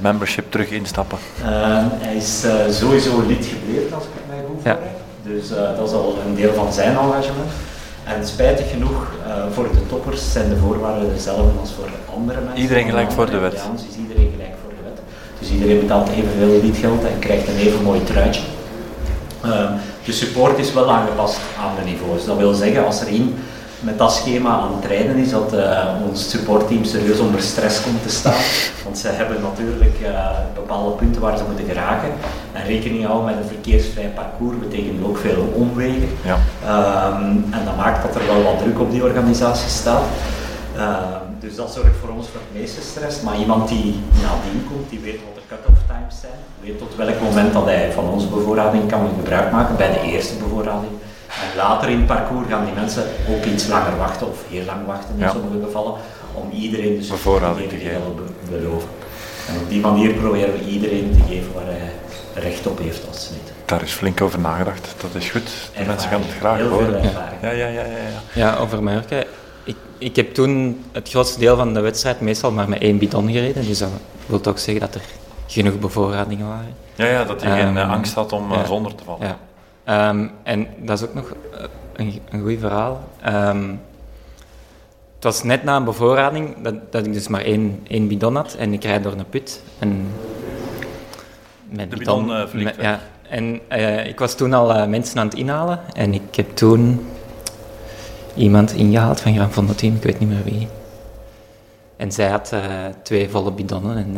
membership 0.00 0.50
terug 0.50 0.70
instappen? 0.70 1.18
Ehm, 1.44 1.84
hij 1.90 2.16
is 2.16 2.44
sowieso 2.70 3.22
lid 3.26 3.46
gebleven, 3.46 3.94
als 3.94 4.04
ik 4.04 4.10
het 4.14 4.28
mij 4.28 4.44
goed 4.46 4.62
Ja. 4.64 4.78
Dus 5.22 5.50
eh, 5.50 5.76
dat 5.76 5.88
is 5.88 5.94
al 5.94 6.18
een 6.26 6.34
deel 6.34 6.54
van 6.54 6.72
zijn 6.72 6.96
engagement. 6.96 7.50
En 8.04 8.26
spijtig 8.26 8.70
genoeg, 8.70 9.06
eh, 9.26 9.32
voor 9.52 9.64
de 9.72 9.86
toppers 9.86 10.32
zijn 10.32 10.48
de 10.48 10.56
voorwaarden 10.56 11.08
dezelfde 11.14 11.60
als 11.60 11.72
voor 11.72 11.88
andere 12.14 12.40
mensen. 12.40 12.62
Iedereen 12.62 12.88
gelijk 12.88 13.12
voor 13.12 13.30
de 13.30 13.38
wet. 13.38 13.52
Ja, 13.52 13.70
ons 13.70 13.82
is 13.90 13.96
iedereen 13.96 14.30
gelijk 14.36 14.54
voor 14.62 14.70
de 14.70 14.82
wet. 14.88 15.00
Dus 15.38 15.50
iedereen 15.50 15.80
betaalt 15.80 16.08
evenveel 16.08 16.60
liedgeld 16.62 17.04
en 17.04 17.18
krijgt 17.18 17.48
een 17.48 17.56
even 17.56 17.82
mooi 17.82 18.04
truitje. 18.04 18.42
Ehm, 19.42 19.72
de 20.04 20.12
support 20.12 20.58
is 20.58 20.72
wel 20.72 20.90
aangepast 20.90 21.40
aan 21.60 21.74
de 21.78 21.90
niveaus. 21.90 22.24
Dat 22.24 22.36
wil 22.36 22.54
zeggen, 22.54 22.84
als 22.86 23.00
er 23.00 23.06
één 23.06 23.34
met 23.80 23.98
dat 23.98 24.12
schema 24.12 24.50
aan 24.50 24.76
het 24.76 24.84
rijden 24.84 25.16
is, 25.16 25.30
dat 25.30 25.52
eh, 25.52 25.86
ons 26.08 26.30
supportteam 26.30 26.84
serieus 26.84 27.18
onder 27.18 27.42
stress 27.42 27.82
komt 27.82 28.02
te 28.02 28.08
staan. 28.08 28.40
Want 28.84 28.98
ze 28.98 29.08
hebben 29.08 29.40
natuurlijk 29.42 30.00
eh, 30.02 30.38
bepaalde 30.54 30.96
punten 30.96 31.20
waar 31.20 31.38
ze 31.38 31.44
moeten 31.44 31.64
geraken. 31.64 32.08
En 32.52 32.64
rekening 32.64 33.04
houden 33.04 33.24
met 33.24 33.36
een 33.36 33.48
verkeersvrij 33.48 34.12
parcours 34.14 34.58
betekent 34.58 35.04
ook 35.04 35.18
veel 35.18 35.52
omwegen. 35.54 36.08
Ja. 36.24 36.38
Ehm, 36.64 37.24
en 37.50 37.64
dat 37.64 37.76
maakt 37.76 38.02
dat 38.02 38.14
er 38.14 38.26
wel 38.26 38.42
wat 38.42 38.58
druk 38.58 38.80
op 38.80 38.90
die 38.90 39.02
organisatie 39.02 39.70
staat. 39.70 40.04
Ehm, 40.76 41.28
dus 41.40 41.56
dat 41.56 41.72
zorgt 41.72 41.96
voor 42.00 42.10
ons 42.16 42.26
voor 42.28 42.40
het 42.48 42.60
meeste 42.60 42.80
stress. 42.80 43.20
Maar 43.20 43.38
iemand 43.38 43.68
die 43.68 44.00
nadien 44.22 44.66
komt, 44.70 44.90
die 44.90 45.00
weet 45.00 45.20
wat 45.26 45.34
de 45.34 45.40
cut-off 45.48 45.80
times 45.86 46.20
zijn, 46.20 46.40
weet 46.60 46.78
tot 46.78 46.96
welk 46.96 47.20
moment 47.20 47.52
dat 47.52 47.64
hij 47.64 47.92
van 47.92 48.08
onze 48.08 48.26
bevoorrading 48.26 48.88
kan 48.88 49.08
gebruik 49.18 49.52
maken 49.52 49.76
bij 49.76 49.92
de 49.92 50.00
eerste 50.00 50.34
bevoorrading. 50.34 50.92
En 51.42 51.56
later 51.56 51.88
in 51.88 51.96
het 51.96 52.06
parcours 52.06 52.48
gaan 52.48 52.64
die 52.64 52.74
mensen 52.74 53.04
ook 53.28 53.44
iets 53.44 53.66
langer 53.66 53.96
wachten, 53.96 54.28
of 54.28 54.38
heel 54.50 54.64
lang 54.64 54.86
wachten 54.86 55.14
in 55.14 55.20
Ja. 55.20 55.30
sommige 55.30 55.64
gevallen, 55.66 55.94
om 56.34 56.50
iedereen 56.50 56.96
dus 56.96 57.08
Bevoorrading 57.08 57.68
te 57.68 57.76
geven. 57.76 58.00
be- 58.16 58.56
beloven. 58.58 58.88
En 59.48 59.54
op 59.60 59.68
die 59.68 59.80
manier 59.80 60.12
proberen 60.14 60.52
we 60.52 60.64
iedereen 60.64 61.10
te 61.16 61.32
geven 61.34 61.52
waar 61.54 61.64
hij 61.66 61.92
recht 62.42 62.66
op 62.66 62.78
heeft 62.78 63.06
als 63.08 63.24
snit. 63.26 63.52
Daar 63.64 63.82
is 63.82 63.92
flink 63.92 64.20
over 64.20 64.38
nagedacht. 64.38 64.94
Dat 65.00 65.14
is 65.14 65.30
goed. 65.30 65.42
De 65.44 65.50
Ervaring. 65.50 65.86
mensen 65.86 66.10
gaan 66.10 66.20
het 66.20 66.30
graag 66.38 66.56
Heel 66.56 66.68
horen. 66.68 66.86
veel 66.86 66.94
ervaring. 66.94 67.40
Ja, 67.42 67.50
ja, 67.50 67.66
ja, 67.66 67.80
ja. 67.82 67.82
ja. 68.32 68.42
ja, 68.52 68.56
over 68.56 68.82
Mallorca. 68.82 69.22
Ik, 69.64 69.76
ik 69.98 70.16
heb 70.16 70.34
toen 70.34 70.84
het 70.92 71.08
grootste 71.08 71.38
deel 71.38 71.56
van 71.56 71.74
de 71.74 71.80
wedstrijd 71.80 72.20
meestal 72.20 72.50
maar 72.50 72.68
met 72.68 72.80
één 72.80 72.98
bidon 72.98 73.30
gereden. 73.32 73.66
Dus 73.66 73.78
dat 73.78 73.88
wil 74.26 74.40
toch 74.40 74.58
zeggen 74.58 74.80
dat 74.80 74.94
er 74.94 75.00
genoeg 75.46 75.78
bevoorradingen 75.78 76.48
waren. 76.48 76.74
Ja, 76.94 77.06
ja, 77.06 77.24
dat 77.24 77.42
hij 77.42 77.60
geen 77.60 77.76
eh, 77.76 77.82
Ehm, 77.82 77.90
angst 77.90 78.14
had 78.14 78.32
om 78.32 78.52
eh, 78.52 78.58
ja. 78.58 78.64
zonder 78.66 78.94
te 78.94 79.04
vallen. 79.04 79.26
Ja. 79.26 79.36
Ehm, 79.88 80.26
en 80.42 80.66
dat 80.78 80.98
is 80.98 81.08
ook 81.08 81.14
nog 81.14 81.34
eh, 81.52 81.64
een, 81.96 82.20
een 82.30 82.40
goed 82.40 82.58
verhaal. 82.58 83.08
Ehm, 83.22 83.68
het 85.14 85.24
was 85.24 85.42
net 85.42 85.64
na 85.64 85.76
een 85.76 85.84
bevoorrading 85.84 86.56
dat, 86.62 86.92
dat 86.92 87.06
ik 87.06 87.12
dus 87.12 87.28
maar 87.28 87.40
één, 87.40 87.80
één 87.86 88.08
bidon 88.08 88.36
had 88.36 88.54
en 88.54 88.72
ik 88.72 88.84
rijd 88.84 89.02
door 89.02 89.12
een 89.12 89.28
put. 89.28 89.62
En 89.78 90.06
met 91.68 91.90
De 91.90 91.96
bidon, 91.96 92.32
eh, 92.32 92.46
vliegt 92.46 92.80
ja, 92.80 93.00
en 93.28 93.60
eh, 93.68 94.06
ik 94.06 94.18
was 94.18 94.34
toen 94.36 94.52
al 94.52 94.88
mensen 94.88 95.18
aan 95.18 95.26
het 95.26 95.36
inhalen 95.36 95.80
en 95.92 96.14
ik 96.14 96.34
heb 96.34 96.56
toen 96.56 97.06
iemand 98.34 98.72
ingehaald 98.72 99.20
van 99.20 99.34
Gran 99.34 99.52
Fondo 99.52 99.72
Team, 99.72 99.94
ik 99.94 100.02
weet 100.02 100.18
niet 100.18 100.28
meer 100.28 100.44
wie. 100.44 100.68
En 101.96 102.12
zij 102.12 102.28
had 102.28 102.54
twee 103.02 103.28
volle 103.28 103.52
bidonnen. 103.52 103.96
En, 103.96 104.16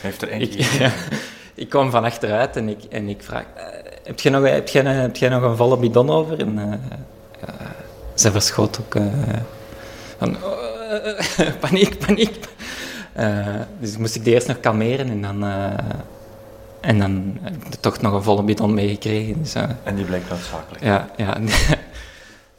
Heeft 0.00 0.22
er 0.22 0.30
ik, 0.30 0.40
eentje? 0.40 0.78
ja, 0.84 0.92
ik 1.54 1.68
kwam 1.68 1.90
van 1.90 2.04
achteruit 2.04 2.56
en 2.56 2.68
ik, 2.68 2.84
en 2.84 3.08
ik 3.08 3.22
vraag, 3.22 3.44
heb, 4.04 4.20
je 4.20 4.30
nog, 4.30 4.44
heb, 4.44 4.68
je, 4.68 4.82
heb 4.82 5.16
jij 5.16 5.28
nog 5.28 5.42
een 5.42 5.56
volle 5.56 5.76
bidon 5.76 6.10
over? 6.10 6.40
En 6.40 6.80
zij 8.14 8.30
verschoot 8.30 8.80
ook 8.80 9.02
van, 10.18 10.36
paniek, 11.60 12.06
paniek. 12.06 12.38
dus 13.78 13.96
moest 13.96 14.14
ik 14.14 14.24
de 14.24 14.30
eerst 14.30 14.48
nog 14.48 14.60
kalmeren 14.60 15.08
en 15.08 15.22
dan 15.22 15.42
en 16.84 16.98
dan 16.98 17.38
heb 17.40 17.54
ik 17.54 17.74
toch 17.80 18.00
nog 18.00 18.12
een 18.12 18.22
volle 18.22 18.42
bidon 18.42 18.74
meegekregen. 18.74 19.42
Dus, 19.42 19.56
uh, 19.56 19.62
en 19.82 19.94
die 19.94 20.04
bleek 20.04 20.28
noodzakelijk. 20.28 20.84
Ja, 20.84 21.08
ja. 21.16 21.36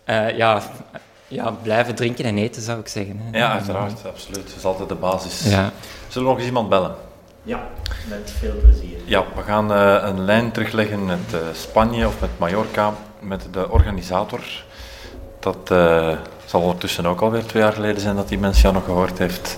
uh, 0.06 0.38
ja, 0.42 0.62
ja, 1.28 1.52
blijven 1.52 1.96
drinken 1.96 2.26
en 2.26 2.38
eten 2.38 2.62
zou 2.62 2.80
ik 2.80 2.88
zeggen. 2.88 3.20
Hè. 3.24 3.38
Ja, 3.38 3.52
uiteraard, 3.52 4.06
absoluut. 4.06 4.48
Dat 4.48 4.56
is 4.58 4.66
altijd 4.66 4.90
de 4.90 4.96
basis. 4.96 5.50
Ja. 5.50 5.72
Zullen 6.08 6.28
we 6.28 6.34
nog 6.34 6.38
eens 6.38 6.48
iemand 6.48 6.70
bellen? 6.70 6.96
Ja, 7.46 7.68
met 8.10 8.32
veel 8.32 8.54
plezier. 8.60 8.98
Ja, 9.06 9.24
we 9.36 9.42
gaan 9.42 9.72
uh, 9.72 9.98
een 10.02 10.20
lijn 10.20 10.52
terugleggen 10.52 11.06
met 11.06 11.36
Spanje 11.54 12.08
of 12.08 12.22
met 12.22 12.30
Mallorca, 12.38 12.94
met 13.20 13.48
de 13.52 13.70
organisator. 13.70 14.42
Dat 15.40 15.68
zal 16.46 16.62
ondertussen 16.62 17.06
ook 17.06 17.22
alweer 17.22 17.46
twee 17.46 17.64
jaar 17.64 17.74
geleden 17.74 18.02
zijn 18.02 18.16
dat 18.16 18.28
die 18.28 18.40
mens 18.40 18.62
jou 18.62 18.74
nog 18.74 18.86
gehoord 18.86 19.18
heeft. 19.18 19.58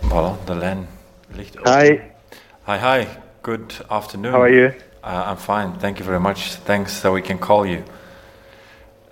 Voilà, 0.00 0.44
de 0.44 0.54
lijn 0.54 0.88
ligt 1.30 1.58
open. 1.58 1.80
Hi. 1.80 1.98
Hi, 2.64 2.76
hi. 2.76 3.06
Good 3.40 3.84
afternoon. 3.86 4.32
How 4.32 4.42
are 4.42 4.54
you? 4.54 4.72
Uh, 5.04 5.28
I'm 5.30 5.36
fine. 5.36 5.76
Thank 5.78 5.98
you 5.98 6.08
very 6.08 6.20
much. 6.20 6.38
Thanks 6.64 7.00
that 7.00 7.12
we 7.12 7.20
can 7.20 7.38
call 7.38 7.66
you. 7.66 7.82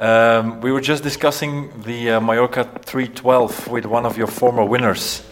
Um, 0.03 0.61
we 0.61 0.73
were 0.73 0.81
just 0.81 1.05
discussing 1.05 1.71
the 1.83 2.11
uh, 2.11 2.21
Mallorca 2.21 2.65
312 2.65 3.69
with 3.69 3.87
one 3.87 4.05
of 4.05 4.19
your 4.19 4.27
former 4.27 4.65
winners. 4.65 5.23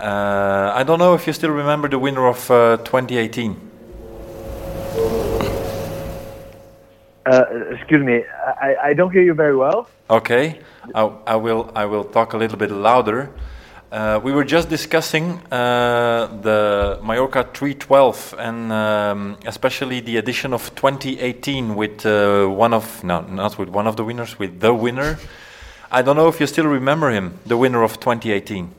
Uh, 0.00 0.72
I 0.74 0.82
don't 0.82 0.98
know 0.98 1.14
if 1.14 1.28
you 1.28 1.32
still 1.32 1.52
remember 1.52 1.88
the 1.88 1.98
winner 2.00 2.26
of 2.26 2.38
2018. 2.48 3.70
Uh, 7.24 7.44
excuse 7.70 8.04
me, 8.04 8.24
I, 8.60 8.74
I 8.82 8.94
don't 8.94 9.12
hear 9.12 9.22
you 9.22 9.32
very 9.34 9.54
well. 9.54 9.88
Okay, 10.10 10.58
I, 10.92 11.02
I 11.28 11.36
will 11.36 11.70
I 11.76 11.84
will 11.84 12.02
talk 12.02 12.32
a 12.32 12.36
little 12.36 12.58
bit 12.58 12.72
louder. 12.72 13.30
Uh, 13.90 14.20
we 14.22 14.30
were 14.30 14.44
just 14.44 14.68
discussing 14.68 15.40
uh, 15.50 16.28
the 16.42 17.00
Mallorca 17.02 17.42
312 17.42 18.36
and 18.38 18.70
um, 18.72 19.36
especially 19.46 19.98
the 19.98 20.16
edition 20.16 20.52
of 20.52 20.72
2018 20.76 21.74
with 21.74 22.06
uh, 22.06 22.46
one 22.46 22.72
of, 22.72 23.02
no, 23.02 23.22
not 23.22 23.58
with 23.58 23.68
one 23.68 23.88
of 23.88 23.96
the 23.96 24.04
winners, 24.04 24.38
with 24.38 24.60
the 24.60 24.72
winner. 24.72 25.18
I 25.90 26.02
don't 26.02 26.14
know 26.14 26.28
if 26.28 26.38
you 26.38 26.46
still 26.46 26.66
remember 26.66 27.10
him, 27.10 27.40
the 27.46 27.56
winner 27.56 27.82
of 27.82 27.98
2018. 27.98 28.70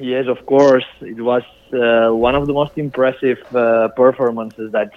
Yes, 0.00 0.26
of 0.26 0.44
course. 0.46 0.86
It 1.00 1.20
was 1.20 1.44
uh, 1.72 2.12
one 2.12 2.34
of 2.34 2.48
the 2.48 2.52
most 2.52 2.76
impressive 2.76 3.38
uh, 3.54 3.88
performances 3.88 4.72
that 4.72 4.90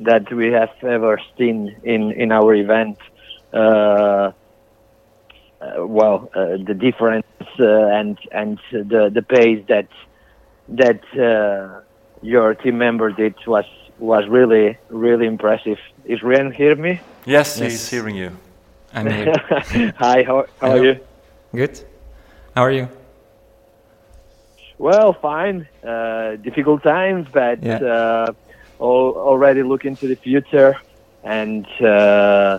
that 0.00 0.32
we 0.32 0.52
have 0.52 0.70
ever 0.82 1.20
seen 1.36 1.74
in, 1.82 2.12
in 2.12 2.30
our 2.30 2.54
event. 2.54 2.98
Uh, 3.52 4.30
well, 5.78 6.30
the 6.34 6.74
difference 6.74 7.26
and 7.58 8.18
and 8.32 8.58
the 8.70 9.10
the 9.12 9.22
pace 9.22 9.64
that 9.68 9.88
that 10.68 11.00
your 12.22 12.54
team 12.54 12.78
member 12.78 13.10
did 13.12 13.34
was 13.46 13.64
was 13.98 14.26
really 14.28 14.76
really 14.88 15.26
impressive. 15.26 15.78
Is 16.04 16.22
Ryan 16.22 16.52
hear 16.52 16.76
me? 16.76 17.00
Yes, 17.26 17.58
Yes. 17.60 17.72
he's 17.72 17.90
hearing 17.90 18.16
you. 18.16 18.30
I'm 18.94 19.06
here. 19.10 19.34
Hi, 19.98 20.22
how, 20.22 20.46
how 20.60 20.70
are 20.70 20.84
you? 20.84 20.98
Good. 21.54 21.78
How 22.54 22.62
are 22.62 22.70
you? 22.70 22.88
Well, 24.78 25.12
fine. 25.12 25.68
Uh, 25.86 26.36
difficult 26.36 26.82
times, 26.82 27.26
but 27.32 27.62
Yeah. 27.62 27.78
uh, 27.82 28.32
al- 28.80 29.16
already 29.30 29.62
looking 29.62 29.96
to 29.96 30.06
the 30.08 30.14
future, 30.16 30.76
and 31.24 31.66
uh, 31.82 32.58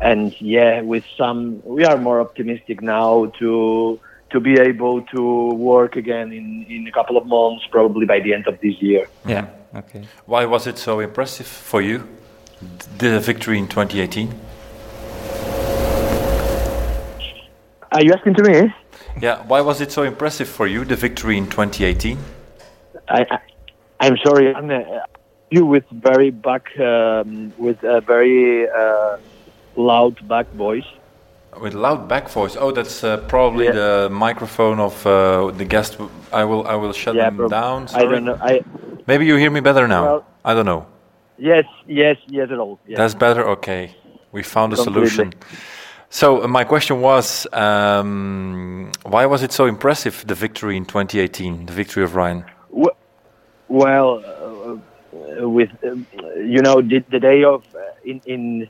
and 0.00 0.34
yeah, 0.40 0.80
with 0.82 1.04
some, 1.16 1.62
we 1.64 1.84
are 1.84 1.96
more 1.96 2.20
optimistic 2.20 2.82
now 2.82 3.26
to 3.38 4.00
to 4.30 4.38
be 4.38 4.60
able 4.60 5.02
to 5.02 5.48
work 5.54 5.96
again 5.96 6.32
in 6.32 6.64
in 6.68 6.86
a 6.86 6.92
couple 6.92 7.16
of 7.16 7.26
months, 7.26 7.66
probably 7.70 8.06
by 8.06 8.20
the 8.20 8.32
end 8.32 8.46
of 8.46 8.60
this 8.60 8.80
year. 8.80 9.06
Yeah. 9.26 9.46
Okay. 9.74 10.02
Why 10.26 10.46
was 10.46 10.66
it 10.66 10.78
so 10.78 11.00
impressive 11.00 11.46
for 11.46 11.80
you, 11.80 12.08
the 12.98 13.20
victory 13.20 13.58
in 13.58 13.68
2018? 13.68 14.34
Are 17.92 18.02
you 18.02 18.12
asking 18.12 18.34
to 18.34 18.42
me? 18.42 18.74
Yeah, 19.20 19.42
why 19.46 19.60
was 19.60 19.80
it 19.80 19.92
so 19.92 20.02
impressive 20.04 20.48
for 20.48 20.66
you, 20.66 20.84
the 20.84 20.96
victory 20.96 21.36
in 21.36 21.46
2018? 21.46 22.18
I, 23.08 23.26
I 23.30 23.38
I'm 24.00 24.16
sorry. 24.24 24.54
I'm 24.54 24.70
uh, 24.70 24.82
you 25.50 25.66
with 25.66 25.84
very 25.90 26.30
back 26.30 26.78
um, 26.78 27.52
with 27.58 27.82
a 27.82 28.00
very 28.00 28.68
uh, 28.68 29.18
loud 29.76 30.26
back 30.28 30.46
voice. 30.54 30.86
With 31.60 31.74
loud 31.74 32.08
back 32.08 32.28
voice. 32.28 32.56
Oh, 32.58 32.70
that's 32.70 33.02
uh, 33.04 33.16
probably 33.28 33.64
Yeah. 33.66 33.72
the 33.72 34.08
microphone 34.10 34.78
of 34.80 35.04
uh, 35.06 35.50
the 35.56 35.64
guest. 35.64 35.98
I 36.32 36.44
will 36.44 36.66
I 36.66 36.74
will 36.76 36.92
shut 36.92 37.14
them 37.16 37.36
prob- 37.36 37.50
down. 37.50 37.88
I 37.94 38.02
don't 38.04 38.24
know. 38.24 38.38
I 38.40 38.60
Maybe 39.06 39.24
you 39.26 39.36
hear 39.36 39.50
me 39.50 39.60
better 39.60 39.88
now. 39.88 40.02
Well- 40.04 40.24
I 40.44 40.54
don't 40.54 40.66
know. 40.66 40.86
yes, 41.38 41.64
yes, 41.86 42.16
yes 42.28 42.48
at 42.50 42.58
all. 42.58 42.78
Yes. 42.86 42.98
That's 42.98 43.14
better. 43.14 43.42
Okay, 43.56 43.94
we 44.32 44.42
found 44.42 44.72
a 44.72 44.76
Completely. 44.76 45.08
solution. 45.08 45.32
So 46.08 46.42
uh, 46.44 46.48
my 46.48 46.64
question 46.64 47.00
was, 47.02 47.46
um, 47.52 48.90
why 49.04 49.26
was 49.26 49.42
it 49.42 49.52
so 49.52 49.66
impressive 49.66 50.24
the 50.26 50.34
victory 50.34 50.76
in 50.76 50.84
2018, 50.84 51.66
the 51.66 51.72
victory 51.72 52.02
of 52.04 52.14
Ryan? 52.16 52.44
W- 52.70 52.96
Well, 53.68 54.10
uh, 54.24 55.48
with 55.48 55.70
um, 55.84 56.06
you 56.36 56.60
know 56.62 56.80
the, 56.82 56.98
the 57.10 57.20
day 57.20 57.44
of 57.44 57.62
uh, 57.74 57.80
in 58.10 58.20
in 58.26 58.68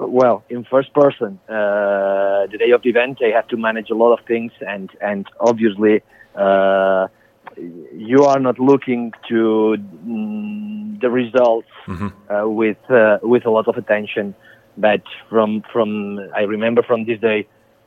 well 0.00 0.44
in 0.48 0.64
first 0.64 0.92
person 0.92 1.38
uh, 1.48 2.46
the 2.50 2.58
day 2.58 2.70
of 2.70 2.82
the 2.82 2.90
event 2.90 3.18
they 3.20 3.30
have 3.30 3.46
to 3.48 3.56
manage 3.56 3.90
a 3.90 3.94
lot 3.94 4.12
of 4.16 4.24
things 4.26 4.52
and 4.60 4.90
and 5.00 5.26
obviously 5.40 6.02
uh, 6.36 7.08
you 7.56 8.24
are 8.24 8.38
not 8.38 8.58
looking 8.58 9.12
to 9.28 9.76
mm, 10.06 11.00
the 11.00 11.10
results 11.10 11.68
uh, 11.88 12.48
with 12.48 12.78
uh, 12.90 13.18
with 13.22 13.46
a 13.46 13.50
lot 13.50 13.68
of 13.68 13.76
attention. 13.76 14.34
But 14.76 15.02
from 15.28 15.62
from 15.72 16.18
I 16.34 16.42
remember 16.42 16.82
from 16.82 17.04
this 17.04 17.20
day 17.20 17.46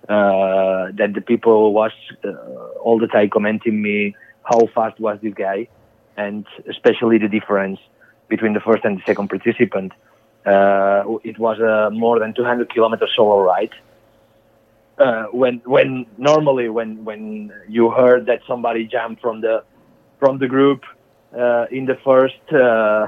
uh, 0.09 0.91
that 0.97 1.12
the 1.14 1.22
people 1.22 1.74
was 1.74 1.91
uh, 2.24 2.30
all 2.84 2.99
the 2.99 3.07
time 3.07 3.30
commenting 3.30 3.82
me 3.82 4.16
how 4.43 4.68
fast 4.74 4.99
was 4.99 5.20
this 5.22 5.34
guy? 5.34 5.68
And 6.18 6.45
especially 6.68 7.18
the 7.18 7.30
difference 7.30 7.80
between 8.28 8.53
the 8.53 8.59
first 8.59 8.84
and 8.84 8.97
the 8.97 9.03
second 9.05 9.30
participant. 9.30 9.93
Uh, 10.45 11.03
it 11.23 11.37
was 11.37 11.59
a 11.59 11.91
more 11.91 12.19
than 12.19 12.33
200 12.33 12.69
kilometer 12.73 13.07
solo 13.15 13.41
ride. 13.41 13.73
Uh, 14.97 15.25
when 15.31 15.61
when 15.65 16.05
normally 16.17 16.69
when 16.69 17.03
when 17.03 17.51
you 17.67 17.89
heard 17.89 18.25
that 18.25 18.39
somebody 18.47 18.85
jumped 18.85 19.21
from 19.21 19.41
the 19.41 19.63
from 20.19 20.37
the 20.37 20.47
group 20.47 20.83
uh, 21.37 21.65
in 21.71 21.85
the 21.85 21.95
first 22.03 22.41
uh, 22.53 23.07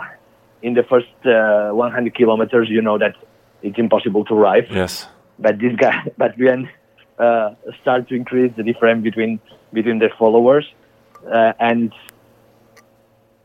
in 0.61 0.73
the 0.73 0.83
first 0.83 1.13
uh, 1.25 1.69
100 1.71 2.15
kilometers, 2.15 2.69
you 2.69 2.81
know 2.81 2.97
that 2.97 3.15
it's 3.61 3.77
impossible 3.77 4.23
to 4.25 4.33
arrive 4.33 4.67
Yes. 4.71 5.07
but 5.39 5.59
this 5.59 5.75
guy, 5.75 6.03
but 6.17 6.33
then 6.37 6.69
uh, 7.19 7.51
start 7.81 8.07
to 8.09 8.15
increase 8.15 8.51
the 8.57 8.63
difference 8.63 9.03
between 9.03 9.39
between 9.71 9.99
their 9.99 10.13
followers, 10.17 10.65
uh, 11.31 11.53
and 11.59 11.93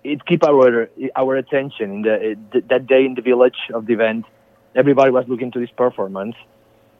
it 0.05 0.25
keep 0.27 0.45
our 0.45 0.89
our 1.17 1.37
attention. 1.37 1.93
In 1.93 2.03
the 2.03 2.63
that 2.69 2.87
day 2.87 3.05
in 3.05 3.15
the 3.15 3.23
village 3.23 3.59
of 3.73 3.87
the 3.87 3.95
event, 3.95 4.27
everybody 4.75 5.11
was 5.11 5.27
looking 5.29 5.51
to 5.53 5.61
this 5.61 5.71
performance, 5.71 6.37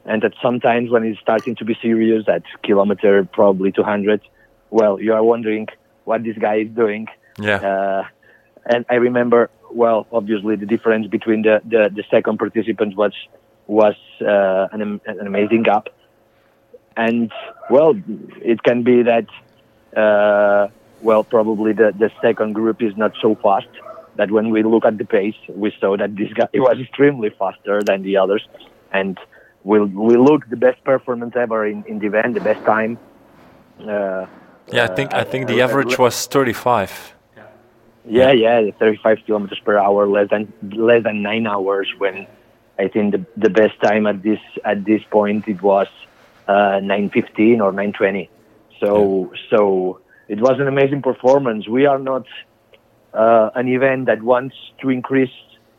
and 0.05 0.21
that 0.21 0.33
sometimes 0.41 0.89
when 0.89 1.03
it's 1.03 1.19
starting 1.19 1.55
to 1.55 1.65
be 1.65 1.77
serious 1.81 2.27
at 2.27 2.43
kilometer 2.63 3.23
probably 3.25 3.71
200, 3.71 4.21
well, 4.69 5.01
you 5.01 5.13
are 5.13 5.23
wondering 5.23 5.67
what 6.05 6.23
this 6.23 6.37
guy 6.37 6.55
is 6.55 6.69
doing. 6.69 7.07
Yeah. 7.39 7.55
Uh, 7.55 8.03
and 8.65 8.85
I 8.89 8.95
remember, 8.95 9.49
well, 9.71 10.07
obviously 10.11 10.55
the 10.55 10.65
difference 10.65 11.07
between 11.07 11.43
the, 11.43 11.61
the, 11.63 11.89
the 11.93 12.03
second 12.09 12.37
participant 12.37 12.95
was 12.95 13.13
was 13.67 13.95
uh, 14.21 14.67
an, 14.71 14.99
an 15.05 15.27
amazing 15.27 15.63
gap. 15.63 15.89
And 16.97 17.31
well, 17.69 17.93
it 18.41 18.61
can 18.63 18.83
be 18.83 19.03
that, 19.03 19.27
uh, 19.95 20.69
well, 21.01 21.23
probably 21.23 21.73
the, 21.73 21.93
the 21.97 22.11
second 22.21 22.53
group 22.53 22.81
is 22.81 22.95
not 22.97 23.13
so 23.21 23.35
fast. 23.35 23.67
That 24.15 24.31
when 24.31 24.49
we 24.49 24.63
look 24.63 24.85
at 24.85 24.97
the 24.97 25.05
pace, 25.05 25.35
we 25.47 25.73
saw 25.79 25.95
that 25.95 26.15
this 26.15 26.33
guy 26.33 26.49
was 26.55 26.77
extremely 26.79 27.29
faster 27.29 27.81
than 27.81 28.01
the 28.01 28.17
others, 28.17 28.45
and 28.91 29.17
we 29.63 29.79
we 29.79 30.17
look 30.17 30.49
the 30.49 30.57
best 30.57 30.83
performance 30.83 31.35
ever 31.37 31.65
in, 31.65 31.83
in 31.87 31.99
the 31.99 32.07
event, 32.07 32.33
the 32.33 32.41
best 32.41 32.63
time. 32.65 32.97
Uh, 33.79 34.25
Yeah, 34.71 34.83
I 34.83 34.87
think 34.87 35.13
I 35.13 35.23
think 35.23 35.47
the 35.47 35.61
uh, 35.61 35.65
average 35.65 35.97
was 35.97 36.27
35. 36.27 37.15
yeah, 38.05 38.31
yeah, 38.31 38.71
35 38.77 39.19
kilometers 39.25 39.59
per 39.59 39.77
hour, 39.77 40.07
less 40.07 40.29
than 40.29 40.51
less 40.61 41.03
than 41.03 41.21
nine 41.21 41.47
hours. 41.47 41.87
When 41.97 42.27
I 42.77 42.87
think 42.87 43.13
the 43.15 43.25
the 43.37 43.49
best 43.49 43.79
time 43.81 44.05
at 44.07 44.21
this 44.21 44.39
at 44.63 44.85
this 44.85 45.01
point 45.09 45.47
it 45.47 45.61
was 45.61 45.87
uh, 46.47 46.79
915 46.81 47.61
or 47.61 47.71
920. 47.71 48.29
So 48.79 49.31
so 49.49 50.01
it 50.29 50.39
was 50.39 50.59
an 50.59 50.67
amazing 50.67 51.01
performance. 51.01 51.67
We 51.67 51.87
are 51.87 51.99
not 51.99 52.25
uh, 53.13 53.49
an 53.55 53.67
event 53.67 54.05
that 54.05 54.21
wants 54.21 54.55
to 54.81 54.89
increase 54.89 55.35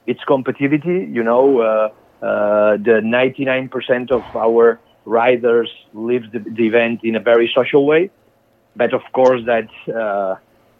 its 0.07 0.21
competitivity. 0.29 1.15
You 1.15 1.23
know, 1.23 1.61
uh, 1.61 2.25
uh, 2.25 2.77
the 2.77 3.01
99% 3.03 4.11
of 4.11 4.25
our 4.37 4.81
riders 5.05 5.71
live 5.95 6.25
the, 6.33 6.41
the, 6.41 6.67
event 6.67 7.01
in 7.05 7.15
a 7.17 7.21
very 7.21 7.51
social 7.55 7.87
way. 7.87 8.11
But 8.77 8.93
of 8.93 9.03
course, 9.13 9.43
that 9.47 9.69
uh, 9.89 10.35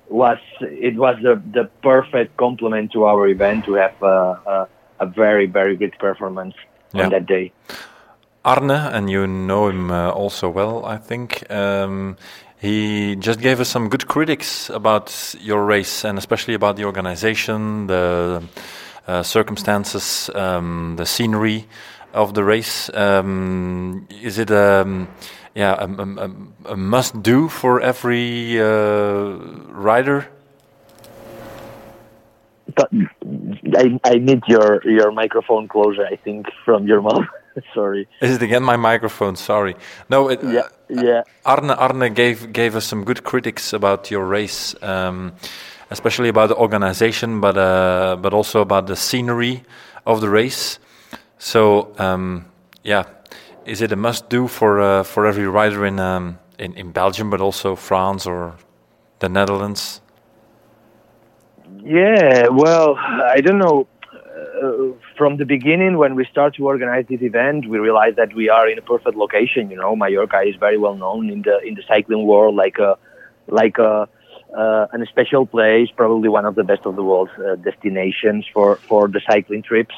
was 0.09 0.39
it 0.61 0.97
was 0.97 1.17
the, 1.23 1.41
the 1.53 1.71
perfect 1.83 2.37
complement 2.37 2.93
to 2.93 3.05
our 3.05 3.29
event 3.29 3.65
to 3.67 3.75
have 3.75 4.03
a, 4.03 4.69
a 4.99 5.07
very 5.07 5.47
very 5.47 5.77
good 5.77 5.95
performance 5.99 6.55
yeah. 6.93 7.05
on 7.05 7.11
that 7.11 7.27
day. 7.27 7.53
Arne, 8.45 8.71
and 8.71 9.11
you 9.11 9.27
know 9.27 9.69
him 9.69 9.91
uh, 9.91 10.11
also 10.11 10.49
well, 10.49 10.85
I 10.85 10.97
think. 10.97 11.51
Um, 11.51 12.17
he 12.61 13.17
just 13.17 13.41
gave 13.41 13.59
us 13.59 13.71
some 13.71 13.89
good 13.89 14.07
critics 14.07 14.69
about 14.69 15.35
your 15.41 15.65
race 15.65 16.05
and 16.05 16.19
especially 16.19 16.53
about 16.53 16.77
the 16.77 16.85
organization, 16.85 17.87
the 17.87 18.43
uh, 19.09 19.23
circumstances, 19.23 20.29
um, 20.35 20.95
the 20.97 21.07
scenery 21.07 21.67
of 22.13 22.35
the 22.35 22.45
race. 22.45 22.91
Um, 22.93 24.07
is 24.23 24.39
it 24.39 24.51
a, 24.51 24.83
um, 24.83 25.09
yeah, 25.55 25.75
a, 25.75 25.87
a, 25.87 26.31
a 26.67 26.77
must 26.77 27.23
do 27.23 27.49
for 27.49 27.81
every 27.81 28.61
uh, 28.61 29.39
rider? 29.73 30.29
I, 32.79 33.99
I 34.05 34.15
need 34.17 34.43
your, 34.49 34.83
your 34.85 35.13
microphone 35.13 35.67
closer, 35.67 36.05
I 36.05 36.17
think, 36.17 36.47
from 36.65 36.87
your 36.87 37.01
mouth. 37.01 37.27
Sorry. 37.75 38.09
Is 38.21 38.37
it 38.37 38.43
again 38.43 38.63
my 38.63 38.77
microphone? 38.77 39.37
Sorry. 39.37 39.77
No. 40.09 40.29
It, 40.29 40.41
yeah. 40.43 40.61
Uh, 40.61 40.69
yeah. 40.89 41.23
Arne 41.45 41.71
Arne 41.71 42.15
gave 42.15 42.53
gave 42.53 42.77
us 42.77 42.85
some 42.85 43.05
good 43.05 43.23
critics 43.23 43.73
about 43.73 44.11
your 44.11 44.25
race, 44.25 44.75
um, 44.83 45.33
especially 45.91 46.29
about 46.29 46.49
the 46.49 46.57
organization, 46.57 47.41
but 47.41 47.57
uh, 47.57 48.17
but 48.21 48.33
also 48.35 48.61
about 48.61 48.87
the 48.87 48.97
scenery 48.97 49.63
of 50.07 50.21
the 50.21 50.29
race. 50.29 50.79
So 51.39 51.93
um, 51.99 52.47
yeah, 52.83 53.05
is 53.65 53.81
it 53.81 53.93
a 53.93 53.97
must 53.97 54.29
do 54.29 54.49
for 54.49 54.81
uh, 54.81 55.03
for 55.05 55.27
every 55.27 55.47
rider 55.47 55.87
in, 55.87 56.01
um, 56.01 56.39
in 56.59 56.75
in 56.75 56.93
Belgium, 56.93 57.31
but 57.31 57.41
also 57.41 57.77
France 57.77 58.27
or 58.27 58.57
the 59.21 59.29
Netherlands? 59.29 60.01
Yeah. 61.83 62.49
Well, 62.49 62.97
I 62.97 63.41
don't 63.41 63.59
know 63.59 63.87
uh, 63.87 63.90
from 65.17 65.37
the 65.37 65.45
beginning, 65.45 65.99
when 65.99 66.15
we 66.15 66.25
start 66.25 66.55
to 66.57 66.67
organize 66.67 67.07
this 67.09 67.23
event, 67.23 67.69
we 67.69 67.79
realized 67.79 68.17
that 68.17 68.35
we 68.35 68.49
are 68.49 68.69
in 68.69 68.79
a 68.79 68.83
perfect 68.83 69.17
location. 69.17 69.71
You 69.71 69.77
know, 69.77 69.97
Mallorca 69.97 70.41
is 70.43 70.57
very 70.57 70.79
well 70.79 70.95
known 70.95 71.31
in 71.31 71.43
the 71.43 71.59
in 71.61 71.75
the 71.75 71.83
cycling 71.87 72.27
world, 72.27 72.55
like 72.55 72.79
a 72.79 72.97
like 73.47 73.79
a 73.79 74.09
uh, 74.57 74.87
an 74.93 75.07
special 75.07 75.47
place, 75.47 75.89
probably 75.97 76.29
one 76.29 76.45
of 76.45 76.55
the 76.55 76.65
best 76.65 76.85
of 76.85 76.97
the 76.97 77.05
world's 77.05 77.33
uh, 77.39 77.57
destinations 77.57 78.47
for 78.53 78.77
for 78.89 79.09
the 79.09 79.21
cycling 79.31 79.63
trips. 79.63 79.95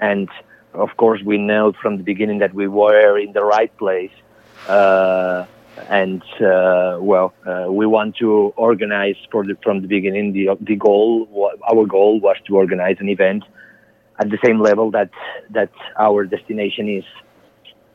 And 0.00 0.28
of 0.72 0.96
course, 0.96 1.20
we 1.24 1.38
know 1.38 1.72
from 1.80 1.96
the 1.96 2.02
beginning 2.02 2.38
that 2.38 2.54
we 2.54 2.66
were 2.68 3.18
in 3.18 3.32
the 3.32 3.44
right 3.44 3.74
place. 3.76 4.12
Uh, 4.68 5.46
and 5.88 6.22
uh, 6.40 6.98
well, 7.00 7.34
uh, 7.44 7.66
we 7.68 7.84
want 7.84 8.16
to 8.16 8.54
organize 8.56 9.16
the, 9.32 9.56
from 9.62 9.82
the 9.82 9.88
beginning. 9.88 10.32
The 10.32 10.56
the 10.60 10.76
goal, 10.76 11.52
our 11.70 11.84
goal 11.86 12.20
was 12.20 12.36
to 12.46 12.56
organize 12.56 12.96
an 13.00 13.08
event 13.08 13.44
at 14.18 14.30
the 14.30 14.38
same 14.44 14.60
level 14.60 14.90
that 14.92 15.10
that 15.50 15.72
our 15.98 16.24
destination 16.24 16.88
is. 16.88 17.04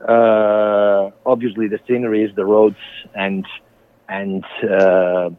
Uh, 0.01 1.11
obviously, 1.26 1.67
the 1.67 1.80
sceneries, 1.88 2.34
the 2.36 2.45
roads, 2.45 2.78
and 3.13 3.45
and 4.07 4.43
uh, 4.63 5.30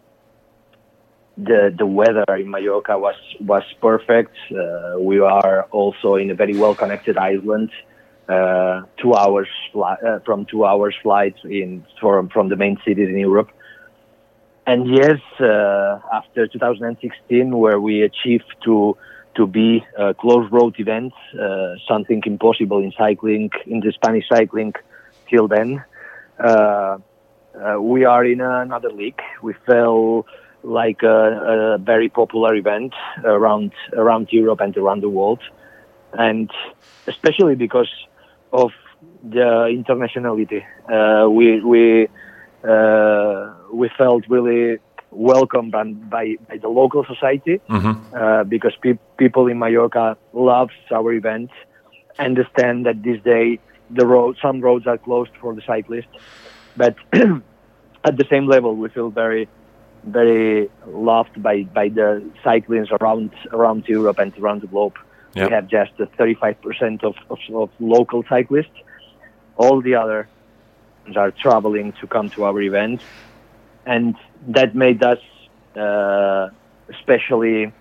the 1.37 1.75
the 1.77 1.87
weather 1.87 2.25
in 2.37 2.51
Mallorca 2.51 2.99
was 2.99 3.17
was 3.41 3.63
perfect. 3.81 4.37
Uh, 4.51 4.99
we 4.99 5.21
are 5.21 5.65
also 5.71 6.17
in 6.17 6.31
a 6.31 6.35
very 6.35 6.57
well 6.57 6.75
connected 6.75 7.17
island. 7.17 7.71
Uh, 8.29 8.83
two 9.03 9.13
hours 9.15 9.49
uh, 9.75 10.21
from 10.25 10.45
two 10.45 10.65
hours 10.65 10.95
flight 11.03 11.35
in 11.45 11.85
from 12.01 12.29
from 12.29 12.49
the 12.49 12.57
main 12.57 12.77
cities 12.85 13.09
in 13.09 13.19
Europe. 13.19 13.51
And 14.67 14.87
yes, 14.89 15.19
uh, 15.41 15.99
after 16.13 16.47
2016, 16.47 17.57
where 17.57 17.81
we 17.81 18.03
achieved 18.03 18.55
to 18.65 18.97
to 19.41 19.47
be 19.47 19.83
a 19.97 20.13
closed 20.13 20.53
road 20.53 20.75
event, 20.79 21.15
uh, 21.41 21.75
something 21.89 22.23
impossible 22.27 22.79
in 22.87 22.93
cycling, 22.93 23.51
in 23.67 23.81
the 23.81 23.91
Spanish 23.93 24.27
cycling 24.29 24.75
till 25.31 25.49
then. 25.49 25.83
Uh, 26.39 26.99
uh, 27.59 27.81
we 27.81 28.05
are 28.05 28.25
in 28.25 28.43
another 28.43 28.91
league. 28.91 29.23
We 29.43 29.55
felt 29.67 30.27
like 30.63 31.03
a, 31.03 31.19
a, 31.77 31.79
very 31.79 32.11
popular 32.11 32.55
event 32.55 32.93
around 33.25 33.73
around 33.95 34.29
Europe 34.31 34.61
and 34.61 34.77
around 34.77 35.01
the 35.03 35.09
world, 35.09 35.41
and 36.13 36.51
especially 37.07 37.55
because 37.55 37.93
of 38.53 38.71
the 39.37 39.49
internationality. 39.81 40.63
Uh, 40.97 41.31
we 41.31 41.47
we 41.73 42.09
uh, 42.73 43.55
we 43.73 43.89
felt 43.97 44.23
really 44.29 44.79
welcomed 45.11 45.73
by, 45.73 45.85
by, 45.85 46.37
by 46.49 46.57
the 46.57 46.69
local 46.69 47.05
society 47.05 47.61
mm-hmm. 47.69 48.15
uh, 48.15 48.45
because 48.45 48.73
pe- 48.81 48.99
people 49.17 49.47
in 49.49 49.59
Mallorca 49.59 50.17
love 50.33 50.71
our 50.91 51.13
event, 51.13 51.51
understand 52.19 52.87
that 52.87 53.03
this 53.03 53.21
day 53.23 53.59
the 53.91 54.07
road, 54.07 54.37
some 54.41 54.61
roads 54.61 54.87
are 54.87 54.99
closed 54.99 55.33
for 55.41 55.55
the 55.55 55.63
cyclists, 55.67 56.07
but 56.77 56.95
at 57.13 58.17
the 58.17 58.25
same 58.31 58.47
level 58.47 58.77
we 58.77 58.89
feel 58.89 59.11
very, 59.11 59.49
very 60.05 60.71
loved 60.87 61.43
by, 61.43 61.65
by 61.65 61.89
the 61.89 62.25
cyclists 62.45 62.91
around 63.01 63.31
around 63.53 63.87
Europe 63.89 64.19
and 64.19 64.37
around 64.39 64.63
the 64.63 64.69
globe. 64.69 64.97
Yep. 65.35 65.49
We 65.49 65.55
have 65.55 65.69
just 65.69 65.97
35% 65.97 67.05
of, 67.05 67.15
of, 67.29 67.39
of 67.55 67.71
local 67.79 68.25
cyclists. 68.29 68.77
All 69.57 69.81
the 69.81 69.95
other 69.95 70.29
are 71.17 71.31
traveling 71.31 71.93
to 72.01 72.07
come 72.07 72.31
to 72.31 72.45
our 72.45 72.61
events 72.61 73.05
and 73.87 74.15
that 74.49 74.75
made 74.75 75.03
us 75.03 75.19
uh, 75.77 76.49
especially 76.89 77.73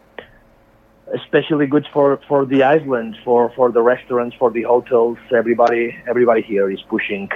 especially 1.14 1.66
good 1.66 1.88
for, 1.92 2.20
for 2.28 2.46
the 2.46 2.62
island, 2.62 3.18
for, 3.24 3.52
for 3.56 3.72
the 3.72 3.82
restaurants, 3.82 4.36
for 4.38 4.52
the 4.52 4.62
hotels. 4.62 5.18
Everybody 5.36 5.96
everybody 6.08 6.42
here 6.42 6.70
is 6.70 6.82
pushing 6.84 7.30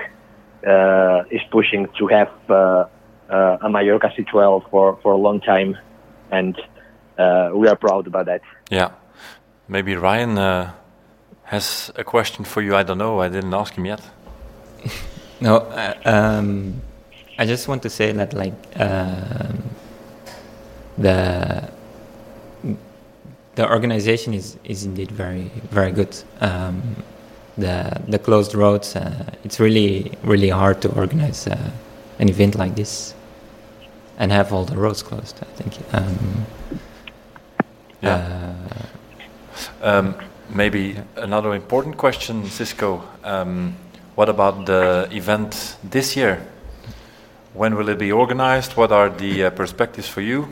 uh, 0.68 1.24
is 1.32 1.42
pushing 1.52 1.88
to 1.98 2.08
have 2.08 2.32
uh, 2.50 2.86
uh 3.30 3.58
a 3.62 3.70
Mallorca 3.70 4.12
C12 4.16 4.70
for, 4.70 5.00
for 5.02 5.14
a 5.14 5.18
long 5.18 5.42
time, 5.42 5.78
and 6.32 6.56
uh, 7.18 7.50
we 7.54 7.68
are 7.68 7.76
proud 7.76 8.08
about 8.08 8.28
that. 8.28 8.42
Yeah, 8.70 8.92
maybe 9.68 9.96
Ryan 9.96 10.38
uh, 10.38 10.72
has 11.46 11.92
a 11.96 12.04
question 12.04 12.46
for 12.46 12.62
you. 12.62 12.76
I 12.76 12.84
don't 12.84 13.00
know. 13.00 13.20
I 13.20 13.30
didn't 13.30 13.54
ask 13.54 13.74
him 13.74 13.86
yet. 13.86 14.02
no. 15.42 15.54
Um 16.06 16.82
I 17.38 17.46
just 17.46 17.68
want 17.68 17.82
to 17.84 17.90
say 17.90 18.12
that 18.12 18.34
like 18.34 18.54
uh, 18.76 19.54
the 20.98 21.70
the 23.56 23.70
organization 23.72 24.34
is, 24.34 24.58
is 24.64 24.86
indeed 24.86 25.12
very 25.12 25.52
very 25.72 25.92
good. 25.92 26.16
Um, 26.42 26.96
the 27.58 28.02
the 28.08 28.20
closed 28.20 28.56
roads. 28.56 28.96
Uh, 28.96 29.26
it's 29.44 29.60
really 29.60 30.12
really 30.24 30.50
hard 30.50 30.82
to 30.82 30.90
organize 30.96 31.48
uh, 31.48 31.72
an 32.20 32.30
event 32.30 32.56
like 32.56 32.76
this 32.76 33.14
and 34.18 34.32
have 34.32 34.54
all 34.54 34.66
the 34.66 34.78
roads 34.78 35.04
closed. 35.04 35.40
I 35.42 35.46
think. 35.62 35.78
Um, 35.94 36.46
yeah. 38.02 38.56
Uh, 39.82 39.88
um, 39.88 40.16
maybe 40.50 40.98
another 41.16 41.54
important 41.54 41.98
question, 41.98 42.46
Cisco. 42.46 43.04
Um, 43.24 43.76
what 44.16 44.30
about 44.30 44.66
the 44.66 45.08
event 45.12 45.78
this 45.84 46.16
year? 46.16 46.46
When 47.54 47.76
will 47.76 47.90
it 47.90 48.00
be 48.00 48.12
organized? 48.12 48.76
What 48.76 48.92
are 48.92 49.10
the 49.10 49.46
uh, 49.46 49.50
perspectives 49.52 50.08
for 50.08 50.22
you? 50.22 50.48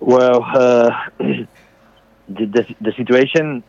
Well, 0.00 0.44
uh, 0.44 0.90
the, 1.18 1.46
the, 2.28 2.74
the 2.80 2.92
situation 2.96 3.64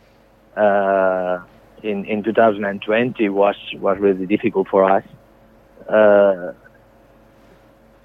uh, 0.56 1.38
in 1.82 2.04
in 2.04 2.22
2020 2.22 3.28
was 3.30 3.56
was 3.78 3.98
really 3.98 4.26
difficult 4.26 4.68
for 4.68 4.84
us 4.84 5.04
uh, 5.88 6.52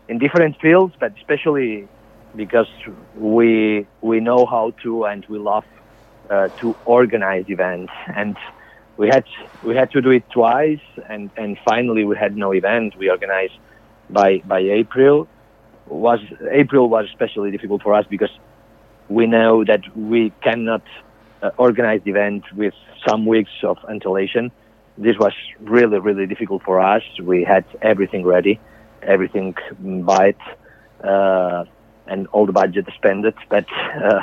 in 0.08 0.18
different 0.18 0.60
fields, 0.62 0.94
but 1.00 1.12
especially 1.18 1.88
because 2.36 2.68
we 3.18 3.86
we 4.02 4.22
know 4.22 4.46
how 4.46 4.72
to 4.84 5.06
and 5.06 5.26
we 5.28 5.40
love 5.40 5.66
uh, 6.30 6.48
to 6.60 6.76
organize 6.86 7.46
events 7.50 7.92
and 8.16 8.38
we 8.98 9.08
had 9.08 9.26
we 9.64 9.76
had 9.76 9.92
to 9.92 10.02
do 10.02 10.12
it 10.12 10.30
twice, 10.30 10.86
and 11.10 11.30
and 11.38 11.58
finally 11.66 12.04
we 12.06 12.16
had 12.16 12.36
no 12.36 12.54
event. 12.54 12.96
We 12.98 13.10
organized 13.10 13.58
by 14.10 14.42
by 14.46 14.60
April. 14.60 15.28
Was 15.88 16.20
April 16.52 16.90
was 16.90 17.06
especially 17.10 17.52
difficult 17.52 17.84
for 17.84 17.94
us 17.94 18.06
because 18.10 18.32
we 19.10 19.28
know 19.28 19.64
that 19.64 19.82
we 19.96 20.32
cannot 20.42 20.82
uh, 21.42 21.52
organize 21.58 22.02
the 22.04 22.12
event 22.12 22.44
with 22.54 22.74
some 23.08 23.26
weeks 23.26 23.52
of 23.64 23.78
anticipation. 23.88 24.52
this 24.98 25.18
was 25.18 25.34
really, 25.60 26.00
really 26.00 26.26
difficult 26.26 26.64
for 26.64 26.80
us. 26.80 27.04
We 27.22 27.44
had 27.44 27.66
everything 27.82 28.26
ready, 28.26 28.60
everything 29.02 29.56
bought, 29.80 30.36
uh, 31.04 31.66
and 32.08 32.28
all 32.28 32.46
the 32.46 32.54
budget 32.54 32.88
spent, 32.96 33.26
but 33.50 33.66
uh, 34.04 34.22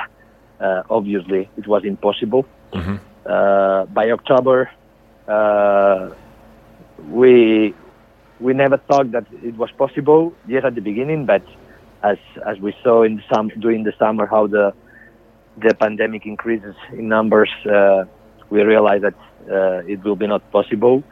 uh, 0.60 0.82
obviously 0.88 1.48
it 1.56 1.66
was 1.66 1.84
impossible. 1.84 2.46
Uh, 2.72 2.98
by 3.24 4.10
October, 4.10 4.70
uh, 5.28 6.10
we 7.08 7.74
we 8.40 8.52
never 8.54 8.76
thought 8.76 9.12
that 9.12 9.26
it 9.42 9.56
was 9.56 9.70
possible. 9.72 10.32
Yes, 10.48 10.64
at 10.64 10.74
the 10.74 10.80
beginning, 10.80 11.26
but 11.26 11.42
as 12.02 12.18
as 12.46 12.58
we 12.58 12.74
saw 12.82 13.02
in 13.02 13.22
sum, 13.32 13.48
during 13.58 13.84
the 13.84 13.92
summer 13.98 14.26
how 14.26 14.46
the 14.46 14.72
the 15.56 15.74
pandemic 15.74 16.26
increases 16.26 16.74
in 16.92 17.08
numbers, 17.08 17.50
uh, 17.66 18.04
we 18.50 18.62
realized 18.62 19.04
that 19.04 19.14
uh, 19.50 19.82
it 19.86 20.02
will 20.02 20.16
be 20.16 20.26
not 20.26 20.50
possible. 20.50 21.02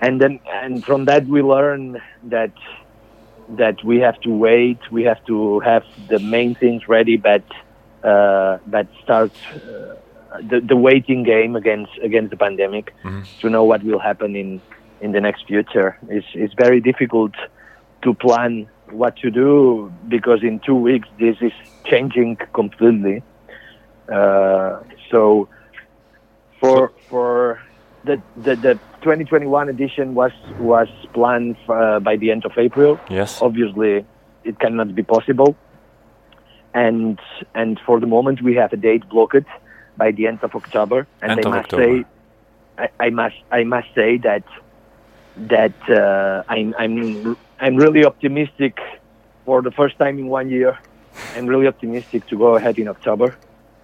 And 0.00 0.20
then, 0.20 0.40
and 0.52 0.84
from 0.84 1.06
that, 1.06 1.26
we 1.26 1.42
learn 1.42 2.00
that 2.24 2.52
that 3.56 3.82
we 3.82 3.98
have 3.98 4.20
to 4.20 4.30
wait. 4.30 4.78
We 4.92 5.04
have 5.04 5.24
to 5.26 5.60
have 5.60 5.84
the 6.08 6.18
main 6.20 6.54
things 6.54 6.86
ready, 6.88 7.16
but 7.16 7.42
uh, 8.04 8.58
but 8.66 8.86
start 9.02 9.32
uh, 9.54 9.94
the 10.42 10.60
the 10.60 10.76
waiting 10.76 11.22
game 11.22 11.56
against 11.56 11.92
against 12.02 12.30
the 12.30 12.36
pandemic 12.36 12.94
to 13.40 13.50
know 13.50 13.64
what 13.64 13.82
will 13.82 13.98
happen 13.98 14.36
in 14.36 14.60
in 15.00 15.12
the 15.12 15.20
next 15.20 15.46
future. 15.46 15.98
It's 16.08 16.26
it's 16.34 16.54
very 16.54 16.80
difficult 16.80 17.32
to 18.02 18.14
plan 18.14 18.68
what 18.90 19.16
to 19.16 19.30
do 19.30 19.92
because 20.08 20.42
in 20.42 20.60
two 20.60 20.74
weeks 20.74 21.08
this 21.18 21.36
is 21.40 21.52
changing 21.84 22.36
completely. 22.52 23.22
Uh, 24.10 24.80
so 25.10 25.48
for 26.60 26.92
for 27.08 27.60
the, 28.04 28.20
the 28.36 28.56
the 28.56 28.74
2021 29.02 29.68
edition 29.68 30.14
was 30.14 30.32
was 30.58 30.88
planned 31.12 31.56
uh, 31.68 32.00
by 32.00 32.16
the 32.16 32.30
end 32.30 32.44
of 32.44 32.52
April. 32.56 32.98
Yes. 33.08 33.40
Obviously, 33.42 34.04
it 34.44 34.58
cannot 34.58 34.94
be 34.94 35.02
possible, 35.02 35.56
and 36.74 37.18
and 37.54 37.80
for 37.84 38.00
the 38.00 38.06
moment 38.06 38.42
we 38.42 38.54
have 38.56 38.72
a 38.72 38.76
date 38.76 39.08
blocked 39.08 39.46
by 39.98 40.12
the 40.12 40.26
end 40.28 40.38
of 40.42 40.54
October. 40.54 41.06
And 41.20 41.32
End 41.32 41.44
I 41.44 41.50
must 41.50 41.72
October. 41.74 41.82
say, 41.82 42.04
I, 42.78 43.06
I 43.06 43.10
must 43.10 43.36
I 43.50 43.64
must 43.64 43.88
say 43.94 44.18
that 44.18 44.44
that 45.36 45.76
uh, 45.90 46.44
I'm 46.48 46.74
I'm 46.78 47.36
I'm 47.60 47.76
really 47.76 48.04
optimistic 48.04 48.78
for 49.44 49.60
the 49.62 49.72
first 49.72 49.98
time 49.98 50.18
in 50.18 50.28
one 50.28 50.48
year. 50.48 50.78
I'm 51.36 51.46
really 51.46 51.66
optimistic 51.66 52.26
to 52.28 52.38
go 52.38 52.56
ahead 52.56 52.78
in 52.78 52.88
October. 52.88 53.36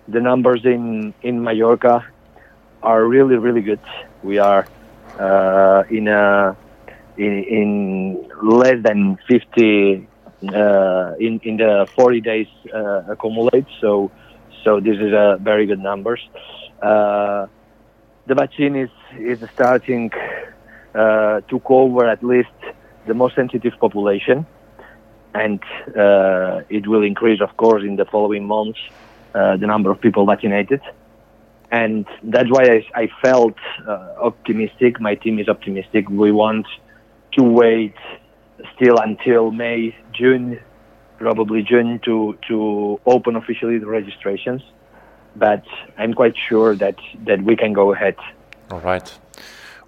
The 0.09 0.21
numbers 0.21 0.65
in 0.65 1.13
in 1.23 1.43
Mallorca 1.43 2.07
are 2.83 3.05
really 3.05 3.37
really 3.37 3.63
good. 3.63 3.85
We 4.23 4.39
are 4.39 4.67
uh, 5.19 5.83
in 5.91 6.09
a 6.09 6.57
in, 7.17 7.45
in 7.45 8.29
less 8.43 8.83
than 8.83 9.19
50 9.29 10.09
uh, 10.53 11.15
in 11.19 11.41
in 11.43 11.57
the 11.57 11.87
40 11.95 12.21
days 12.21 12.49
uh, 12.73 13.03
accumulate. 13.09 13.67
So 13.81 14.11
so 14.65 14.81
this 14.81 14.97
is 14.97 15.13
a 15.13 15.39
very 15.41 15.67
good 15.67 15.81
numbers. 15.81 16.21
Uh, 16.83 17.47
the 18.27 18.35
vaccine 18.35 18.75
is 18.75 18.91
is 19.19 19.39
starting 19.53 20.11
uh, 20.95 21.41
to 21.51 21.61
cover 21.61 22.07
at 22.07 22.23
least 22.25 22.59
the 23.07 23.15
most 23.15 23.35
sensitive 23.35 23.75
population, 23.79 24.47
and 25.35 25.61
uh, 25.97 26.63
it 26.69 26.87
will 26.87 27.03
increase, 27.03 27.41
of 27.41 27.57
course, 27.57 27.83
in 27.83 27.97
the 27.97 28.07
following 28.07 28.45
months 28.47 28.81
uh, 29.35 29.57
the 29.57 29.67
number 29.67 29.91
of 29.91 30.01
people 30.01 30.25
vaccinated. 30.27 30.81
And 31.71 32.07
that's 32.23 32.51
why 32.51 32.65
I, 32.77 33.03
I 33.03 33.09
felt 33.21 33.59
uh, 33.87 33.91
optimistic. 34.21 35.01
My 35.01 35.17
team 35.17 35.39
is 35.39 35.49
optimistic. 35.49 36.09
We 36.09 36.31
want 36.31 36.67
to 37.33 37.43
wait 37.43 37.97
still 38.77 38.99
until 38.99 39.51
May, 39.51 39.97
June, 40.13 40.61
probably 41.25 41.63
June, 41.63 41.99
to 42.07 42.37
to 42.49 42.57
open 43.07 43.33
officially 43.43 43.79
the 43.85 43.91
registrations. 43.99 44.63
But 45.45 45.65
I'm 46.01 46.13
quite 46.21 46.37
sure 46.49 46.71
that 46.83 46.97
that 47.29 47.41
we 47.49 47.55
can 47.57 47.73
go 47.73 47.87
ahead. 47.95 48.17
All 48.71 48.83
right. 48.93 49.09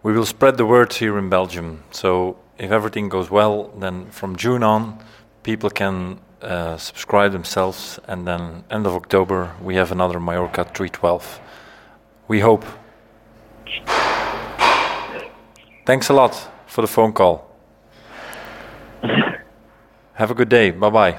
We 0.03 0.13
will 0.17 0.27
spread 0.37 0.57
the 0.57 0.65
word 0.75 0.91
here 1.03 1.19
in 1.19 1.29
Belgium. 1.29 1.69
So 1.91 2.11
if 2.59 2.71
everything 2.71 3.11
goes 3.11 3.29
well, 3.31 3.55
then 3.83 3.97
from 4.11 4.37
June 4.37 4.63
on, 4.63 4.99
people 5.43 5.71
can 5.71 5.97
uh, 6.43 6.77
subscribe 6.79 7.33
themselves, 7.33 8.01
and 8.09 8.27
then 8.27 8.65
end 8.71 8.87
of 8.87 8.95
October 8.95 9.39
we 9.69 9.77
have 9.77 9.93
another 9.93 10.19
Mallorca 10.21 10.65
312. 10.65 11.41
We 12.29 12.41
hope. 12.41 12.65
Thanks 15.85 16.09
a 16.09 16.15
lot 16.15 16.35
for 16.67 16.81
the 16.81 16.93
phone 16.97 17.13
call. 17.13 17.35
Have 20.17 20.33
a 20.33 20.35
good 20.35 20.49
day. 20.49 20.73
Bye 20.73 20.91
bye. 20.91 21.17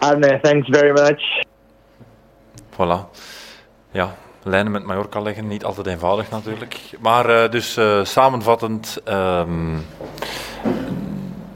Arne, 0.00 0.40
thanks 0.42 0.68
very 0.68 0.92
much. 0.92 1.22
Voilà. 2.76 3.08
Ja, 3.90 4.14
lijnen 4.42 4.72
met 4.72 4.84
Mallorca 4.84 5.20
leggen, 5.20 5.46
niet 5.46 5.64
altijd 5.64 5.86
eenvoudig 5.86 6.30
natuurlijk. 6.30 6.90
Maar 7.00 7.28
eh, 7.28 7.50
dus 7.50 7.76
eh, 7.76 8.04
samenvattend, 8.04 9.00
ehm, 9.04 9.76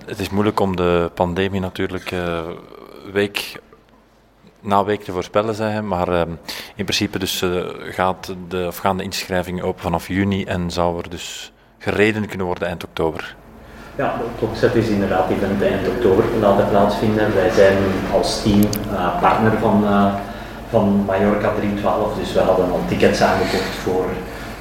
het 0.06 0.18
is 0.18 0.30
moeilijk 0.30 0.60
om 0.60 0.76
de 0.76 1.10
pandemie 1.14 1.60
natuurlijk 1.60 2.10
eh, 2.10 2.40
week 3.12 3.60
na 4.60 4.84
week 4.84 5.02
te 5.02 5.12
voorspellen, 5.12 5.54
zei 5.54 5.70
hij. 5.70 5.82
Maar 5.82 6.08
ehm, 6.08 6.30
in 6.74 6.84
principe 6.84 7.18
dus, 7.18 7.44
gaat 7.78 8.34
de, 8.48 8.64
of 8.66 8.76
gaan 8.76 8.96
de 8.96 9.02
inschrijvingen 9.02 9.64
open 9.64 9.82
vanaf 9.82 10.08
juni 10.08 10.44
en 10.44 10.70
zou 10.70 10.98
er 11.02 11.10
dus 11.10 11.52
gereden 11.78 12.26
kunnen 12.26 12.46
worden 12.46 12.68
eind 12.68 12.84
oktober. 12.84 13.36
Ja, 13.96 14.14
het 14.18 14.48
opzet 14.48 14.74
is 14.74 14.88
inderdaad 14.88 15.30
event 15.30 15.62
eind 15.62 15.88
oktober 15.88 16.24
laten 16.40 16.68
plaatsvinden. 16.68 17.34
Wij 17.34 17.50
zijn 17.50 17.76
als 18.12 18.42
team 18.42 18.60
eh, 18.60 19.20
partner 19.20 19.52
van, 19.60 19.84
eh, 19.86 20.14
van 20.70 21.04
Mallorca 21.06 21.50
312, 21.56 22.18
dus 22.18 22.32
we 22.32 22.40
hadden 22.40 22.70
al 22.70 22.80
tickets 22.88 23.20
aangekocht 23.22 23.74
voor 23.84 24.04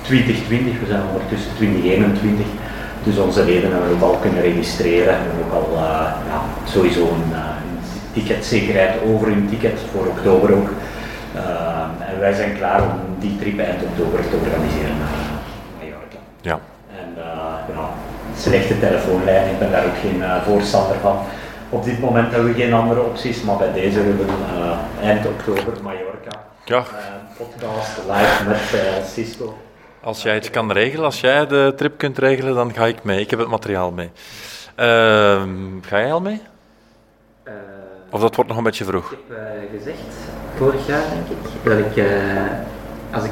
2020. 0.02 0.80
We 0.80 0.86
zijn 0.86 1.02
ondertussen 1.12 1.52
2021. 1.56 2.46
Dus 3.04 3.18
onze 3.18 3.46
leden 3.46 3.72
hebben 3.72 3.92
ook 3.92 4.02
al 4.02 4.18
kunnen 4.22 4.42
registreren. 4.42 5.06
We 5.06 5.28
hebben 5.28 5.46
ook 5.46 5.54
al 5.64 5.76
eh, 5.76 6.12
ja, 6.30 6.40
sowieso 6.66 7.02
een, 7.02 7.34
ticketzekerheid 8.14 8.94
over 9.14 9.28
hun 9.28 9.50
ticket 9.50 9.80
voor 9.92 10.06
oktober 10.06 10.54
ook. 10.54 10.70
En 12.10 12.20
wij 12.20 12.34
zijn 12.34 12.58
klaar 12.58 12.82
om 12.82 12.90
die 13.20 13.38
trip 13.40 13.60
eind 13.60 13.84
oktober 13.84 14.20
te 14.30 14.36
organiseren 14.36 14.98
naar 14.98 15.18
Mallorca. 15.80 16.18
En 16.42 16.50
ja, 16.50 16.60
slechte 18.42 18.80
telefoonlijn, 18.80 19.50
ik 19.50 19.60
ben 19.60 19.72
daar 19.72 19.86
ook 19.86 19.98
geen 20.02 20.24
eh, 20.24 20.44
voorstander 20.44 20.96
van. 21.02 21.18
Op 21.70 21.84
dit 21.84 22.00
moment 22.00 22.32
hebben 22.32 22.54
we 22.54 22.60
geen 22.62 22.74
andere 22.74 23.02
opties, 23.02 23.42
maar 23.42 23.58
bij 23.58 23.74
deze 23.74 24.00
hebben 24.00 24.18
we 24.18 24.24
eh, 24.32 25.08
eind 25.08 25.26
oktober 25.26 25.74
Mallorca. 25.84 26.40
Ja. 26.66 26.78
Eh, 26.78 26.86
podcast 27.38 27.98
live 28.10 28.44
met 28.48 28.60
Cisco. 29.14 29.58
als 30.04 30.22
jij 30.22 30.34
het 30.34 30.50
kan 30.50 30.72
regelen, 30.72 31.06
als 31.06 31.22
jij 31.22 31.48
de 31.48 31.74
trip 31.76 31.98
kunt 31.98 32.18
regelen, 32.18 32.56
dan 32.56 32.74
ga 32.74 32.86
ik 32.86 33.04
mee. 33.04 33.20
Ik 33.20 33.30
heb 33.30 33.40
het 33.40 33.48
materiaal 33.48 33.92
mee. 33.92 34.12
Ehm, 34.76 35.50
ga 35.82 36.00
jij 36.00 36.14
al 36.14 36.22
mee? 36.22 36.42
Eh, 37.44 37.54
Of 38.10 38.22
dat 38.22 38.36
wordt 38.36 38.50
nog 38.50 38.58
een 38.60 38.64
beetje 38.66 38.86
vroeg? 38.86 39.12
ik 39.12 39.18
heb 39.30 39.70
gezegd, 39.78 40.00
vorig 40.56 40.88
jaar 40.88 41.02
denk 41.14 41.28
ik, 41.40 41.64
dat 41.64 41.78
ik 41.78 42.06
eh, 42.06 43.16
als 43.16 43.24
ik 43.24 43.32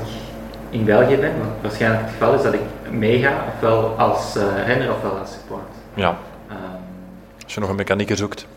in 0.70 0.86
België 0.86 1.18
ben, 1.18 1.32
wat 1.40 1.48
waarschijnlijk 1.62 2.02
het 2.02 2.12
geval 2.12 2.34
is, 2.34 2.42
dat 2.42 2.54
ik 2.54 2.60
meega, 2.92 3.44
ofwel 3.56 3.96
als 3.98 4.36
eh 4.36 4.66
renner 4.66 4.94
ofwel 4.94 5.18
als 5.18 5.32
support. 5.32 5.68
Ja, 5.94 6.18
Ehm, 6.50 6.58
als 7.44 7.54
je 7.54 7.60
nog 7.60 7.70
een 7.70 7.76
mechanieker 7.76 8.18
zoekt. 8.18 8.48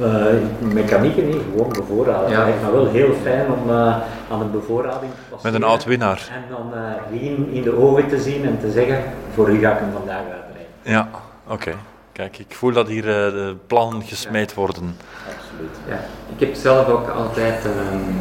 Uh, 0.00 0.24
mechanieken 0.58 1.26
niet, 1.26 1.42
gewoon 1.50 1.72
bevoorraden. 1.72 2.30
Ja. 2.30 2.36
Het 2.36 2.44
lijkt 2.44 2.62
me 2.62 2.70
wel 2.72 2.88
heel 2.88 3.14
fijn 3.22 3.52
om 3.52 3.70
eh, 3.70 3.96
aan 4.30 4.40
een 4.40 4.50
bevoorrading 4.50 5.12
te 5.12 5.18
passeren. 5.30 5.52
Met 5.52 5.62
een 5.62 5.68
oud 5.68 5.84
winnaar. 5.84 6.28
En 6.32 6.44
dan 6.48 6.70
uh, 6.74 7.20
Rien 7.20 7.48
in 7.52 7.62
de 7.62 7.76
ogen 7.76 8.08
te 8.08 8.20
zien 8.20 8.44
en 8.44 8.58
te 8.60 8.70
zeggen, 8.70 9.02
voor 9.34 9.50
u 9.50 9.58
ga 9.58 9.72
ik 9.72 9.78
hem 9.78 9.92
vandaag 9.92 10.18
uitrijden. 10.18 10.66
Ja, 10.82 11.08
oké. 11.46 11.72
Kijk, 12.12 12.38
ik 12.38 12.54
voel 12.54 12.72
dat 12.72 12.88
hier 12.88 13.08
eh, 13.08 13.32
de 13.32 13.56
plannen 13.66 14.02
gesmeed 14.02 14.54
worden. 14.54 14.96
Absoluut. 15.26 15.76
Ja, 15.88 16.00
ik 16.34 16.40
heb 16.46 16.54
zelf 16.54 16.88
ook 16.88 17.08
altijd 17.08 17.64
ehm, 17.64 18.14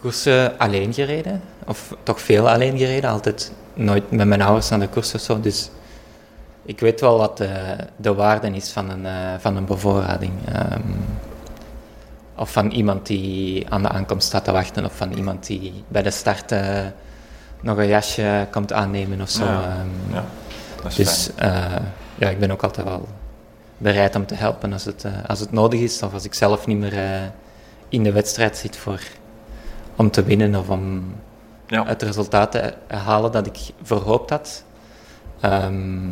koersen 0.00 0.58
alleen 0.58 0.94
gereden. 0.94 1.42
Of 1.66 1.94
toch 2.02 2.20
veel 2.20 2.50
alleen 2.50 2.78
gereden. 2.78 3.10
Altijd 3.10 3.52
nooit 3.80 4.10
met 4.10 4.26
mijn 4.26 4.42
ouders 4.42 4.68
naar 4.68 4.78
de 4.80 4.88
koers 4.88 5.14
of 5.14 5.20
zo. 5.20 5.40
Dus 5.40 5.70
ik 6.62 6.80
weet 6.80 7.00
wel 7.00 7.18
wat 7.18 7.36
de, 7.36 7.76
de 7.96 8.14
waarde 8.14 8.50
is 8.50 8.70
van 8.70 8.90
een, 8.90 9.06
eh, 9.06 9.12
van 9.38 9.56
een 9.56 9.64
bevoorrading. 9.64 10.32
Ehm, 10.52 10.80
of 12.36 12.52
van 12.52 12.70
iemand 12.70 13.06
die 13.06 13.66
aan 13.70 13.82
de 13.82 13.88
aankomst 13.88 14.26
staat 14.26 14.44
te 14.44 14.52
wachten. 14.52 14.84
Of 14.84 14.96
van 14.96 15.12
iemand 15.12 15.46
die 15.46 15.84
bij 15.88 16.02
de 16.02 16.10
start 16.10 16.52
eh, 16.52 16.78
nog 17.60 17.76
een 17.76 17.86
jasje 17.86 18.46
komt 18.50 18.72
aannemen 18.72 19.20
of 19.20 19.30
zo. 19.30 19.44
Ja, 19.44 19.62
Ehm, 19.62 20.14
Ja, 20.14 20.24
dat 20.82 20.86
is 20.90 20.94
dus 20.96 21.30
eh, 21.34 21.64
ja, 22.14 22.28
ik 22.28 22.38
ben 22.38 22.50
ook 22.50 22.62
altijd 22.62 22.86
wel 22.86 23.08
bereid 23.78 24.14
om 24.16 24.26
te 24.26 24.34
helpen 24.34 24.72
als 24.72 24.84
het, 24.84 25.04
als 25.26 25.40
het 25.40 25.52
nodig 25.52 25.80
is. 25.80 26.02
Of 26.02 26.12
als 26.12 26.24
ik 26.24 26.34
zelf 26.34 26.66
niet 26.66 26.78
meer 26.78 26.94
in 27.88 28.02
de 28.02 28.12
wedstrijd 28.12 28.56
zit 28.56 28.76
voor, 28.76 29.00
om 29.96 30.10
te 30.10 30.22
winnen 30.22 30.54
of 30.54 30.68
om 30.68 31.14
Ja. 31.70 31.86
uit 31.86 32.00
de 32.00 32.06
resultaten 32.06 32.74
halen 32.88 33.32
dat 33.32 33.46
ik 33.46 33.58
verhoopt 33.82 34.30
had. 34.30 34.64
Ehm, 35.40 36.08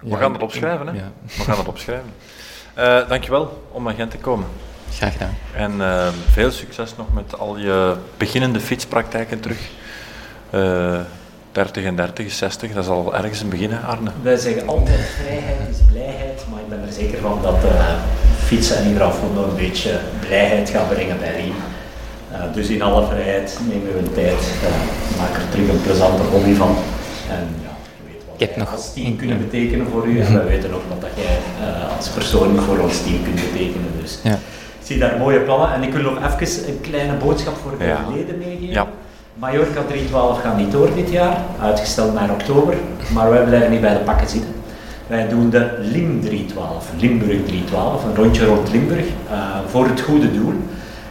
We 0.00 0.08
ja, 0.08 0.16
gaan 0.16 0.32
het 0.32 0.42
opschrijven, 0.42 0.86
hè? 0.86 0.92
Ja, 0.92 1.10
We 1.36 1.42
gaan 1.42 1.58
het 1.58 1.68
opschrijven. 1.68 2.12
Eh 2.74 3.08
dankjewel 3.08 3.62
om 3.72 3.82
naar 3.82 3.94
Gent 3.94 4.10
te 4.10 4.16
komen. 4.18 4.46
graag 4.92 5.12
gedaan. 5.12 5.34
En 5.54 5.80
eh, 5.80 6.08
veel 6.30 6.50
succes 6.50 6.96
nog 6.96 7.06
met 7.12 7.38
al 7.38 7.56
je 7.56 7.96
beginnende 8.16 8.60
fietspraktijken 8.60 9.40
terug. 9.40 9.70
Eh 10.50 11.00
30 11.52 11.84
en 11.84 11.96
30 11.96 12.24
is 12.26 12.36
60, 12.38 12.72
dat 12.72 12.84
is 12.84 12.90
al 12.90 13.14
ergens 13.14 13.40
een 13.40 13.48
begin, 13.48 13.70
hè, 13.70 13.78
Arne. 13.78 14.10
Wij 14.22 14.36
zeggen 14.36 14.68
altijd 14.68 15.00
vrijheid 15.00 15.68
is 15.70 15.78
blijheid, 15.92 16.44
maar 16.50 16.60
ik 16.60 16.68
ben 16.68 16.82
er 16.86 16.92
zeker 16.92 17.18
van 17.20 17.38
dat 17.42 17.64
eh, 17.64 17.94
fietsen 18.44 18.76
en 18.76 18.94
Grafondo 18.94 19.44
een 19.48 19.56
beetje 19.56 20.00
blijheid 20.20 20.70
gaat 20.70 20.88
brengen 20.88 21.18
bij 21.18 21.34
Riem. 21.40 21.54
Eh, 22.32 22.38
dus 22.54 22.68
in 22.68 22.82
alle 22.82 23.06
vrijheid 23.06 23.58
neem 23.68 23.82
we 23.82 23.98
een 23.98 24.12
tijd, 24.14 24.40
eh, 24.62 25.18
maak 25.20 25.34
er 25.36 25.48
terug 25.50 25.68
een 25.68 25.82
plezante 25.82 26.22
hobby 26.22 26.54
van. 26.54 26.74
En 27.30 27.46
ja, 27.62 27.70
je 27.96 28.02
weet 28.12 28.22
wat 28.26 28.34
Ik 28.40 28.46
heb 28.46 28.56
nog- 28.56 28.72
als 28.72 28.92
team 28.94 29.16
kunnen 29.16 29.38
betekenen 29.38 29.86
voor 29.92 30.06
u 30.06 30.20
en 30.20 30.34
wij 30.34 30.44
weten 30.46 30.74
ook 30.74 30.82
wat 30.88 31.00
dat 31.00 31.10
jij 31.14 31.38
eh, 31.68 31.96
als 31.96 32.08
persoon 32.08 32.56
voor 32.60 32.78
ons 32.78 33.02
team 33.02 33.22
kunt 33.22 33.40
betekenen. 33.52 33.90
Dus 34.00 34.18
Ja. 34.22 34.32
ik 34.80 34.84
zie 34.86 34.98
daar 34.98 35.16
mooie 35.18 35.40
plannen 35.40 35.72
en 35.74 35.82
ik 35.82 35.92
wil 35.92 36.02
nog 36.02 36.16
even 36.40 36.68
een 36.68 36.80
kleine 36.80 37.12
boodschap 37.24 37.54
voor 37.62 37.78
de 37.78 37.84
Ja. 37.84 37.98
leden 38.14 38.38
meegeven. 38.38 38.68
Ja. 38.74 38.86
Mallorca 39.34 39.80
312 39.88 40.40
gaat 40.40 40.56
niet 40.56 40.72
door 40.72 40.88
dit 40.94 41.10
jaar, 41.10 41.36
uitgesteld 41.62 42.14
naar 42.14 42.30
oktober, 42.30 42.74
maar 43.12 43.30
wij 43.30 43.44
blijven 43.44 43.70
niet 43.70 43.80
bij 43.80 43.92
de 43.92 43.98
pakken 44.04 44.28
zitten. 44.28 44.50
Wij 45.06 45.28
doen 45.28 45.50
de 45.50 45.70
Lim 45.80 46.20
312, 46.20 46.86
Limburg 47.00 47.38
312, 47.46 48.04
een 48.04 48.14
rondje 48.14 48.44
rond 48.46 48.70
Limburg, 48.72 49.04
eh, 49.30 49.36
voor 49.70 49.86
het 49.86 50.00
goede 50.00 50.32
doel. 50.32 50.52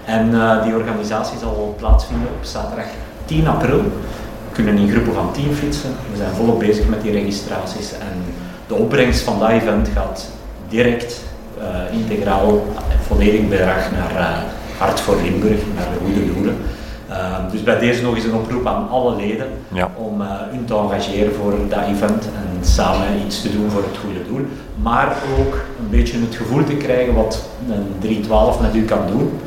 En 0.06 0.34
eh, 0.34 0.64
die 0.64 0.76
organisatie 0.76 1.38
zal 1.39 1.76
plaatsvinden 1.78 2.28
op 2.28 2.45
zaterdag 2.45 2.86
10 3.26 3.47
april. 3.47 3.82
We 3.82 4.62
kunnen 4.64 4.78
in 4.78 4.89
groepen 4.89 5.14
van 5.14 5.32
10 5.32 5.53
fietsen. 5.56 5.89
We 6.12 6.18
zijn 6.18 6.34
volop 6.36 6.60
bezig 6.60 6.88
met 6.88 7.01
die 7.01 7.12
registraties. 7.12 7.91
En 7.93 8.24
de 8.68 8.74
opbrengst 8.76 9.22
van 9.22 9.39
dat 9.39 9.49
event 9.49 9.88
gaat 9.95 10.30
direct, 10.70 11.24
eh, 11.60 11.97
integraal, 11.99 12.66
volledig 13.08 13.47
bedrag 13.47 13.91
naar 13.91 14.16
eh, 14.16 14.38
Hart 14.78 14.99
voor 14.99 15.16
Limburg, 15.24 15.60
naar 15.76 15.88
de 15.93 16.06
goede 16.06 16.34
doelen. 16.34 16.58
Eh, 17.10 17.36
dus 17.51 17.64
bij 17.64 17.80
deze 17.80 18.01
nog 18.03 18.16
eens 18.16 18.24
een 18.24 18.34
oproep 18.34 18.68
aan 18.68 18.89
alle 18.89 19.16
leden 19.16 19.47
Ja. 19.74 19.91
om 19.95 20.22
hun 20.22 20.66
te 20.66 20.76
engageren 20.76 21.34
voor 21.36 21.53
dat 21.70 21.80
event 21.88 22.24
en 22.26 22.66
samen 22.66 23.08
iets 23.26 23.41
te 23.41 23.51
doen 23.51 23.70
voor 23.70 23.84
het 23.84 23.97
goede 23.97 24.24
doel. 24.28 24.45
Maar 24.82 25.16
ook 25.39 25.53
een 25.80 25.89
beetje 25.89 26.18
het 26.20 26.36
gevoel 26.36 26.64
te 26.64 26.76
krijgen 26.76 27.14
wat 27.14 27.41
een 27.70 27.95
312 27.99 28.62
met 28.62 28.76
u 28.76 28.86
kan 28.86 29.08
doen. 29.08 29.39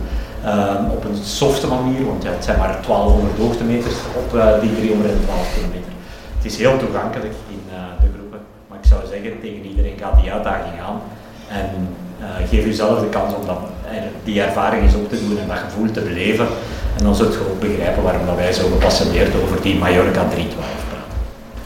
Ehm, 0.45 0.85
op 0.91 1.05
een 1.05 1.17
softe 1.25 1.67
manier, 1.67 2.07
want 2.07 2.23
ja, 2.23 2.31
het 2.31 2.45
zijn 2.45 2.59
maar 2.59 2.81
1200 2.87 3.39
hoogtemeters 3.39 3.95
op 4.17 4.39
eh, 4.39 4.61
die 4.61 4.75
312 4.77 5.55
kilometer. 5.55 5.93
Het 6.37 6.45
is 6.45 6.57
heel 6.57 6.79
toegankelijk 6.79 7.35
in 7.49 7.63
eh, 7.71 7.79
de 8.01 8.09
groepen, 8.15 8.41
maar 8.69 8.79
ik 8.83 8.89
zou 8.89 9.01
zeggen 9.11 9.41
tegen 9.41 9.65
iedereen 9.65 9.99
ga 10.01 10.21
die 10.21 10.33
uitdaging 10.33 10.81
aan 10.87 11.01
en 11.49 11.97
eh, 12.21 12.49
geef 12.49 12.65
uzelf 12.65 13.01
de 13.01 13.09
kans 13.09 13.35
om 13.35 13.47
dat, 13.47 13.59
die 14.25 14.43
ervaring 14.43 14.83
eens 14.83 14.95
op 14.95 15.09
te 15.09 15.21
doen 15.27 15.39
en 15.39 15.49
dat 15.49 15.59
gevoel 15.59 15.91
te 15.91 16.01
beleven. 16.01 16.47
En 16.99 17.05
dan 17.05 17.15
zult 17.15 17.33
je 17.33 17.41
ook 17.51 17.61
begrijpen 17.61 18.03
waarom 18.03 18.27
dat 18.27 18.37
wij 18.37 18.53
zo 18.53 18.69
gepassioneerd 18.69 19.35
over 19.43 19.63
die 19.63 19.79
Mallorca 19.79 20.25
312 20.29 20.67
praten. 20.89 21.17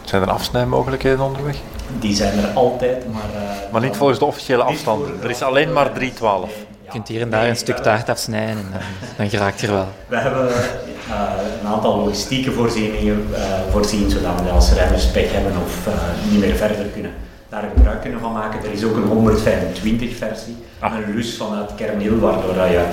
Zijn 0.03 0.23
er 0.23 0.31
afsnijmogelijkheden 0.31 1.21
onderweg? 1.21 1.57
Die 1.99 2.15
zijn 2.15 2.39
er 2.39 2.49
altijd, 2.55 3.13
maar... 3.13 3.43
Maar 3.73 3.81
niet 3.81 3.97
volgens 3.97 4.19
de 4.19 4.25
officiële 4.25 4.63
afstand. 4.63 5.07
Er 5.23 5.31
is 5.31 5.43
alleen 5.43 5.73
maar 5.73 5.93
312. 5.93 6.51
Je 6.93 6.99
kunt 6.99 7.09
hier 7.09 7.21
en 7.21 7.31
daar 7.31 7.49
een 7.49 7.57
stuk 7.57 7.77
taart 7.77 8.09
afsnijden 8.09 8.57
en 8.57 8.67
dan, 8.73 8.81
dan 9.17 9.31
geraakt 9.31 9.61
je 9.61 9.67
er 9.67 9.73
wel. 9.73 9.89
We 10.07 10.17
hebben 10.17 10.49
eh, 10.49 11.23
een 11.61 11.67
aantal 11.69 11.97
logistieke 11.97 12.53
voorzieningen 12.53 13.27
eh, 13.35 13.43
voorzien, 13.71 14.11
zodat 14.11 14.41
we 14.43 14.51
als 14.51 14.73
remmers 14.73 15.07
pech 15.07 15.33
hebben 15.33 15.53
of 15.65 15.87
eh, 15.87 15.93
niet 16.31 16.41
meer 16.41 16.55
verder 16.57 16.87
kunnen, 16.87 17.11
daar 17.49 17.65
gebruik 17.75 18.01
kunnen 18.01 18.21
van 18.21 18.33
maken. 18.33 18.61
Er 18.65 18.73
is 18.73 18.85
ook 18.85 18.97
een 18.97 19.03
125 19.03 20.17
versie, 20.17 20.57
Ah. 20.79 20.93
een 20.95 21.15
lus 21.15 21.37
vanuit 21.37 21.75
Kernil, 21.75 22.19
waardoor 22.19 22.55
dat 22.55 22.69
je 22.69 22.85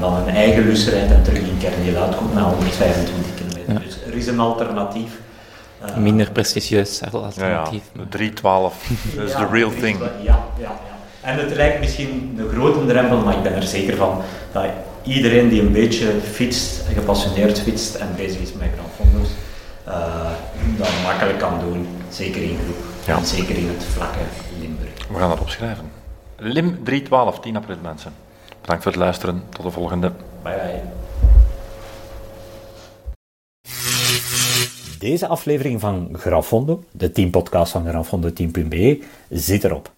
dan 0.00 0.14
een 0.16 0.28
eigen 0.34 0.64
lus 0.64 0.88
rijdt 0.88 1.12
en 1.12 1.22
terug 1.22 1.38
in 1.38 1.58
Kernil 1.58 2.02
uitkomt 2.02 2.34
na 2.34 2.42
125 2.42 3.34
kilometer. 3.34 3.72
Ja. 3.72 3.78
Dus 3.78 3.98
er 4.06 4.14
is 4.14 4.26
een 4.26 4.40
alternatief. 4.40 5.10
Minder 5.96 6.30
prestigieus 6.30 6.98
Ja, 6.98 7.08
ja. 7.12 7.18
alternatief. 7.18 7.82
De 7.92 8.08
312. 8.08 8.74
Dat 9.16 9.24
is 9.28 9.32
ja, 9.38 9.38
de 9.38 9.46
real 9.52 9.70
thing. 9.70 9.98
Ja, 9.98 10.08
ja, 10.22 10.38
ja. 10.58 10.70
En 11.20 11.38
het 11.38 11.54
lijkt 11.54 11.80
misschien 11.80 12.36
een 12.38 12.48
grote 12.48 12.86
drempel, 12.86 13.18
maar 13.18 13.36
ik 13.36 13.42
ben 13.42 13.54
er 13.54 13.62
zeker 13.62 13.96
van 13.96 14.22
dat 14.52 14.64
iedereen 15.02 15.48
die 15.48 15.60
een 15.60 15.72
beetje 15.72 16.20
fietst, 16.32 16.82
gepassioneerd 16.94 17.60
fietst 17.60 17.94
en 17.94 18.08
bezig 18.16 18.40
is 18.40 18.52
met 18.52 18.68
Grand 18.74 18.92
Fondo's, 18.96 19.30
eh, 19.84 20.30
dat 20.78 20.88
makkelijk 21.02 21.38
kan 21.38 21.60
doen. 21.60 21.86
Zeker 22.08 22.42
in 22.42 22.58
groep. 22.64 22.76
Ja. 23.06 23.16
En 23.16 23.26
zeker 23.26 23.56
in 23.56 23.68
het 23.68 23.84
vlakke 23.84 24.18
Limburg. 24.60 24.90
We 25.08 25.18
gaan 25.18 25.28
dat 25.28 25.40
opschrijven. 25.40 25.90
Lim 26.36 26.84
312, 26.84 27.40
10 27.40 27.56
april 27.56 27.76
mensen. 27.82 28.12
Bedankt 28.60 28.82
voor 28.82 28.92
het 28.92 29.00
luisteren. 29.00 29.42
Tot 29.48 29.64
de 29.64 29.70
volgende. 29.70 30.12
Bye 30.42 30.54
bye. 30.54 30.82
Deze 34.98 35.26
aflevering 35.26 35.80
van 35.80 36.08
Grafondo, 36.12 36.82
de 36.90 37.12
teampodcast 37.12 37.72
van 37.72 37.86
grafondoteam.be, 37.86 39.02
zit 39.28 39.64
erop. 39.64 39.90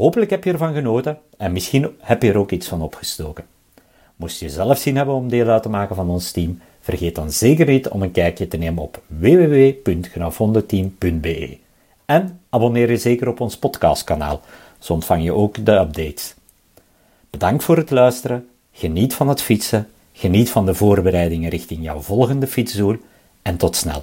Hopelijk 0.00 0.30
heb 0.30 0.44
je 0.44 0.52
ervan 0.52 0.74
genoten 0.74 1.18
en 1.36 1.52
misschien 1.52 1.88
heb 1.98 2.22
je 2.22 2.28
er 2.28 2.38
ook 2.38 2.50
iets 2.50 2.68
van 2.68 2.82
opgestoken. 2.82 3.44
Moest 4.16 4.40
je 4.40 4.50
zelf 4.50 4.78
zin 4.78 4.96
hebben 4.96 5.14
om 5.14 5.28
deel 5.28 5.48
uit 5.48 5.62
te 5.62 5.68
maken 5.68 5.96
van 5.96 6.10
ons 6.10 6.30
team, 6.30 6.60
vergeet 6.80 7.14
dan 7.14 7.32
zeker 7.32 7.66
niet 7.66 7.88
om 7.88 8.02
een 8.02 8.12
kijkje 8.12 8.48
te 8.48 8.56
nemen 8.56 8.82
op 8.82 9.02
www.grafondoteam.be. 9.06 11.58
En 12.04 12.40
abonneer 12.50 12.90
je 12.90 12.96
zeker 12.96 13.28
op 13.28 13.40
ons 13.40 13.56
podcastkanaal, 13.56 14.40
zo 14.78 14.92
ontvang 14.92 15.24
je 15.24 15.32
ook 15.32 15.64
de 15.64 15.72
updates. 15.72 16.34
Bedankt 17.30 17.64
voor 17.64 17.76
het 17.76 17.90
luisteren, 17.90 18.48
geniet 18.72 19.14
van 19.14 19.28
het 19.28 19.42
fietsen, 19.42 19.88
geniet 20.12 20.50
van 20.50 20.66
de 20.66 20.74
voorbereidingen 20.74 21.50
richting 21.50 21.82
jouw 21.82 22.00
volgende 22.00 22.46
fietsdoel 22.46 22.96
en 23.42 23.56
tot 23.56 23.76
snel. 23.76 24.02